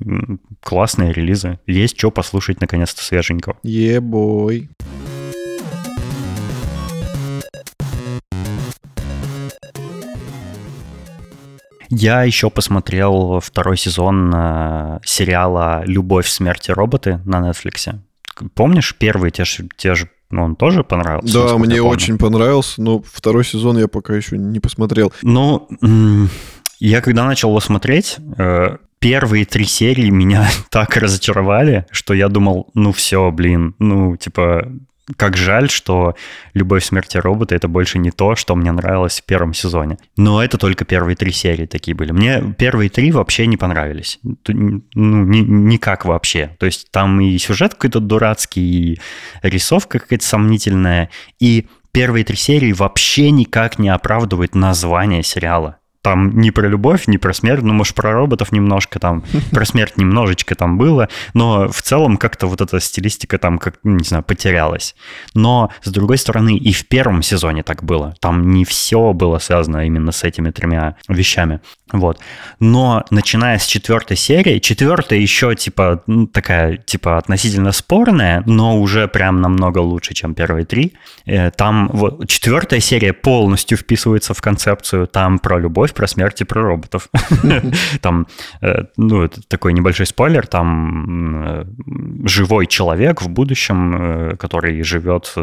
Классные 0.60 1.12
релизы. 1.12 1.58
Есть 1.66 1.96
что 1.98 2.10
послушать, 2.10 2.60
наконец-то, 2.60 3.02
свеженького. 3.02 3.56
Ебой. 3.62 4.68
Я 11.88 12.22
еще 12.22 12.50
посмотрел 12.50 13.40
второй 13.40 13.76
сезон 13.76 14.32
э, 14.34 15.00
сериала 15.04 15.82
«Любовь, 15.86 16.28
смерть 16.28 16.68
и 16.68 16.72
роботы» 16.72 17.20
на 17.24 17.48
Netflix. 17.48 17.94
Помнишь, 18.54 18.94
первый 18.98 19.30
те 19.30 19.44
же, 19.44 19.68
те 19.76 19.94
же 19.94 20.08
ну, 20.30 20.44
он 20.44 20.56
тоже 20.56 20.84
понравился? 20.84 21.32
Да, 21.32 21.58
мне 21.58 21.80
очень 21.80 22.18
понравился, 22.18 22.82
но 22.82 23.00
второй 23.00 23.44
сезон 23.44 23.78
я 23.78 23.88
пока 23.88 24.14
еще 24.14 24.36
не 24.36 24.60
посмотрел. 24.60 25.12
Ну, 25.22 25.68
я 26.78 27.00
когда 27.00 27.24
начал 27.24 27.48
его 27.48 27.60
смотреть, 27.60 28.18
э, 28.36 28.76
первые 28.98 29.46
три 29.46 29.64
серии 29.64 30.10
меня 30.10 30.48
так 30.70 30.96
разочаровали, 30.96 31.86
что 31.90 32.14
я 32.14 32.28
думал, 32.28 32.68
ну 32.74 32.92
все, 32.92 33.30
блин, 33.30 33.74
ну 33.78 34.16
типа, 34.16 34.70
как 35.16 35.36
жаль, 35.36 35.70
что 35.70 36.14
«Любовь, 36.54 36.84
смерть 36.84 37.14
и 37.14 37.18
роботы»— 37.18 37.54
это 37.56 37.68
больше 37.68 37.98
не 37.98 38.10
то, 38.10 38.36
что 38.36 38.54
мне 38.54 38.72
нравилось 38.72 39.20
в 39.20 39.24
первом 39.24 39.54
сезоне. 39.54 39.98
Но 40.16 40.42
это 40.42 40.58
только 40.58 40.84
первые 40.84 41.16
три 41.16 41.32
серии 41.32 41.66
такие 41.66 41.94
были. 41.94 42.12
Мне 42.12 42.54
первые 42.58 42.90
три 42.90 43.10
вообще 43.10 43.46
не 43.46 43.56
понравились. 43.56 44.18
Ну, 44.22 44.82
ни- 44.94 45.38
никак 45.38 46.04
вообще. 46.04 46.56
То 46.58 46.66
есть 46.66 46.90
там 46.90 47.20
и 47.20 47.38
сюжет 47.38 47.74
какой-то 47.74 48.00
дурацкий, 48.00 48.60
и 48.60 49.00
рисовка 49.42 49.98
какая-то 49.98 50.24
сомнительная, 50.24 51.10
и 51.40 51.66
первые 51.92 52.24
три 52.24 52.36
серии 52.36 52.72
вообще 52.72 53.30
никак 53.30 53.78
не 53.78 53.88
оправдывают 53.88 54.54
название 54.54 55.22
сериала. 55.22 55.77
Там 56.02 56.38
не 56.38 56.50
про 56.50 56.68
любовь, 56.68 57.06
не 57.06 57.18
про 57.18 57.32
смерть, 57.32 57.62
ну, 57.62 57.72
может, 57.72 57.94
про 57.94 58.12
роботов 58.12 58.52
немножко 58.52 58.98
там, 58.98 59.24
про 59.50 59.64
смерть 59.64 59.96
немножечко 59.96 60.54
там 60.54 60.78
было, 60.78 61.08
но 61.34 61.68
в 61.68 61.82
целом 61.82 62.16
как-то 62.16 62.46
вот 62.46 62.60
эта 62.60 62.80
стилистика 62.80 63.38
там, 63.38 63.58
как, 63.58 63.78
не 63.82 64.04
знаю, 64.04 64.22
потерялась. 64.22 64.94
Но, 65.34 65.70
с 65.82 65.90
другой 65.90 66.18
стороны, 66.18 66.56
и 66.56 66.72
в 66.72 66.86
первом 66.88 67.22
сезоне 67.22 67.62
так 67.62 67.82
было. 67.82 68.14
Там 68.20 68.50
не 68.50 68.64
все 68.64 69.12
было 69.12 69.38
связано 69.38 69.86
именно 69.86 70.12
с 70.12 70.24
этими 70.24 70.50
тремя 70.50 70.96
вещами. 71.08 71.60
Вот. 71.92 72.18
Но 72.60 73.04
начиная 73.10 73.58
с 73.58 73.66
четвертой 73.66 74.16
серии, 74.16 74.58
четвертая 74.58 75.18
еще 75.18 75.54
типа 75.54 76.02
ну, 76.06 76.26
такая 76.26 76.76
типа 76.76 77.18
относительно 77.18 77.72
спорная, 77.72 78.42
но 78.46 78.78
уже 78.78 79.08
прям 79.08 79.40
намного 79.40 79.78
лучше, 79.78 80.14
чем 80.14 80.34
первые 80.34 80.66
три. 80.66 80.94
Э, 81.24 81.50
там 81.50 81.88
вот 81.92 82.28
четвертая 82.28 82.80
серия 82.80 83.12
полностью 83.12 83.78
вписывается 83.78 84.34
в 84.34 84.40
концепцию. 84.40 85.06
Там 85.06 85.38
про 85.38 85.58
любовь, 85.58 85.94
про 85.94 86.06
смерть 86.06 86.40
и 86.42 86.44
про 86.44 86.62
роботов. 86.62 87.08
Там, 88.02 88.26
э, 88.60 88.84
ну, 88.96 89.22
это 89.22 89.40
такой 89.48 89.72
небольшой 89.72 90.06
спойлер, 90.06 90.46
там 90.46 91.44
э, 91.44 91.64
живой 92.24 92.66
человек 92.66 93.22
в 93.22 93.28
будущем, 93.28 94.36
который 94.38 94.82
живет 94.82 95.34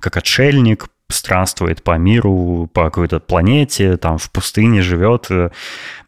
как 0.00 0.16
отшельник, 0.16 0.88
странствует 1.10 1.82
по 1.82 1.96
миру, 1.96 2.68
по 2.72 2.84
какой-то 2.84 3.20
планете, 3.20 3.96
там 3.96 4.18
в 4.18 4.30
пустыне 4.30 4.82
живет, 4.82 5.26
э, 5.30 5.50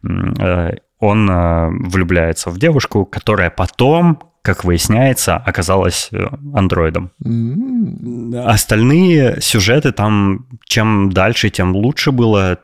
э, 0.03 0.71
он 0.99 1.29
э, 1.29 1.69
влюбляется 1.69 2.51
в 2.51 2.59
девушку, 2.59 3.05
которая 3.05 3.49
потом, 3.49 4.19
как 4.43 4.63
выясняется, 4.63 5.37
оказалась 5.37 6.11
андроидом. 6.53 7.11
Mm-hmm. 7.23 8.43
Остальные 8.43 9.41
сюжеты 9.41 9.91
там, 9.91 10.47
чем 10.65 11.11
дальше, 11.11 11.49
тем 11.49 11.75
лучше 11.75 12.11
было 12.11 12.59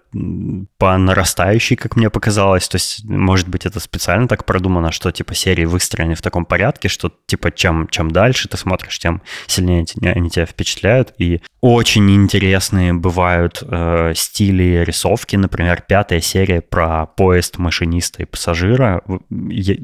по 0.78 0.98
нарастающей, 0.98 1.76
как 1.76 1.96
мне 1.96 2.10
показалось. 2.10 2.68
То 2.68 2.76
есть, 2.76 3.04
может 3.06 3.48
быть, 3.48 3.66
это 3.66 3.80
специально 3.80 4.28
так 4.28 4.46
продумано, 4.46 4.92
что 4.92 5.12
типа 5.12 5.36
серии 5.36 5.66
выстроены 5.66 6.16
в 6.16 6.22
таком 6.22 6.46
порядке, 6.46 6.88
что 6.88 7.12
типа 7.26 7.52
чем, 7.52 7.88
чем 7.90 8.12
дальше 8.12 8.48
ты 8.48 8.58
смотришь, 8.58 9.00
тем 9.00 9.22
сильнее 9.48 9.86
они 10.02 10.30
тебя 10.30 10.46
впечатляют. 10.46 11.14
И 11.18 11.42
очень 11.62 12.10
интересные 12.12 12.94
бывают 12.94 13.62
э, 13.62 14.14
стили 14.16 14.84
рисовки. 14.86 15.36
Например, 15.36 15.84
пятая 15.88 16.22
серия 16.22 16.62
про 16.62 17.06
поезд 17.06 17.58
машиниста 17.58 18.24
и 18.24 18.26
пассажира. 18.26 19.04
Я, 19.30 19.76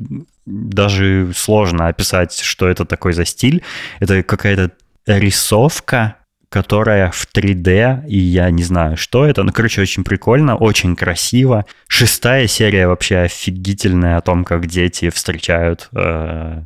даже 0.45 1.31
сложно 1.35 1.87
описать, 1.87 2.39
что 2.39 2.67
это 2.67 2.85
такой 2.85 3.13
за 3.13 3.25
стиль. 3.25 3.63
Это 3.99 4.23
какая-то 4.23 4.71
рисовка 5.05 6.17
которая 6.53 7.09
в 7.09 7.27
3D, 7.33 8.05
и 8.07 8.15
я 8.15 8.51
не 8.51 8.61
знаю, 8.61 8.95
что 8.95 9.25
это. 9.25 9.41
Ну, 9.41 9.51
короче, 9.51 9.81
очень 9.81 10.03
прикольно, 10.03 10.55
очень 10.55 10.95
красиво. 10.95 11.65
Шестая 11.87 12.45
серия 12.45 12.87
вообще 12.87 13.21
офигительная 13.21 14.17
о 14.17 14.21
том, 14.21 14.45
как 14.45 14.67
дети 14.67 15.09
встречают 15.09 15.89
э, 15.95 16.61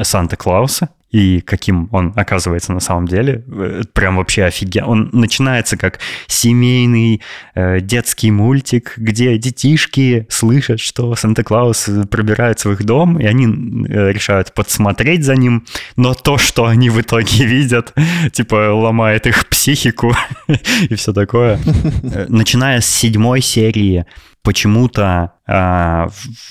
Санта-Клауса 0.00 0.90
и 1.10 1.40
каким 1.40 1.88
он 1.92 2.12
оказывается 2.16 2.72
на 2.72 2.80
самом 2.80 3.06
деле. 3.06 3.44
Э, 3.48 3.82
прям 3.92 4.16
вообще 4.16 4.44
офигенно. 4.44 4.88
Он 4.88 5.10
начинается 5.12 5.76
как 5.76 6.00
семейный 6.26 7.22
э, 7.54 7.80
детский 7.80 8.30
мультик, 8.30 8.94
где 8.96 9.38
детишки 9.38 10.26
слышат, 10.28 10.80
что 10.80 11.14
Санта-Клаус 11.14 11.88
пробирается 12.10 12.68
в 12.68 12.72
их 12.72 12.84
дом, 12.84 13.18
и 13.18 13.24
они 13.24 13.46
э, 13.46 14.12
решают 14.12 14.52
подсмотреть 14.52 15.24
за 15.24 15.36
ним, 15.36 15.64
но 15.96 16.14
то, 16.14 16.38
что 16.38 16.66
они 16.66 16.90
в 16.90 17.00
итоге 17.00 17.44
видят, 17.46 17.94
типа 18.32 18.72
ломает 18.74 19.26
их 19.26 19.48
психику 19.48 20.14
и 20.88 20.94
все 20.94 21.12
такое. 21.12 21.58
Э, 22.02 22.26
начиная 22.28 22.80
с 22.80 22.86
седьмой 22.86 23.40
серии 23.40 24.06
почему-то 24.46 25.32
э, 25.48 26.06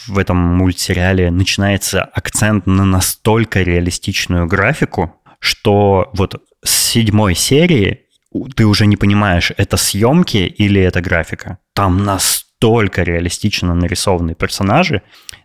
в 0.08 0.18
этом 0.18 0.36
мультсериале 0.36 1.32
начинается 1.32 2.04
акцент 2.04 2.68
на 2.68 2.84
настолько 2.84 3.62
реалистичную 3.62 4.48
графику, 4.48 5.16
что 5.40 6.10
вот 6.14 6.44
с 6.62 6.72
седьмой 6.72 7.36
серии 7.36 8.02
ты 8.58 8.66
уже 8.66 8.86
не 8.86 8.98
понимаешь, 8.98 9.54
это 9.56 9.78
съемки 9.78 10.40
или 10.40 10.82
это 10.82 11.00
графика. 11.00 11.60
Там 11.74 12.04
настолько 12.04 13.04
реалистично 13.04 13.74
нарисованы 13.74 14.36
персонажи, 14.36 15.02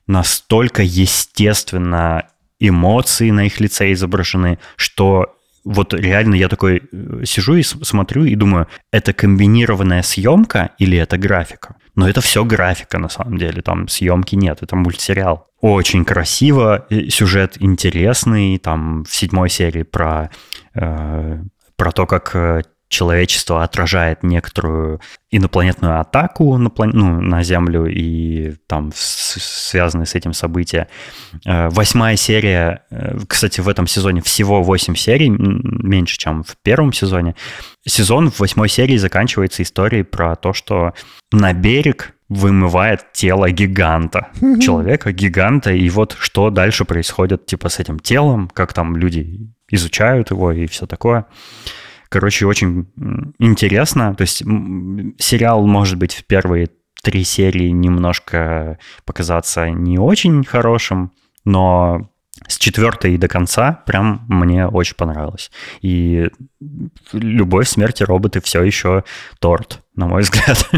настолько 0.08 0.82
естественно 0.82 2.24
эмоции 2.58 3.30
на 3.30 3.46
их 3.46 3.60
лице 3.60 3.92
изображены, 3.92 4.58
что 4.74 5.36
вот 5.64 5.94
реально 5.94 6.34
я 6.34 6.48
такой 6.48 6.82
э, 6.92 7.24
сижу 7.24 7.54
и 7.54 7.62
смотрю 7.62 8.24
и 8.24 8.34
думаю, 8.34 8.66
это 8.92 9.12
комбинированная 9.12 10.02
съемка 10.02 10.70
или 10.78 10.96
это 10.96 11.18
графика? 11.18 11.76
Но 11.94 12.08
это 12.08 12.20
все 12.20 12.44
графика 12.44 12.98
на 12.98 13.08
самом 13.08 13.36
деле, 13.36 13.62
там 13.62 13.88
съемки 13.88 14.34
нет, 14.36 14.58
это 14.62 14.76
мультсериал. 14.76 15.48
Очень 15.60 16.04
красиво, 16.04 16.86
сюжет 17.08 17.56
интересный, 17.60 18.58
там 18.58 19.04
в 19.04 19.14
седьмой 19.14 19.50
серии 19.50 19.82
про, 19.82 20.30
э, 20.74 21.42
про 21.76 21.92
то, 21.92 22.06
как 22.06 22.34
э, 22.34 22.62
человечество 22.90 23.62
отражает 23.62 24.24
некоторую 24.24 25.00
инопланетную 25.30 26.00
атаку 26.00 26.58
на, 26.58 26.70
план... 26.70 26.90
ну, 26.92 27.20
на 27.20 27.42
Землю 27.44 27.86
и 27.86 28.56
там 28.66 28.90
связанные 28.94 30.06
с 30.06 30.16
этим 30.16 30.32
события. 30.32 30.88
Э, 31.46 31.68
восьмая 31.68 32.16
серия, 32.16 32.82
э, 32.90 33.16
кстати, 33.28 33.60
в 33.60 33.68
этом 33.68 33.86
сезоне 33.86 34.20
всего 34.22 34.62
8 34.62 34.96
серий, 34.96 35.30
меньше, 35.30 36.18
чем 36.18 36.42
в 36.42 36.56
первом 36.62 36.92
сезоне. 36.92 37.36
Сезон 37.86 38.30
в 38.30 38.40
восьмой 38.40 38.68
серии 38.68 38.96
заканчивается 38.96 39.62
историей 39.62 40.02
про 40.02 40.34
то, 40.34 40.52
что 40.52 40.92
на 41.30 41.52
берег 41.52 42.14
вымывает 42.28 43.12
тело 43.12 43.50
гиганта, 43.50 44.28
человека 44.60 45.12
гиганта, 45.12 45.70
и 45.70 45.88
вот 45.90 46.16
что 46.18 46.50
дальше 46.50 46.84
происходит 46.84 47.46
типа 47.46 47.68
с 47.68 47.78
этим 47.78 48.00
телом, 48.00 48.50
как 48.52 48.72
там 48.72 48.96
люди 48.96 49.48
изучают 49.70 50.30
его 50.30 50.50
и 50.50 50.66
все 50.66 50.86
такое. 50.86 51.26
Короче, 52.10 52.44
очень 52.44 52.88
интересно. 53.38 54.14
То 54.14 54.22
есть 54.22 54.42
сериал, 55.18 55.64
может 55.66 55.96
быть, 55.96 56.14
в 56.14 56.24
первые 56.24 56.68
три 57.02 57.24
серии 57.24 57.68
немножко 57.68 58.78
показаться 59.04 59.70
не 59.70 59.98
очень 59.98 60.44
хорошим, 60.44 61.12
но 61.44 62.10
с 62.48 62.58
четвертой 62.58 63.16
до 63.16 63.28
конца 63.28 63.82
прям 63.86 64.24
мне 64.28 64.66
очень 64.66 64.96
понравилось. 64.96 65.52
И 65.82 66.28
любовь, 67.12 67.68
смерти 67.68 68.02
роботы 68.02 68.40
все 68.40 68.62
еще 68.64 69.04
торт, 69.38 69.82
на 69.94 70.06
мой 70.06 70.22
взгляд. 70.22 70.68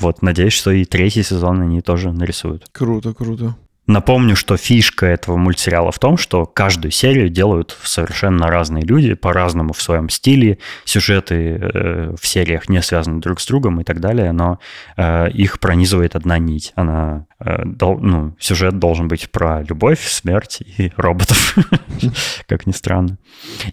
вот, 0.00 0.22
надеюсь, 0.22 0.54
что 0.54 0.72
и 0.72 0.84
третий 0.84 1.22
сезон 1.22 1.60
они 1.60 1.82
тоже 1.82 2.12
нарисуют. 2.12 2.66
Круто, 2.72 3.14
круто. 3.14 3.56
Напомню, 3.86 4.34
что 4.34 4.56
фишка 4.56 5.04
этого 5.04 5.36
мультсериала 5.36 5.92
в 5.92 5.98
том, 5.98 6.16
что 6.16 6.46
каждую 6.46 6.90
серию 6.90 7.28
делают 7.28 7.76
совершенно 7.82 8.46
разные 8.46 8.82
люди, 8.82 9.12
по-разному 9.12 9.74
в 9.74 9.82
своем 9.82 10.08
стиле. 10.08 10.58
Сюжеты 10.86 11.58
э, 11.60 12.14
в 12.18 12.26
сериях 12.26 12.70
не 12.70 12.80
связаны 12.80 13.20
друг 13.20 13.40
с 13.40 13.46
другом 13.46 13.82
и 13.82 13.84
так 13.84 14.00
далее, 14.00 14.32
но 14.32 14.58
э, 14.96 15.30
их 15.32 15.60
пронизывает 15.60 16.16
одна 16.16 16.38
нить. 16.38 16.72
Она, 16.76 17.26
э, 17.40 17.62
дол, 17.66 17.98
ну, 18.00 18.34
сюжет 18.40 18.78
должен 18.78 19.06
быть 19.06 19.30
про 19.30 19.62
любовь, 19.62 20.00
смерть 20.00 20.62
и 20.78 20.90
роботов, 20.96 21.54
как 22.48 22.66
ни 22.66 22.72
странно. 22.72 23.18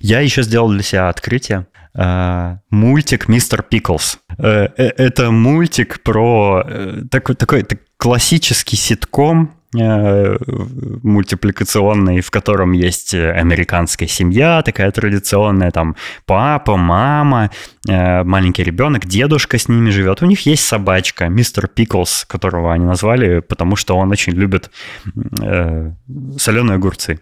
Я 0.01 0.19
еще 0.19 0.43
сделал 0.43 0.69
для 0.69 0.83
себя 0.83 1.09
открытие. 1.09 1.67
Uh, 1.93 2.59
мультик 2.69 3.27
Мистер 3.27 3.63
Пиклс. 3.63 4.19
Uh, 4.37 4.71
это 4.77 5.29
мультик 5.29 6.01
про 6.03 6.63
такой, 7.11 7.35
такой 7.35 7.63
так, 7.63 7.79
классический 7.97 8.77
ситком 8.77 9.51
Э, 9.51 9.60
мультипликационный, 9.73 12.21
в 12.21 12.29
котором 12.29 12.73
есть 12.73 13.13
американская 13.13 14.07
семья, 14.07 14.61
такая 14.63 14.91
традиционная, 14.91 15.71
там 15.71 15.95
папа, 16.25 16.75
мама, 16.75 17.51
э, 17.87 18.23
маленький 18.23 18.63
ребенок, 18.63 19.05
дедушка 19.05 19.57
с 19.57 19.69
ними 19.69 19.89
живет. 19.89 20.21
У 20.21 20.25
них 20.25 20.45
есть 20.45 20.65
собачка, 20.65 21.29
мистер 21.29 21.67
Пиклс, 21.67 22.25
которого 22.27 22.73
они 22.73 22.85
назвали, 22.85 23.39
потому 23.39 23.77
что 23.77 23.95
он 23.95 24.11
очень 24.11 24.33
любит 24.33 24.69
э, 25.41 25.91
соленые 26.37 26.75
огурцы. 26.75 27.21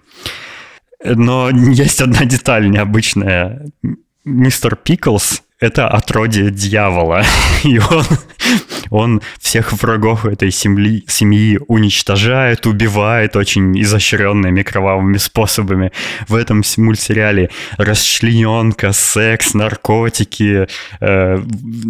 Но 1.03 1.49
есть 1.49 2.01
одна 2.01 2.25
деталь 2.25 2.69
необычная. 2.69 3.67
Мистер 4.25 4.75
Пиклс— 4.75 5.43
это 5.59 5.87
отродье 5.87 6.51
дьявола, 6.51 7.23
и 7.63 7.79
он 7.79 8.05
он 8.89 9.21
всех 9.39 9.73
врагов 9.73 10.25
этой 10.25 10.51
семьи, 10.51 11.03
семьи 11.07 11.59
уничтожает, 11.67 12.65
убивает 12.65 13.35
очень 13.35 13.79
изощренными 13.79 14.63
кровавыми 14.63 15.17
способами. 15.17 15.91
В 16.27 16.35
этом 16.35 16.63
мультсериале 16.77 17.49
расчлененка, 17.77 18.91
секс, 18.91 19.53
наркотики. 19.53 20.67
Э, 20.99 21.43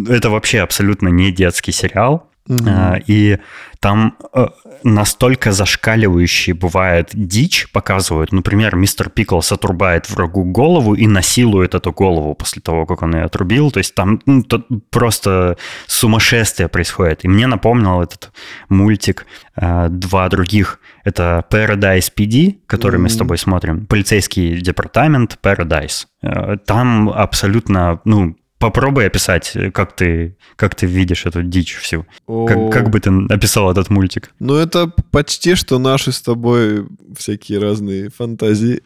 это 0.08 0.30
вообще 0.30 0.60
абсолютно 0.60 1.08
не 1.08 1.30
детский 1.32 1.72
сериал. 1.72 2.29
Mm-hmm. 2.50 3.04
И 3.06 3.38
там 3.78 4.16
э, 4.34 4.46
настолько 4.82 5.52
зашкаливающие 5.52 6.54
бывает 6.54 7.10
дичь 7.12 7.70
показывают. 7.72 8.32
Например, 8.32 8.76
мистер 8.76 9.08
Пиклс 9.08 9.52
отрубает 9.52 10.10
врагу 10.10 10.44
голову 10.44 10.94
и 10.94 11.06
насилует 11.06 11.74
эту 11.74 11.92
голову 11.92 12.34
после 12.34 12.60
того, 12.60 12.86
как 12.86 13.02
он 13.02 13.14
ее 13.14 13.24
отрубил. 13.24 13.70
То 13.70 13.78
есть 13.78 13.94
там 13.94 14.20
ну, 14.26 14.42
просто 14.90 15.56
сумасшествие 15.86 16.68
происходит. 16.68 17.24
И 17.24 17.28
мне 17.28 17.46
напомнил 17.46 18.02
этот 18.02 18.32
мультик 18.68 19.26
э, 19.56 19.88
два 19.88 20.28
других. 20.28 20.80
Это 21.04 21.44
Paradise 21.50 22.12
PD, 22.14 22.58
который 22.66 22.96
mm-hmm. 22.96 23.02
мы 23.02 23.08
с 23.08 23.16
тобой 23.16 23.38
смотрим. 23.38 23.86
Полицейский 23.86 24.60
департамент 24.60 25.38
Paradise. 25.42 26.06
Э, 26.22 26.56
там 26.66 27.08
абсолютно, 27.08 28.00
ну, 28.04 28.36
Попробуй 28.60 29.06
описать, 29.06 29.56
как 29.72 29.96
ты, 29.96 30.36
как 30.56 30.74
ты 30.74 30.84
видишь 30.84 31.24
эту 31.24 31.42
дичь 31.42 31.76
всю. 31.76 32.06
Как, 32.26 32.70
как 32.70 32.90
бы 32.90 33.00
ты 33.00 33.10
описал 33.30 33.70
этот 33.70 33.88
мультик? 33.88 34.32
Ну, 34.38 34.54
это 34.54 34.92
почти 35.10 35.54
что 35.54 35.78
наши 35.78 36.12
с 36.12 36.20
тобой 36.20 36.86
всякие 37.16 37.58
разные 37.58 38.10
фантазии. 38.10 38.82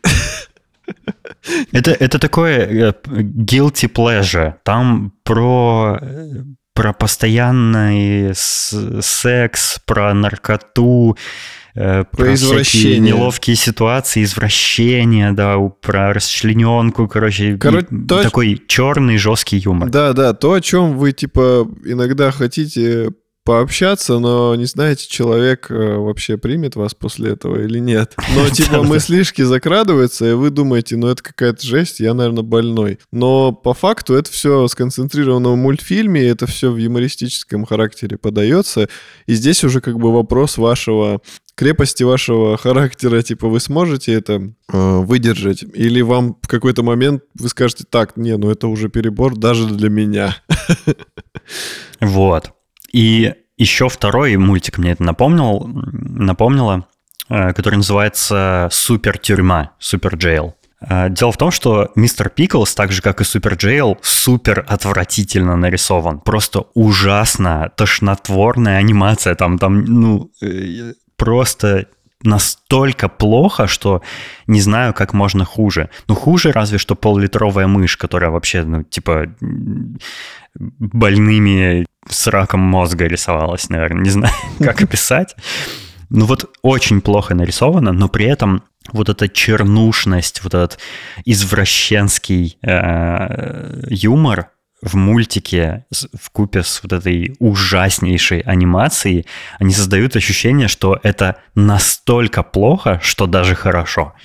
Это, 1.73 1.91
это 1.91 2.19
такое 2.21 2.59
э, 2.59 2.93
guilty 3.05 3.91
pleasure. 3.93 4.55
Там 4.63 5.13
про, 5.25 5.99
про 6.73 6.93
постоянный 6.93 8.33
секс, 8.35 9.81
про 9.85 10.15
наркоту, 10.15 11.17
Э, 11.77 12.05
про, 12.05 12.25
про 12.25 12.35
извращение. 12.35 13.01
неловкие 13.01 13.57
ситуации, 13.57 14.23
извращения, 14.23 15.33
да, 15.33 15.59
про 15.59 16.13
расчлененку, 16.13 17.09
короче, 17.09 17.57
короче 17.57 17.89
то, 18.09 18.23
такой 18.23 18.63
черный 18.69 19.19
жесткий 19.19 19.59
юмор. 19.59 19.91
Да, 19.91 20.13
да, 20.13 20.35
то, 20.35 20.53
о 20.53 20.61
чем 20.61 20.97
вы, 20.97 21.11
типа, 21.13 21.69
иногда 21.85 22.31
хотите 22.31 23.11
пообщаться, 23.45 24.19
но 24.19 24.55
не 24.55 24.65
знаете, 24.65 25.07
человек 25.07 25.71
э, 25.71 25.97
вообще 25.97 26.39
примет 26.39 26.77
вас 26.77 26.95
после 26.95 27.33
этого 27.33 27.63
или 27.63 27.79
нет. 27.79 28.15
Но 28.35 28.49
типа 28.51 28.83
мыслишки 28.83 29.43
закрадываются, 29.43 30.31
и 30.31 30.33
вы 30.33 30.51
думаете, 30.51 30.97
ну 30.97 31.09
это 31.09 31.23
какая-то 31.23 31.65
жесть, 31.65 32.01
я, 32.01 32.15
наверное, 32.15 32.43
больной. 32.43 32.99
Но 33.13 33.53
по 33.53 33.75
факту 33.75 34.15
это 34.15 34.31
все 34.31 34.67
сконцентрировано 34.69 35.51
в 35.51 35.57
мультфильме, 35.57 36.27
это 36.27 36.47
все 36.47 36.71
в 36.71 36.77
юмористическом 36.79 37.67
характере 37.67 38.17
подается. 38.17 38.89
И 39.27 39.35
здесь 39.35 39.63
уже 39.63 39.81
как 39.81 39.99
бы 39.99 40.13
вопрос 40.13 40.57
вашего 40.57 41.21
крепости 41.55 42.03
вашего 42.03 42.57
характера, 42.59 43.23
типа, 43.23 43.49
вы 43.49 43.61
сможете 43.61 44.13
это 44.13 44.53
э, 44.73 44.99
выдержать? 44.99 45.63
Или 45.75 46.01
вам 46.01 46.37
в 46.43 46.49
какой-то 46.49 46.83
момент 46.83 47.23
вы 47.39 47.49
скажете, 47.49 47.85
так, 47.89 48.17
не, 48.17 48.37
ну 48.37 48.51
это 48.51 48.69
уже 48.69 48.89
перебор 48.89 49.37
даже 49.37 49.67
для 49.67 49.91
меня. 49.91 50.37
Вот. 52.01 52.53
И 52.95 53.35
еще 53.57 53.89
второй 53.89 54.37
мультик 54.37 54.79
мне 54.79 54.93
это 54.93 55.03
напомнил, 55.03 55.67
напомнило, 55.67 56.87
э, 57.29 57.53
который 57.53 57.75
называется 57.75 58.69
«Супер 58.71 59.19
тюрьма», 59.19 59.73
«Супер 59.81 60.15
джейл». 60.15 60.55
Э, 60.81 61.09
дело 61.11 61.33
в 61.33 61.37
том, 61.37 61.51
что 61.51 61.91
мистер 61.97 62.29
Пиклс, 62.31 62.73
так 62.75 62.93
же 62.93 63.03
как 63.03 63.21
и 63.21 63.25
Супер 63.25 63.55
Джейл, 63.55 63.99
супер 64.01 64.65
отвратительно 64.69 65.57
нарисован. 65.57 66.21
Просто 66.21 66.67
ужасно, 66.75 67.73
тошнотворная 67.77 68.79
анимация. 68.79 69.35
Там, 69.35 69.59
там, 69.59 69.85
ну, 69.85 70.31
э, 70.41 70.95
просто 71.17 71.87
настолько 72.23 73.09
плохо, 73.09 73.67
что 73.67 74.03
не 74.47 74.61
знаю, 74.61 74.95
как 74.95 75.15
можно 75.15 75.45
хуже. 75.45 75.91
Ну, 76.07 76.15
хуже 76.15 76.53
разве 76.53 76.79
что 76.79 76.95
поллитровая 76.95 77.67
мышь, 77.67 77.97
которая 77.97 78.31
вообще, 78.31 78.63
ну, 78.63 78.85
типа, 78.85 79.35
больными 80.55 81.87
с 82.15 82.27
раком 82.29 82.61
мозга 82.61 83.07
рисовалась, 83.07 83.69
наверное. 83.69 84.03
Не 84.03 84.11
знаю, 84.11 84.35
как 84.59 84.83
описать. 84.83 85.37
Ну 86.11 86.27
вот 86.27 86.51
очень 86.63 87.01
плохо 87.01 87.35
нарисовано, 87.35 87.93
но 87.93 88.09
при 88.09 88.27
этом 88.27 88.63
вот 88.93 89.09
эта 89.09 89.29
чернушность, 89.29 90.43
вот 90.45 90.55
этот 90.55 90.79
извращенский 91.25 92.59
э, 92.63 93.83
юмор, 93.89 94.51
в 94.85 94.97
мультике 94.97 95.87
в 95.91 96.31
купе 96.31 96.63
с 96.63 96.83
вот 96.83 96.93
этой 96.93 97.35
ужаснейшей 97.39 98.41
анимацией, 98.41 99.27
они 99.59 99.73
создают 99.73 100.15
ощущение, 100.15 100.69
что 100.69 101.01
это 101.03 101.37
настолько 101.55 102.43
плохо, 102.43 103.01
что 103.03 103.27
даже 103.27 103.55
хорошо. 103.55 104.13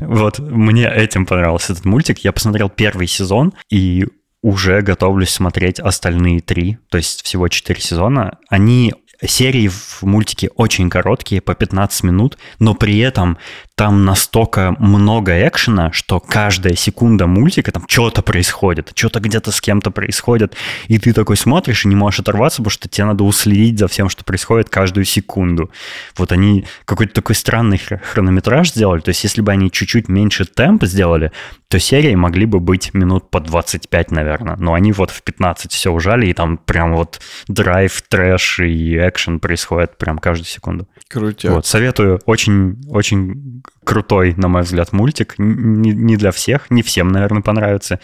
Вот 0.00 0.40
мне 0.40 0.90
этим 0.92 1.26
понравился 1.26 1.72
этот 1.72 1.84
мультик. 1.84 2.18
Я 2.18 2.32
посмотрел 2.32 2.68
первый 2.68 3.06
сезон, 3.06 3.52
и 3.70 4.06
уже 4.42 4.80
готовлюсь 4.82 5.30
смотреть 5.30 5.80
остальные 5.80 6.40
три, 6.40 6.78
то 6.88 6.96
есть 6.98 7.22
всего 7.22 7.48
четыре 7.48 7.80
сезона. 7.80 8.38
Они 8.48 8.94
серии 9.26 9.68
в 9.68 10.02
мультике 10.02 10.50
очень 10.56 10.90
короткие, 10.90 11.40
по 11.40 11.54
15 11.54 12.04
минут, 12.04 12.38
но 12.58 12.74
при 12.74 12.98
этом 12.98 13.38
там 13.74 14.04
настолько 14.04 14.74
много 14.78 15.32
экшена, 15.48 15.90
что 15.92 16.20
каждая 16.20 16.74
секунда 16.74 17.26
мультика 17.26 17.72
там 17.72 17.84
что-то 17.88 18.20
происходит, 18.20 18.92
что-то 18.94 19.20
где-то 19.20 19.52
с 19.52 19.60
кем-то 19.60 19.90
происходит, 19.90 20.54
и 20.88 20.98
ты 20.98 21.14
такой 21.14 21.36
смотришь 21.38 21.84
и 21.84 21.88
не 21.88 21.96
можешь 21.96 22.20
оторваться, 22.20 22.58
потому 22.58 22.70
что 22.70 22.88
тебе 22.88 23.06
надо 23.06 23.24
уследить 23.24 23.78
за 23.78 23.88
всем, 23.88 24.10
что 24.10 24.22
происходит 24.22 24.68
каждую 24.68 25.04
секунду. 25.04 25.70
Вот 26.16 26.30
они 26.32 26.66
какой-то 26.84 27.14
такой 27.14 27.34
странный 27.34 27.78
хронометраж 27.78 28.70
сделали, 28.70 29.00
то 29.00 29.10
есть 29.10 29.24
если 29.24 29.40
бы 29.40 29.50
они 29.52 29.70
чуть-чуть 29.70 30.08
меньше 30.08 30.44
темп 30.44 30.84
сделали, 30.84 31.32
то 31.68 31.78
серии 31.78 32.14
могли 32.16 32.46
бы 32.46 32.60
быть 32.60 32.92
минут 32.94 33.30
по 33.30 33.40
25, 33.40 34.10
наверное, 34.10 34.56
но 34.56 34.74
они 34.74 34.92
вот 34.92 35.10
в 35.10 35.22
15 35.22 35.72
все 35.72 35.90
ужали, 35.90 36.26
и 36.26 36.34
там 36.34 36.58
прям 36.58 36.94
вот 36.94 37.20
драйв, 37.46 38.02
трэш 38.08 38.60
и 38.60 38.96
экшен 39.10 39.40
происходит 39.40 39.98
прям 39.98 40.18
каждую 40.18 40.46
секунду. 40.46 40.88
Крутяк. 41.08 41.52
Вот, 41.52 41.66
советую. 41.66 42.20
Очень, 42.26 42.82
очень 42.88 43.62
крутой, 43.84 44.34
на 44.36 44.48
мой 44.48 44.62
взгляд, 44.62 44.92
мультик. 44.92 45.34
Не, 45.38 45.92
не 45.92 46.16
для 46.16 46.30
всех, 46.30 46.70
не 46.70 46.82
всем, 46.82 47.08
наверное, 47.08 47.42
понравится, 47.42 48.00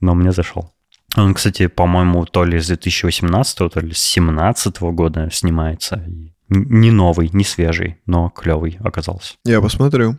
но 0.00 0.14
мне 0.14 0.32
зашел. 0.32 0.72
Он, 1.16 1.34
кстати, 1.34 1.68
по-моему, 1.68 2.26
то 2.26 2.44
ли 2.44 2.60
с 2.60 2.66
2018, 2.66 3.56
то 3.56 3.64
ли 3.80 3.92
с 3.92 4.14
2017 4.14 4.80
года 4.80 5.30
снимается. 5.32 6.04
Не 6.50 6.90
новый, 6.90 7.30
не 7.32 7.44
свежий, 7.44 7.98
но 8.06 8.30
клевый 8.30 8.78
оказался. 8.80 9.34
Я 9.44 9.60
посмотрю. 9.60 10.16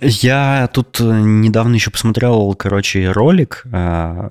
Я 0.00 0.68
тут 0.72 1.00
э, 1.00 1.04
недавно 1.04 1.74
еще 1.74 1.90
посмотрел, 1.90 2.54
короче, 2.54 3.10
ролик 3.10 3.64
э, 3.72 4.30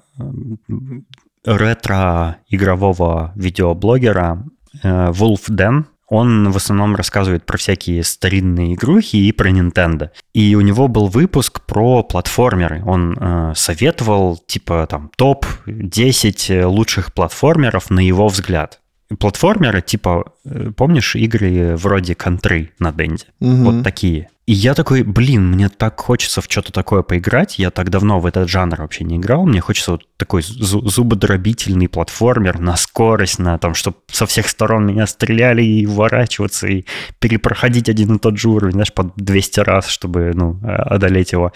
ретро-игрового 1.44 3.32
видеоблогера 3.36 4.44
э, 4.84 5.12
Wolf 5.12 5.50
Den. 5.50 5.86
Он 6.10 6.52
в 6.52 6.56
основном 6.56 6.96
рассказывает 6.96 7.46
про 7.46 7.58
всякие 7.58 8.04
старинные 8.04 8.76
игрухи 8.76 9.18
и 9.18 9.32
про 9.34 9.50
Nintendo. 9.50 10.10
И 10.34 10.56
у 10.56 10.62
него 10.62 10.88
был 10.88 11.08
выпуск 11.08 11.66
про 11.66 12.02
платформеры. 12.04 12.82
Он 12.86 13.18
э, 13.20 13.54
советовал, 13.56 14.38
типа, 14.38 14.88
там, 14.90 15.12
топ-10 15.18 16.66
лучших 16.66 17.14
платформеров 17.14 17.90
на 17.90 18.00
его 18.00 18.28
взгляд. 18.30 18.80
Платформеры, 19.20 19.82
типа, 19.82 20.34
э, 20.46 20.72
помнишь 20.76 21.16
игры 21.16 21.76
вроде 21.78 22.14
Контры 22.14 22.72
на 22.80 22.92
Денде? 22.92 23.26
Угу. 23.40 23.56
Вот 23.56 23.84
такие. 23.84 24.30
И 24.48 24.54
я 24.54 24.74
такой, 24.74 25.04
блин, 25.04 25.52
мне 25.52 25.68
так 25.68 26.00
хочется 26.00 26.42
в 26.42 26.46
что-то 26.50 26.72
такое 26.72 27.02
поиграть. 27.04 27.60
Я 27.60 27.70
так 27.70 27.90
давно 27.90 28.22
в 28.22 28.26
этот 28.26 28.50
жанр 28.50 28.80
вообще 28.80 29.04
не 29.04 29.18
играл. 29.18 29.46
Мне 29.46 29.60
хочется 29.60 29.92
вот 29.92 30.06
такой 30.16 30.42
зубодробительный 30.42 31.90
платформер 31.90 32.60
на 32.60 32.78
скорость, 32.78 33.40
на 33.40 33.58
там, 33.58 33.74
чтобы 33.74 33.98
со 34.10 34.26
всех 34.26 34.48
сторон 34.48 34.88
меня 34.88 35.06
стреляли 35.06 35.64
и 35.64 35.86
уворачиваться, 35.86 36.68
и 36.68 36.86
перепроходить 37.20 37.90
один 37.90 38.16
и 38.16 38.20
тот 38.20 38.38
же 38.38 38.48
уровень, 38.48 38.74
знаешь, 38.74 38.94
по 38.94 39.12
200 39.18 39.60
раз, 39.60 39.88
чтобы, 39.90 40.32
ну, 40.34 40.58
одолеть 40.64 41.34
его. 41.34 41.52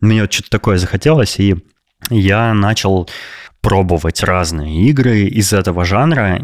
Мне 0.00 0.22
вот 0.22 0.32
что-то 0.32 0.50
такое 0.50 0.76
захотелось, 0.76 1.38
и 1.38 1.56
я 2.10 2.52
начал 2.52 3.08
пробовать 3.64 4.22
разные 4.22 4.82
игры 4.90 5.22
из 5.22 5.54
этого 5.54 5.86
жанра, 5.86 6.38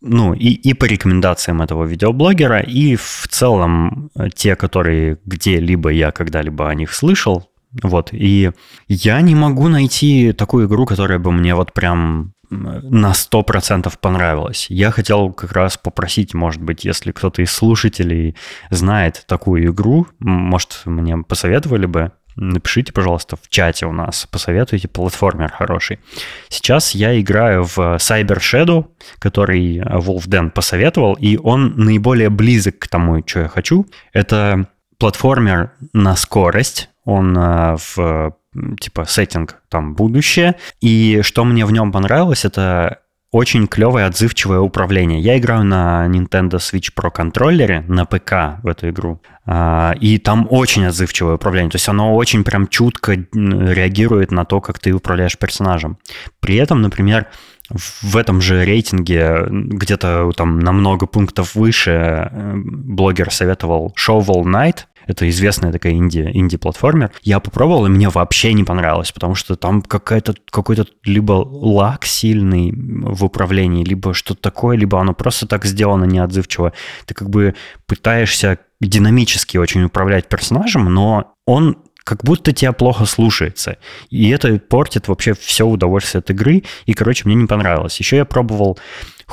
ну, 0.00 0.32
и, 0.32 0.48
и 0.48 0.72
по 0.72 0.86
рекомендациям 0.86 1.60
этого 1.60 1.84
видеоблогера, 1.84 2.60
и 2.60 2.96
в 2.96 3.28
целом 3.28 4.10
э, 4.16 4.30
те, 4.34 4.56
которые 4.56 5.18
где-либо 5.26 5.90
я 5.90 6.10
когда-либо 6.10 6.70
о 6.70 6.74
них 6.74 6.94
слышал, 6.94 7.50
вот, 7.82 8.08
и 8.12 8.50
я 8.88 9.20
не 9.20 9.34
могу 9.34 9.68
найти 9.68 10.32
такую 10.32 10.68
игру, 10.68 10.86
которая 10.86 11.18
бы 11.18 11.32
мне 11.32 11.54
вот 11.54 11.74
прям 11.74 12.32
на 12.52 13.12
100% 13.12 13.92
понравилась. 14.00 14.66
Я 14.68 14.90
хотел 14.90 15.32
как 15.32 15.52
раз 15.52 15.76
попросить, 15.76 16.34
может 16.34 16.62
быть, 16.62 16.84
если 16.84 17.12
кто-то 17.12 17.42
из 17.42 17.50
слушателей 17.50 18.36
знает 18.70 19.24
такую 19.26 19.70
игру, 19.70 20.06
может, 20.18 20.82
мне 20.84 21.18
посоветовали 21.18 21.86
бы, 21.86 22.12
Напишите, 22.36 22.92
пожалуйста, 22.92 23.36
в 23.36 23.48
чате 23.48 23.86
у 23.86 23.92
нас, 23.92 24.26
посоветуйте 24.30 24.88
платформер 24.88 25.52
хороший. 25.52 26.00
Сейчас 26.48 26.94
я 26.94 27.20
играю 27.20 27.64
в 27.64 27.78
Cyber 27.78 28.38
Shadow, 28.38 28.86
который 29.18 29.78
Wolfden 29.78 30.50
посоветовал, 30.50 31.14
и 31.14 31.36
он 31.36 31.74
наиболее 31.76 32.30
близок 32.30 32.78
к 32.78 32.88
тому, 32.88 33.22
что 33.26 33.40
я 33.40 33.48
хочу. 33.48 33.86
Это 34.12 34.66
платформер 34.98 35.72
на 35.92 36.16
скорость, 36.16 36.88
он 37.04 37.36
э, 37.36 37.76
в 37.76 38.34
типа 38.80 39.04
сеттинг 39.04 39.62
там 39.68 39.94
будущее. 39.94 40.56
И 40.80 41.20
что 41.22 41.44
мне 41.44 41.66
в 41.66 41.72
нем 41.72 41.92
понравилось, 41.92 42.44
это 42.44 43.00
очень 43.32 43.66
клевое 43.66 44.04
отзывчивое 44.04 44.60
управление. 44.60 45.18
Я 45.18 45.38
играю 45.38 45.64
на 45.64 46.06
Nintendo 46.06 46.58
Switch 46.58 46.90
Pro 46.94 47.10
контроллере 47.10 47.82
на 47.88 48.04
ПК 48.04 48.62
в 48.62 48.68
эту 48.68 48.90
игру. 48.90 49.22
А, 49.46 49.94
и 49.98 50.18
там 50.18 50.46
очень 50.50 50.84
отзывчивое 50.84 51.34
управление. 51.36 51.70
То 51.70 51.76
есть 51.76 51.88
оно 51.88 52.14
очень 52.14 52.44
прям 52.44 52.68
чутко 52.68 53.14
реагирует 53.14 54.30
на 54.30 54.44
то, 54.44 54.60
как 54.60 54.78
ты 54.78 54.92
управляешь 54.92 55.38
персонажем. 55.38 55.96
При 56.40 56.56
этом, 56.56 56.82
например, 56.82 57.26
в 57.70 58.18
этом 58.18 58.42
же 58.42 58.66
рейтинге 58.66 59.46
где-то 59.48 60.30
там 60.36 60.60
на 60.60 60.72
много 60.72 61.06
пунктов 61.06 61.54
выше 61.54 61.90
э, 62.30 62.52
блогер 62.54 63.32
советовал 63.32 63.94
Shovel 63.98 64.42
Knight, 64.42 64.80
это 65.06 65.28
известная 65.28 65.72
такая 65.72 65.92
инди, 65.92 66.30
инди-платформер. 66.32 67.10
Я 67.22 67.40
попробовал, 67.40 67.86
и 67.86 67.90
мне 67.90 68.08
вообще 68.08 68.52
не 68.52 68.64
понравилось, 68.64 69.12
потому 69.12 69.34
что 69.34 69.56
там 69.56 69.82
какая-то, 69.82 70.34
какой-то 70.50 70.86
либо 71.04 71.32
лак 71.32 72.04
сильный 72.04 72.72
в 72.72 73.24
управлении, 73.24 73.84
либо 73.84 74.14
что-то 74.14 74.40
такое, 74.40 74.76
либо 74.76 75.00
оно 75.00 75.14
просто 75.14 75.46
так 75.46 75.64
сделано 75.64 76.04
неотзывчиво. 76.04 76.72
Ты 77.06 77.14
как 77.14 77.30
бы 77.30 77.54
пытаешься 77.86 78.58
динамически 78.80 79.56
очень 79.58 79.84
управлять 79.84 80.28
персонажем, 80.28 80.92
но 80.92 81.34
он 81.46 81.76
как 82.04 82.24
будто 82.24 82.52
тебя 82.52 82.72
плохо 82.72 83.04
слушается. 83.04 83.76
И 84.10 84.28
это 84.30 84.58
портит 84.58 85.08
вообще 85.08 85.34
все 85.34 85.64
удовольствие 85.64 86.20
от 86.20 86.30
игры. 86.30 86.64
И, 86.86 86.94
короче, 86.94 87.22
мне 87.26 87.34
не 87.34 87.46
понравилось. 87.46 87.98
Еще 87.98 88.16
я 88.16 88.24
пробовал 88.24 88.78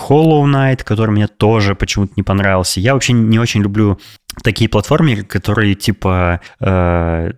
Hollow 0.10 0.46
Knight, 0.46 0.84
который 0.84 1.12
мне 1.12 1.28
тоже 1.28 1.76
почему-то 1.76 2.14
не 2.16 2.24
понравился. 2.24 2.80
Я 2.80 2.94
вообще 2.94 3.14
не 3.14 3.40
очень 3.40 3.62
люблю 3.62 4.00
такие 4.44 4.70
платформы, 4.70 5.24
которые 5.24 5.76
типа 5.76 6.42
э, 6.60 7.32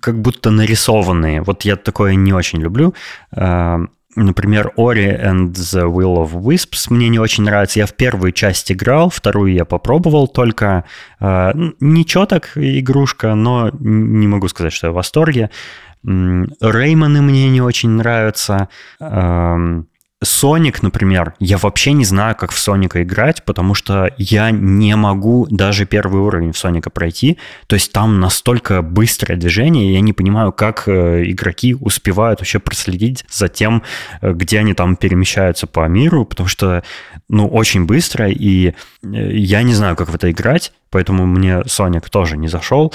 как 0.00 0.20
будто 0.20 0.50
нарисованные. 0.50 1.42
Вот 1.42 1.62
я 1.62 1.76
такое 1.76 2.14
не 2.14 2.32
очень 2.32 2.60
люблю. 2.60 2.94
Э, 3.32 3.78
Например, 4.16 4.72
Ori 4.76 5.16
and 5.22 5.52
the 5.52 5.88
Will 5.88 6.16
of 6.16 6.32
Wisps 6.32 6.86
мне 6.92 7.08
не 7.08 7.20
очень 7.20 7.44
нравится. 7.44 7.78
Я 7.78 7.86
в 7.86 7.94
первую 7.94 8.32
часть 8.32 8.72
играл, 8.72 9.10
вторую 9.10 9.52
я 9.52 9.64
попробовал 9.64 10.26
только. 10.26 10.84
Э, 11.20 11.52
ничего 11.78 12.26
так 12.26 12.52
игрушка, 12.56 13.34
но 13.36 13.70
не 13.78 14.26
могу 14.26 14.48
сказать, 14.48 14.72
что 14.72 14.88
я 14.88 14.90
в 14.90 14.96
восторге. 14.96 15.50
Реймоны 16.02 17.22
мне 17.22 17.48
не 17.48 17.60
очень 17.60 17.90
нравятся. 17.90 18.68
Э, 18.98 19.82
Соник, 20.20 20.82
например, 20.82 21.34
я 21.38 21.58
вообще 21.58 21.92
не 21.92 22.04
знаю, 22.04 22.34
как 22.34 22.50
в 22.50 22.58
Соника 22.58 23.04
играть, 23.04 23.44
потому 23.44 23.74
что 23.74 24.12
я 24.16 24.50
не 24.50 24.96
могу 24.96 25.46
даже 25.48 25.86
первый 25.86 26.20
уровень 26.20 26.50
в 26.50 26.58
Соника 26.58 26.90
пройти. 26.90 27.38
То 27.68 27.74
есть 27.74 27.92
там 27.92 28.18
настолько 28.18 28.82
быстрое 28.82 29.38
движение, 29.38 29.94
я 29.94 30.00
не 30.00 30.12
понимаю, 30.12 30.50
как 30.50 30.88
э, 30.88 31.22
игроки 31.24 31.74
успевают 31.74 32.40
вообще 32.40 32.58
проследить 32.58 33.24
за 33.30 33.48
тем, 33.48 33.84
э, 34.20 34.32
где 34.32 34.58
они 34.58 34.74
там 34.74 34.96
перемещаются 34.96 35.68
по 35.68 35.86
миру, 35.86 36.24
потому 36.24 36.48
что, 36.48 36.82
ну, 37.28 37.46
очень 37.46 37.84
быстро, 37.84 38.28
и 38.28 38.70
э, 38.70 38.72
я 39.02 39.62
не 39.62 39.74
знаю, 39.74 39.94
как 39.94 40.08
в 40.08 40.16
это 40.16 40.32
играть, 40.32 40.72
поэтому 40.90 41.26
мне 41.26 41.62
Соник 41.66 42.10
тоже 42.10 42.36
не 42.36 42.48
зашел. 42.48 42.92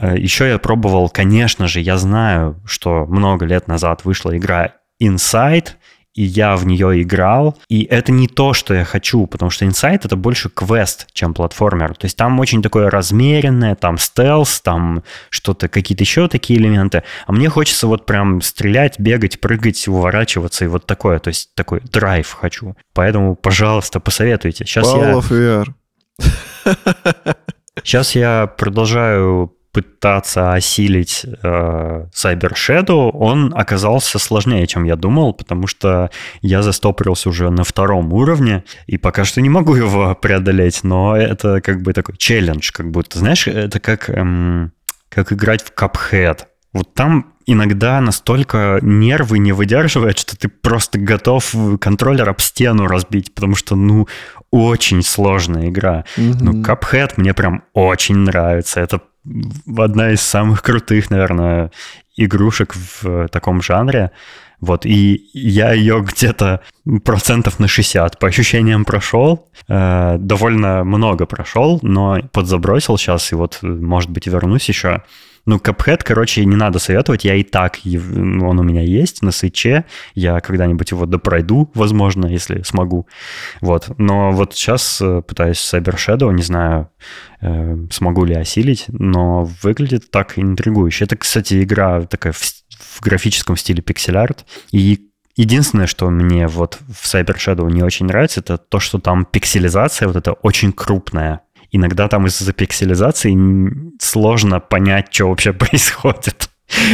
Еще 0.00 0.48
я 0.48 0.58
пробовал, 0.58 1.10
конечно 1.10 1.66
же, 1.66 1.80
я 1.80 1.98
знаю, 1.98 2.58
что 2.64 3.04
много 3.04 3.44
лет 3.44 3.66
назад 3.66 4.04
вышла 4.04 4.34
игра 4.36 4.74
Inside, 5.02 5.70
и 6.18 6.24
я 6.24 6.56
в 6.56 6.66
нее 6.66 7.00
играл, 7.00 7.56
и 7.68 7.84
это 7.84 8.10
не 8.10 8.26
то, 8.26 8.52
что 8.52 8.74
я 8.74 8.84
хочу, 8.84 9.28
потому 9.28 9.50
что 9.50 9.64
Inside 9.66 10.00
это 10.02 10.16
больше 10.16 10.50
квест, 10.50 11.06
чем 11.12 11.32
платформер. 11.32 11.94
То 11.94 12.06
есть 12.06 12.16
там 12.16 12.40
очень 12.40 12.60
такое 12.60 12.90
размеренное, 12.90 13.76
там 13.76 13.98
стелс, 13.98 14.60
там 14.60 15.04
что-то, 15.30 15.68
какие-то 15.68 16.02
еще 16.02 16.26
такие 16.26 16.58
элементы. 16.58 17.04
А 17.28 17.32
мне 17.32 17.48
хочется 17.48 17.86
вот 17.86 18.04
прям 18.04 18.40
стрелять, 18.40 18.98
бегать, 18.98 19.40
прыгать, 19.40 19.86
уворачиваться 19.86 20.64
и 20.64 20.68
вот 20.68 20.86
такое. 20.86 21.20
То 21.20 21.28
есть 21.28 21.54
такой 21.54 21.82
драйв 21.82 22.32
хочу. 22.32 22.74
Поэтому, 22.94 23.36
пожалуйста, 23.36 24.00
посоветуйте. 24.00 24.66
Сейчас 24.66 24.88
Ball 24.88 25.64
я... 26.66 27.34
Сейчас 27.84 28.16
я 28.16 28.48
продолжаю 28.48 29.52
пытаться 29.78 30.52
осилить 30.52 31.24
э, 31.24 32.06
Cyber 32.12 32.52
Shadow, 32.54 33.10
он 33.12 33.52
оказался 33.54 34.18
сложнее, 34.18 34.66
чем 34.66 34.82
я 34.84 34.96
думал, 34.96 35.32
потому 35.32 35.68
что 35.68 36.10
я 36.42 36.62
застопорился 36.62 37.28
уже 37.28 37.50
на 37.50 37.62
втором 37.62 38.12
уровне, 38.12 38.64
и 38.86 38.98
пока 38.98 39.24
что 39.24 39.40
не 39.40 39.48
могу 39.48 39.76
его 39.76 40.14
преодолеть, 40.14 40.80
но 40.82 41.16
это 41.16 41.60
как 41.60 41.82
бы 41.82 41.92
такой 41.92 42.16
челлендж, 42.16 42.70
как 42.72 42.90
будто, 42.90 43.18
знаешь, 43.18 43.46
это 43.46 43.78
как, 43.78 44.10
эм, 44.10 44.72
как 45.08 45.32
играть 45.32 45.62
в 45.62 45.72
Cuphead. 45.72 46.40
Вот 46.72 46.92
там 46.94 47.34
иногда 47.46 48.00
настолько 48.00 48.78
нервы 48.82 49.38
не 49.38 49.52
выдерживают, 49.52 50.18
что 50.18 50.36
ты 50.36 50.48
просто 50.48 50.98
готов 50.98 51.54
контроллер 51.80 52.28
об 52.28 52.40
стену 52.40 52.86
разбить, 52.86 53.34
потому 53.34 53.54
что, 53.54 53.74
ну, 53.74 54.06
очень 54.50 55.02
сложная 55.02 55.68
игра. 55.68 56.04
Mm-hmm. 56.16 56.36
Ну, 56.40 56.62
Cuphead 56.62 57.12
мне 57.16 57.34
прям 57.34 57.64
очень 57.72 58.16
нравится. 58.16 58.80
Это 58.80 59.00
одна 59.76 60.12
из 60.12 60.20
самых 60.20 60.62
крутых, 60.62 61.10
наверное, 61.10 61.70
игрушек 62.16 62.74
в 62.74 63.28
таком 63.28 63.62
жанре. 63.62 64.10
Вот, 64.60 64.86
и 64.86 65.28
я 65.34 65.72
ее 65.72 66.04
где-то 66.04 66.62
процентов 67.04 67.60
на 67.60 67.68
60 67.68 68.18
по 68.18 68.26
ощущениям 68.26 68.84
прошел. 68.84 69.48
Э, 69.68 70.16
довольно 70.18 70.82
много 70.82 71.26
прошел, 71.26 71.78
но 71.82 72.20
подзабросил 72.32 72.98
сейчас, 72.98 73.30
и 73.30 73.36
вот, 73.36 73.60
может 73.62 74.10
быть, 74.10 74.26
вернусь 74.26 74.68
еще. 74.68 75.02
Ну, 75.48 75.56
Cuphead, 75.56 76.02
короче, 76.04 76.44
не 76.44 76.56
надо 76.56 76.78
советовать, 76.78 77.24
я 77.24 77.34
и 77.34 77.42
так, 77.42 77.78
он 77.86 78.58
у 78.58 78.62
меня 78.62 78.82
есть 78.82 79.22
на 79.22 79.30
свече, 79.30 79.86
я 80.14 80.40
когда-нибудь 80.40 80.90
его 80.90 81.06
допройду, 81.06 81.70
возможно, 81.72 82.26
если 82.26 82.60
смогу. 82.64 83.08
Вот, 83.62 83.88
но 83.96 84.30
вот 84.30 84.52
сейчас 84.52 85.00
э, 85.00 85.22
пытаюсь 85.22 85.56
Cyber 85.56 85.96
Shadow, 85.96 86.30
не 86.34 86.42
знаю, 86.42 86.90
э, 87.40 87.78
смогу 87.90 88.26
ли 88.26 88.34
осилить, 88.34 88.84
но 88.88 89.44
выглядит 89.62 90.10
так 90.10 90.38
интригующе. 90.38 91.06
Это, 91.06 91.16
кстати, 91.16 91.62
игра 91.62 92.02
такая 92.02 92.34
в, 92.34 92.42
в 92.42 93.00
графическом 93.00 93.56
стиле 93.56 93.80
пиксель-арт, 93.80 94.44
и 94.70 95.08
Единственное, 95.38 95.86
что 95.86 96.10
мне 96.10 96.48
вот 96.48 96.80
в 96.88 97.04
Cyber 97.04 97.36
Shadow 97.36 97.70
не 97.70 97.84
очень 97.84 98.06
нравится, 98.06 98.40
это 98.40 98.58
то, 98.58 98.80
что 98.80 98.98
там 98.98 99.24
пикселизация 99.24 100.08
вот 100.08 100.16
эта 100.16 100.32
очень 100.32 100.72
крупная 100.72 101.42
иногда 101.70 102.08
там 102.08 102.26
из-за 102.26 102.52
пикселизации 102.52 103.36
сложно 104.00 104.60
понять, 104.60 105.12
что 105.12 105.28
вообще 105.28 105.52
происходит. 105.54 106.50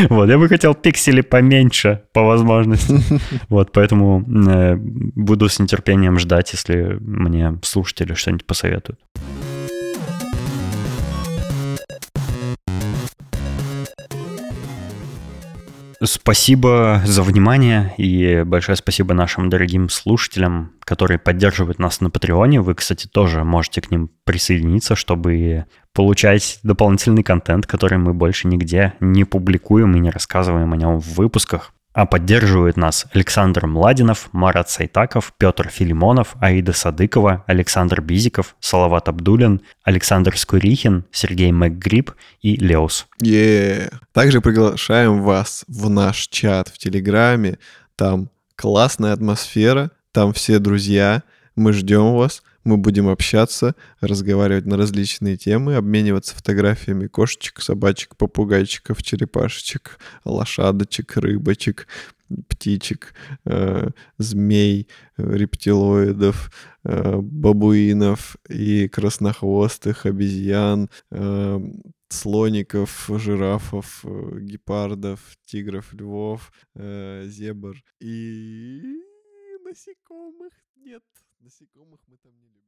Вот, 0.08 0.28
я 0.28 0.38
бы 0.38 0.48
хотел 0.48 0.74
пиксели 0.74 1.20
поменьше, 1.20 2.02
по 2.12 2.22
возможности. 2.22 3.00
Вот, 3.48 3.72
поэтому 3.72 4.22
э, 4.22 4.76
буду 4.76 5.48
с 5.48 5.58
нетерпением 5.58 6.18
ждать, 6.18 6.52
если 6.52 6.96
мне 7.00 7.58
слушатели 7.62 8.14
что-нибудь 8.14 8.46
посоветуют. 8.46 9.00
Спасибо 16.06 17.00
за 17.04 17.22
внимание 17.22 17.94
и 17.96 18.42
большое 18.44 18.76
спасибо 18.76 19.14
нашим 19.14 19.48
дорогим 19.48 19.88
слушателям, 19.88 20.72
которые 20.80 21.18
поддерживают 21.18 21.78
нас 21.78 22.00
на 22.00 22.10
Патреоне. 22.10 22.60
Вы, 22.60 22.74
кстати, 22.74 23.06
тоже 23.06 23.44
можете 23.44 23.80
к 23.80 23.90
ним 23.90 24.10
присоединиться, 24.24 24.96
чтобы 24.96 25.66
получать 25.92 26.58
дополнительный 26.62 27.22
контент, 27.22 27.66
который 27.66 27.98
мы 27.98 28.12
больше 28.12 28.48
нигде 28.48 28.94
не 29.00 29.24
публикуем 29.24 29.94
и 29.96 30.00
не 30.00 30.10
рассказываем 30.10 30.72
о 30.72 30.76
нем 30.76 31.00
в 31.00 31.14
выпусках. 31.14 31.72
А 31.94 32.06
поддерживают 32.06 32.76
нас 32.76 33.06
Александр 33.12 33.66
Младинов, 33.68 34.28
Марат 34.32 34.68
Сайтаков, 34.68 35.32
Петр 35.38 35.68
Филимонов, 35.68 36.34
Аида 36.40 36.72
Садыкова, 36.72 37.44
Александр 37.46 38.00
Бизиков, 38.00 38.56
Салават 38.58 39.08
Абдулин, 39.08 39.62
Александр 39.84 40.36
Скурихин, 40.36 41.04
Сергей 41.12 41.52
МакГриб 41.52 42.10
и 42.42 42.56
Леус. 42.56 43.06
Yeah. 43.22 43.94
Также 44.12 44.40
приглашаем 44.40 45.22
вас 45.22 45.64
в 45.68 45.88
наш 45.88 46.26
чат 46.26 46.68
в 46.68 46.78
Телеграме. 46.78 47.58
Там 47.94 48.28
классная 48.56 49.12
атмосфера, 49.12 49.92
там 50.10 50.32
все 50.32 50.58
друзья. 50.58 51.22
Мы 51.54 51.72
ждем 51.72 52.14
вас 52.14 52.42
мы 52.64 52.76
будем 52.76 53.08
общаться, 53.08 53.74
разговаривать 54.00 54.66
на 54.66 54.76
различные 54.76 55.36
темы, 55.36 55.76
обмениваться 55.76 56.34
фотографиями 56.34 57.06
кошечек, 57.06 57.60
собачек, 57.60 58.16
попугайчиков, 58.16 59.02
черепашечек, 59.02 59.98
лошадочек, 60.24 61.16
рыбочек, 61.16 61.86
птичек, 62.48 63.14
э, 63.44 63.90
змей, 64.18 64.88
рептилоидов, 65.16 66.50
э, 66.84 67.16
бабуинов 67.20 68.36
и 68.48 68.88
краснохвостых 68.88 70.06
обезьян, 70.06 70.88
э, 71.10 71.60
слоников, 72.08 73.10
жирафов, 73.16 74.00
э, 74.04 74.38
гепардов, 74.40 75.20
тигров, 75.46 75.92
львов, 75.92 76.52
э, 76.74 77.26
зебр 77.26 77.76
и 78.00 78.80
насекомых. 79.64 80.03
Насекомых 81.44 82.00
мы 82.06 82.16
там 82.16 82.38
не 82.40 82.48
любим. 82.48 82.63